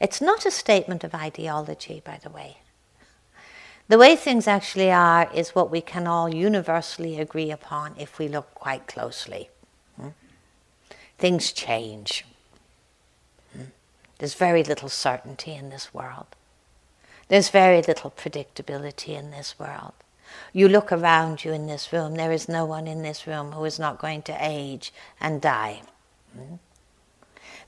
It's 0.00 0.22
not 0.22 0.46
a 0.46 0.50
statement 0.50 1.04
of 1.04 1.14
ideology, 1.14 2.00
by 2.02 2.18
the 2.22 2.30
way. 2.30 2.61
The 3.88 3.98
way 3.98 4.16
things 4.16 4.46
actually 4.46 4.90
are 4.90 5.30
is 5.34 5.54
what 5.54 5.70
we 5.70 5.80
can 5.80 6.06
all 6.06 6.32
universally 6.32 7.20
agree 7.20 7.50
upon 7.50 7.94
if 7.98 8.18
we 8.18 8.28
look 8.28 8.54
quite 8.54 8.86
closely. 8.86 9.50
Hmm? 9.96 10.08
Things 11.18 11.52
change. 11.52 12.24
Hmm? 13.52 13.64
There's 14.18 14.34
very 14.34 14.62
little 14.62 14.88
certainty 14.88 15.54
in 15.54 15.70
this 15.70 15.92
world. 15.92 16.26
There's 17.28 17.50
very 17.50 17.82
little 17.82 18.10
predictability 18.10 19.18
in 19.18 19.30
this 19.30 19.58
world. 19.58 19.94
You 20.52 20.68
look 20.68 20.92
around 20.92 21.44
you 21.44 21.52
in 21.52 21.66
this 21.66 21.92
room, 21.92 22.14
there 22.14 22.32
is 22.32 22.48
no 22.48 22.64
one 22.64 22.86
in 22.86 23.02
this 23.02 23.26
room 23.26 23.52
who 23.52 23.64
is 23.64 23.78
not 23.78 23.98
going 23.98 24.22
to 24.22 24.36
age 24.40 24.92
and 25.20 25.40
die. 25.40 25.82
Hmm? 26.34 26.54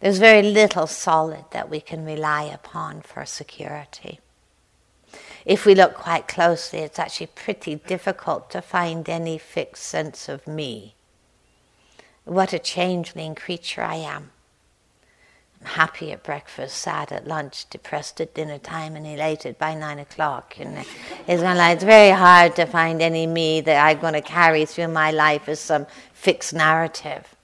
There's 0.01 0.19
very 0.19 0.43
little 0.43 0.87
solid 0.87 1.45
that 1.53 1.71
we 1.71 1.81
can 1.81 2.05
rely 2.05 2.45
upon 2.45 3.03
for 3.03 3.25
security. 3.25 4.21
If 5.45 5.66
we 5.66 5.74
look 5.74 5.95
quite 5.95 6.26
closely, 6.26 6.78
it's 6.80 6.99
actually 6.99 7.26
pretty 7.26 7.74
difficult 7.76 8.51
to 8.51 8.62
find 8.62 9.07
any 9.09 9.36
fixed 9.36 9.84
sense 9.84 10.28
of 10.28 10.47
me. 10.47 10.95
What 12.24 12.55
a 12.55 12.59
changeling 12.59 13.34
creature 13.34 13.82
I 13.82 13.97
am. 13.97 14.30
I'm 15.61 15.66
happy 15.66 16.12
at 16.12 16.22
breakfast, 16.22 16.78
sad 16.78 17.12
at 17.12 17.26
lunch, 17.26 17.68
depressed 17.68 18.22
at 18.22 18.32
dinner 18.32 18.57
time, 18.59 18.97
and 18.97 19.07
elated 19.07 19.59
by 19.59 19.74
nine 19.74 19.99
o'clock. 19.99 20.57
And 20.59 20.86
it's, 21.28 21.42
like, 21.42 21.74
it's 21.74 21.84
very 21.84 22.11
hard 22.11 22.57
to 22.57 22.64
find 22.64 23.03
any 23.03 23.26
me 23.26 23.61
that 23.61 23.84
I'm 23.84 24.01
going 24.01 24.14
to 24.14 24.22
carry 24.22 24.64
through 24.64 24.88
my 24.88 25.11
life 25.11 25.47
as 25.49 25.61
some 25.61 25.86
fixed 26.14 26.55
narrative. 26.55 27.34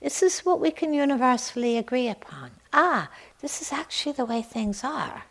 This 0.00 0.24
is 0.24 0.40
what 0.40 0.60
we 0.60 0.72
can 0.72 0.92
universally 0.92 1.78
agree 1.78 2.08
upon. 2.08 2.50
Ah, 2.72 3.10
this 3.40 3.62
is 3.62 3.72
actually 3.72 4.12
the 4.12 4.24
way 4.24 4.42
things 4.42 4.82
are. 4.82 5.24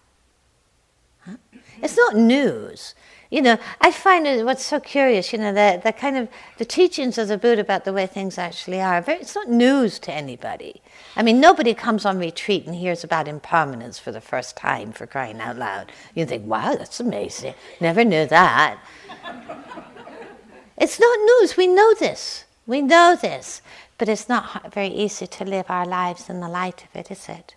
It's 1.82 1.98
not 1.98 2.16
news. 2.16 2.96
You 3.32 3.42
know, 3.42 3.58
I 3.82 3.92
find 3.92 4.28
it 4.28 4.46
what's 4.46 4.64
so 4.64 4.80
curious, 4.80 5.34
you 5.34 5.40
know, 5.40 5.52
the, 5.52 5.82
the 5.84 5.92
kind 5.92 6.16
of 6.16 6.30
the 6.58 6.66
teachings 6.66 7.18
of 7.18 7.28
the 7.28 7.38
Buddha 7.38 7.62
about 7.62 7.84
the 7.84 7.92
way 7.92 8.06
things 8.06 8.38
actually 8.38 8.80
are, 8.80 9.02
very, 9.02 9.20
it's 9.20 9.36
not 9.36 9.50
news 9.50 9.98
to 10.00 10.14
anybody. 10.14 10.82
I 11.16 11.24
mean, 11.24 11.40
nobody 11.40 11.74
comes 11.74 12.06
on 12.06 12.20
retreat 12.20 12.66
and 12.66 12.76
hears 12.76 13.04
about 13.04 13.28
impermanence 13.28 13.98
for 13.98 14.12
the 14.12 14.22
first 14.22 14.56
time 14.56 14.92
for 14.92 15.08
crying 15.08 15.42
out 15.42 15.58
loud. 15.58 15.92
You 16.14 16.26
think, 16.26 16.46
wow, 16.46 16.76
that's 16.76 17.00
amazing. 17.00 17.56
Never 17.82 18.04
knew 18.04 18.28
that. 18.28 18.80
it's 20.78 21.00
not 21.00 21.20
news. 21.20 21.58
We 21.58 21.68
know 21.68 21.96
this. 21.96 22.46
We 22.68 22.82
know 22.82 23.18
this. 23.20 23.62
But 23.98 24.10
it's 24.10 24.28
not 24.28 24.74
very 24.74 24.90
easy 24.90 25.26
to 25.26 25.46
live 25.46 25.66
our 25.70 25.86
lives 25.86 26.30
in 26.30 26.42
the 26.42 26.50
light 26.50 26.84
of 26.84 26.96
it, 26.96 27.10
is 27.10 27.30
it? 27.30 27.56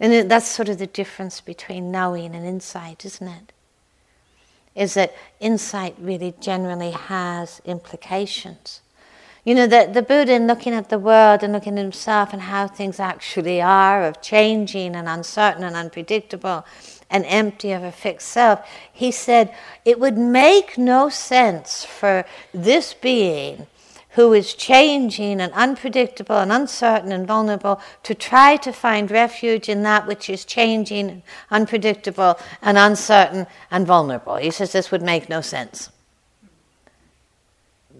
And 0.00 0.30
that's 0.30 0.46
sort 0.46 0.68
of 0.68 0.78
the 0.78 0.86
difference 0.86 1.40
between 1.40 1.90
knowing 1.90 2.34
and 2.34 2.46
insight, 2.46 3.04
isn't 3.04 3.28
it? 3.28 3.52
Is 4.74 4.94
that 4.94 5.12
insight 5.40 5.96
really 5.98 6.34
generally 6.40 6.92
has 6.92 7.60
implications. 7.64 8.80
You 9.44 9.54
know, 9.54 9.66
the, 9.66 9.90
the 9.92 10.02
Buddha, 10.02 10.34
in 10.34 10.46
looking 10.46 10.74
at 10.74 10.88
the 10.88 10.98
world 10.98 11.42
and 11.42 11.52
looking 11.52 11.78
at 11.78 11.82
himself 11.82 12.32
and 12.32 12.42
how 12.42 12.68
things 12.68 13.00
actually 13.00 13.60
are, 13.60 14.04
of 14.04 14.20
changing 14.20 14.94
and 14.94 15.08
uncertain 15.08 15.64
and 15.64 15.74
unpredictable 15.74 16.64
and 17.10 17.24
empty 17.26 17.72
of 17.72 17.82
a 17.82 17.90
fixed 17.90 18.28
self, 18.28 18.60
he 18.92 19.10
said 19.10 19.52
it 19.84 19.98
would 19.98 20.18
make 20.18 20.76
no 20.76 21.08
sense 21.08 21.84
for 21.84 22.24
this 22.52 22.94
being 22.94 23.66
who 24.10 24.32
is 24.32 24.54
changing 24.54 25.40
and 25.40 25.52
unpredictable 25.52 26.38
and 26.38 26.50
uncertain 26.50 27.12
and 27.12 27.26
vulnerable 27.26 27.80
to 28.02 28.14
try 28.14 28.56
to 28.56 28.72
find 28.72 29.10
refuge 29.10 29.68
in 29.68 29.82
that 29.82 30.06
which 30.06 30.30
is 30.30 30.44
changing, 30.44 31.22
unpredictable, 31.50 32.38
and 32.62 32.78
uncertain 32.78 33.46
and 33.70 33.86
vulnerable. 33.86 34.36
He 34.36 34.50
says 34.50 34.72
this 34.72 34.90
would 34.90 35.02
make 35.02 35.28
no 35.28 35.40
sense. 35.40 35.90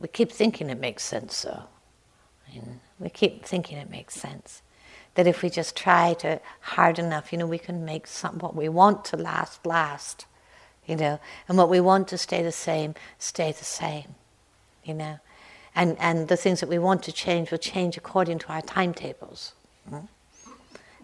We 0.00 0.08
keep 0.08 0.32
thinking 0.32 0.70
it 0.70 0.80
makes 0.80 1.04
sense, 1.04 1.42
though. 1.42 1.64
we 2.98 3.10
keep 3.10 3.44
thinking 3.44 3.76
it 3.76 3.90
makes 3.90 4.14
sense. 4.14 4.62
That 5.14 5.26
if 5.26 5.42
we 5.42 5.50
just 5.50 5.76
try 5.76 6.14
to 6.14 6.40
hard 6.60 6.98
enough, 6.98 7.32
you 7.32 7.38
know, 7.38 7.46
we 7.46 7.58
can 7.58 7.84
make 7.84 8.06
some 8.06 8.38
what 8.38 8.54
we 8.54 8.68
want 8.68 9.04
to 9.06 9.16
last 9.16 9.66
last, 9.66 10.26
you 10.86 10.96
know, 10.96 11.20
and 11.48 11.58
what 11.58 11.68
we 11.68 11.80
want 11.80 12.08
to 12.08 12.18
stay 12.18 12.42
the 12.42 12.52
same 12.52 12.94
stay 13.18 13.52
the 13.52 13.64
same, 13.64 14.14
you 14.84 14.94
know 14.94 15.18
and, 15.78 15.96
and 16.00 16.26
the 16.26 16.36
things 16.36 16.58
that 16.58 16.68
we 16.68 16.78
want 16.78 17.04
to 17.04 17.12
change 17.12 17.52
will 17.52 17.58
change 17.58 17.96
according 17.96 18.40
to 18.40 18.48
our 18.48 18.60
timetables. 18.60 19.52
Mm. 19.88 20.08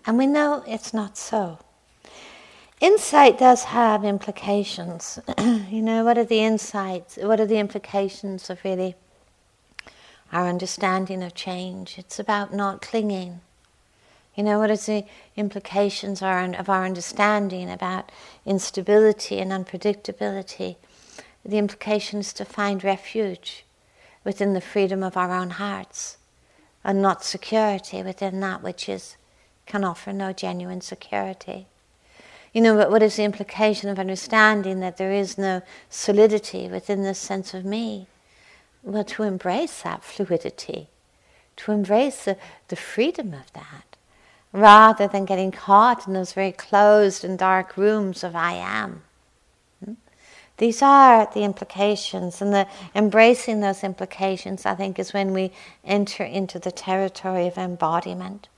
And 0.05 0.19
we 0.19 0.27
know 0.27 0.65
it's 0.67 0.93
not 0.93 1.17
so. 1.17 1.61
insight 2.81 3.39
does 3.39 3.65
have 3.65 4.05
implications. 4.05 5.21
you 5.39 5.81
know, 5.81 6.05
what 6.05 6.19
are 6.19 6.25
the 6.25 6.41
insights? 6.41 7.17
What 7.17 7.39
are 7.39 7.47
the 7.47 7.59
implications 7.59 8.51
of 8.51 8.65
really 8.65 8.97
our 10.33 10.49
understanding 10.49 11.23
of 11.23 11.35
change? 11.35 11.97
It's 11.97 12.19
about 12.19 12.53
not 12.53 12.83
clinging. 12.83 13.43
You 14.35 14.43
know, 14.43 14.59
what 14.59 14.73
is 14.73 14.87
the 14.87 15.05
implications 15.37 16.21
of 16.21 16.69
our 16.69 16.85
understanding 16.85 17.71
about 17.71 18.11
instability 18.45 19.39
and 19.39 19.53
unpredictability? 19.53 20.75
The 21.45 21.59
implication 21.59 22.19
is 22.19 22.33
to 22.33 22.45
find 22.45 22.83
refuge 22.83 23.65
within 24.25 24.55
the 24.55 24.61
freedom 24.61 25.03
of 25.03 25.17
our 25.17 25.31
own 25.31 25.51
hearts 25.51 26.17
and 26.83 27.01
not 27.01 27.25
security 27.25 28.03
within 28.03 28.41
that 28.41 28.63
which 28.63 28.89
is 28.89 29.17
can 29.67 29.85
offer 29.85 30.13
no 30.13 30.33
genuine 30.33 30.81
security. 30.81 31.67
You 32.53 32.61
know, 32.61 32.77
but 32.77 32.91
what 32.91 33.03
is 33.03 33.17
the 33.17 33.25
implication 33.25 33.89
of 33.89 33.99
understanding 33.99 34.81
that 34.81 34.97
there 34.97 35.13
is 35.13 35.39
no 35.39 35.63
solidity 35.89 36.69
within 36.69 37.03
this 37.03 37.19
sense 37.19 37.55
of 37.55 37.65
me? 37.65 38.07
Well, 38.83 39.05
to 39.05 39.23
embrace 39.23 39.83
that 39.83 40.05
fluidity, 40.05 40.89
to 41.57 41.73
embrace 41.73 42.27
the, 42.27 42.37
the 42.69 42.77
freedom 42.77 43.33
of 43.33 43.53
that, 43.55 43.97
rather 44.53 45.09
than 45.09 45.25
getting 45.25 45.51
caught 45.51 46.07
in 46.07 46.13
those 46.13 46.33
very 46.33 46.53
closed 46.53 47.25
and 47.25 47.39
dark 47.39 47.77
rooms 47.77 48.23
of 48.23 48.37
I 48.37 48.53
am. 48.53 49.03
These 50.59 50.83
are 50.83 51.29
the 51.35 51.43
implications, 51.43 52.41
and 52.41 52.53
the 52.53 52.69
embracing 52.95 53.61
those 53.61 53.83
implications, 53.83 54.65
I 54.65 54.75
think, 54.75 54.99
is 54.99 55.13
when 55.13 55.33
we 55.33 55.51
enter 55.85 56.23
into 56.23 56.59
the 56.59 56.71
territory 56.71 57.47
of 57.47 57.59
embodiment. 57.59 58.49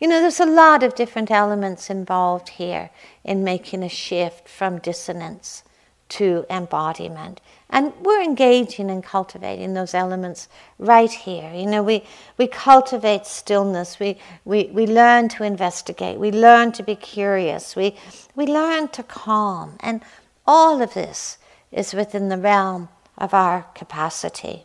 You 0.00 0.08
know, 0.08 0.20
there's 0.20 0.40
a 0.40 0.46
lot 0.46 0.82
of 0.82 0.94
different 0.94 1.30
elements 1.30 1.90
involved 1.90 2.48
here 2.48 2.90
in 3.24 3.44
making 3.44 3.82
a 3.82 3.88
shift 3.88 4.48
from 4.48 4.78
dissonance 4.78 5.62
to 6.10 6.46
embodiment. 6.48 7.40
And 7.68 7.92
we're 8.00 8.22
engaging 8.22 8.90
in 8.90 9.02
cultivating 9.02 9.74
those 9.74 9.94
elements 9.94 10.48
right 10.78 11.10
here. 11.10 11.52
You 11.54 11.66
know, 11.66 11.82
we, 11.82 12.04
we 12.36 12.46
cultivate 12.46 13.26
stillness, 13.26 14.00
we, 14.00 14.18
we, 14.44 14.70
we 14.72 14.86
learn 14.86 15.28
to 15.30 15.44
investigate, 15.44 16.18
we 16.18 16.32
learn 16.32 16.72
to 16.72 16.82
be 16.82 16.96
curious, 16.96 17.76
we, 17.76 17.96
we 18.34 18.46
learn 18.46 18.88
to 18.88 19.02
calm. 19.02 19.76
And 19.80 20.02
all 20.50 20.82
of 20.82 20.94
this 20.94 21.38
is 21.70 21.94
within 21.94 22.28
the 22.28 22.36
realm 22.36 22.88
of 23.16 23.32
our 23.32 23.66
capacity. 23.76 24.64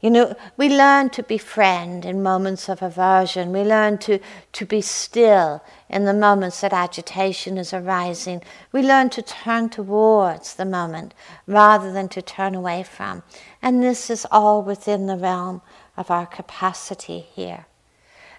You 0.00 0.10
know, 0.10 0.34
we 0.56 0.68
learn 0.68 1.10
to 1.10 1.22
befriend 1.22 2.04
in 2.04 2.20
moments 2.20 2.68
of 2.68 2.82
aversion. 2.82 3.52
We 3.52 3.62
learn 3.62 3.98
to, 3.98 4.18
to 4.54 4.66
be 4.66 4.80
still 4.80 5.62
in 5.88 6.04
the 6.04 6.12
moments 6.12 6.62
that 6.62 6.72
agitation 6.72 7.58
is 7.58 7.72
arising. 7.72 8.42
We 8.72 8.82
learn 8.82 9.10
to 9.10 9.22
turn 9.22 9.68
towards 9.68 10.54
the 10.54 10.64
moment 10.64 11.14
rather 11.46 11.92
than 11.92 12.08
to 12.08 12.20
turn 12.20 12.56
away 12.56 12.82
from. 12.82 13.22
And 13.62 13.84
this 13.84 14.10
is 14.10 14.26
all 14.32 14.62
within 14.62 15.06
the 15.06 15.16
realm 15.16 15.62
of 15.96 16.10
our 16.10 16.26
capacity 16.26 17.20
here. 17.20 17.66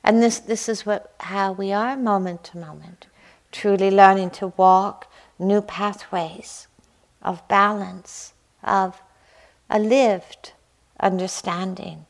And 0.04 0.22
this, 0.22 0.40
this 0.40 0.68
is 0.68 0.86
what, 0.86 1.14
how 1.22 1.54
we 1.54 1.72
are 1.72 1.96
moment 1.96 2.44
to 2.46 2.58
moment, 2.58 3.08
truly 3.54 3.90
learning 3.90 4.32
to 4.32 4.48
walk 4.58 5.08
new 5.40 5.62
pathways 5.62 6.68
of 7.22 7.48
balance, 7.48 8.34
of 8.64 9.02
a 9.70 9.80
lived 9.80 10.54
understanding 11.00 12.06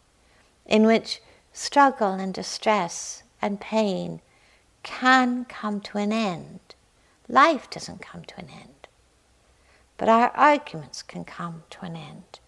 in 0.66 0.86
which 0.86 1.22
struggle 1.52 2.14
and 2.14 2.34
distress 2.34 3.24
and 3.42 3.60
pain 3.60 4.22
can 4.82 5.46
come 5.46 5.80
to 5.82 5.98
an 5.98 6.12
end. 6.12 6.60
Life 7.30 7.70
doesn't 7.70 8.02
come 8.02 8.24
to 8.26 8.40
an 8.40 8.50
end, 8.50 8.88
but 9.98 10.10
our 10.10 10.30
arguments 10.30 11.02
can 11.02 11.24
come 11.24 11.64
to 11.70 11.86
an 11.86 11.96
end. 11.96 12.40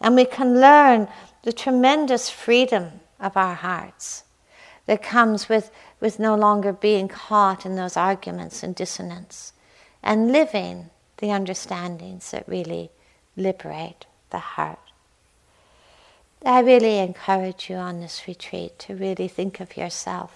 And 0.00 0.14
we 0.14 0.24
can 0.24 0.60
learn 0.60 1.08
the 1.42 1.52
tremendous 1.52 2.28
freedom 2.28 3.00
of 3.20 3.36
our 3.36 3.54
hearts 3.54 4.24
that 4.86 5.02
comes 5.02 5.48
with, 5.48 5.70
with 6.00 6.18
no 6.18 6.34
longer 6.34 6.72
being 6.72 7.08
caught 7.08 7.66
in 7.66 7.76
those 7.76 7.96
arguments 7.96 8.62
and 8.62 8.74
dissonance 8.74 9.52
and 10.06 10.30
living 10.30 10.88
the 11.16 11.32
understandings 11.32 12.30
that 12.30 12.48
really 12.48 12.90
liberate 13.36 14.06
the 14.30 14.38
heart. 14.38 14.78
I 16.44 16.60
really 16.60 16.98
encourage 16.98 17.68
you 17.68 17.74
on 17.76 18.00
this 18.00 18.22
retreat 18.28 18.78
to 18.80 18.94
really 18.94 19.26
think 19.26 19.58
of 19.58 19.76
yourself 19.76 20.32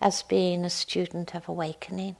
as 0.00 0.22
being 0.22 0.64
a 0.64 0.70
student 0.70 1.34
of 1.34 1.48
awakening. 1.48 2.14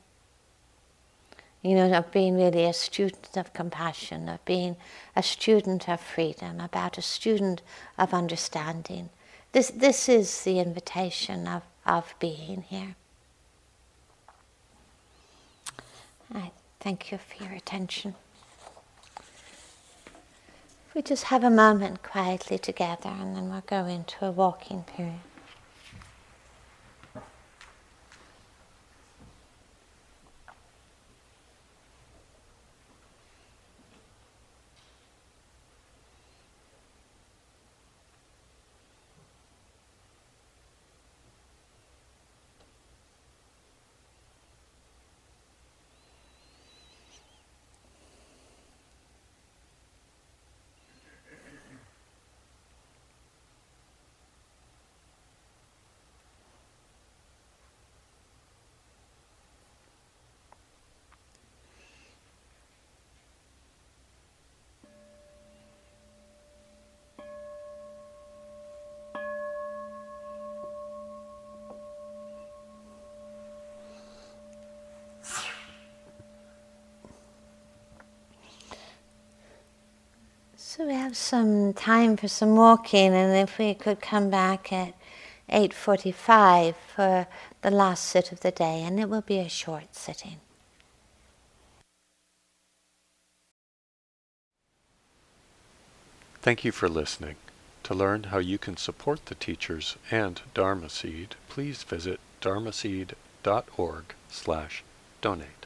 You 1.62 1.77
know, 1.77 1.93
of 1.93 2.11
being 2.11 2.35
really 2.35 2.64
a 2.64 2.72
student 2.72 3.37
of 3.37 3.53
compassion, 3.53 4.29
of 4.29 4.45
being 4.45 4.77
a 5.14 5.22
student 5.22 5.89
of 5.89 6.01
freedom, 6.01 6.61
about 6.61 6.99
a 6.99 7.03
student 7.03 7.62
of 7.97 8.12
understanding. 8.12 9.11
This, 9.53 9.70
this 9.70 10.09
is 10.09 10.43
the 10.43 10.59
invitation 10.59 11.47
of, 11.47 11.62
of 11.87 12.14
being 12.18 12.62
here. 12.62 12.97
I 16.35 16.51
Thank 16.85 17.11
you 17.11 17.16
for 17.16 17.43
your 17.43 17.55
attention. 17.55 18.14
We 20.95 21.01
just 21.01 21.24
have 21.24 21.43
a 21.43 21.49
moment 21.49 22.03
quietly 22.03 22.59
together 22.59 23.09
and 23.09 23.35
then 23.35 23.49
we'll 23.49 23.62
go 23.66 23.87
into 23.87 24.26
a 24.26 24.30
walking 24.30 24.82
period. 24.82 25.20
So 80.77 80.85
we 80.85 80.95
have 80.95 81.16
some 81.16 81.72
time 81.72 82.16
for 82.16 82.27
some 82.27 82.57
walking, 82.57 83.14
and 83.14 83.33
if 83.37 83.59
we 83.59 83.75
could 83.75 84.01
come 84.01 84.29
back 84.29 84.72
at 84.72 84.95
8:45 85.49 86.75
for 86.75 87.29
the 87.62 87.70
last 87.70 88.07
sit 88.07 88.33
of 88.33 88.41
the 88.41 88.51
day, 88.51 88.83
and 88.83 88.99
it 88.99 89.09
will 89.09 89.20
be 89.20 89.39
a 89.39 89.49
short 89.49 89.95
sitting. 89.95 90.41
Thank 96.43 96.64
you 96.64 96.72
for 96.72 96.89
listening. 96.89 97.37
To 97.85 97.95
learn 97.95 98.25
how 98.25 98.39
you 98.39 98.59
can 98.59 98.77
support 98.77 99.27
the 99.27 99.37
teachers 99.37 99.97
and 100.11 100.41
Dharma 100.55 100.89
Seed, 100.89 101.37
please 101.49 101.85
visit 101.85 102.18
dharmaseed.org 102.41 104.05
slash 104.29 104.83
donate. 105.20 105.64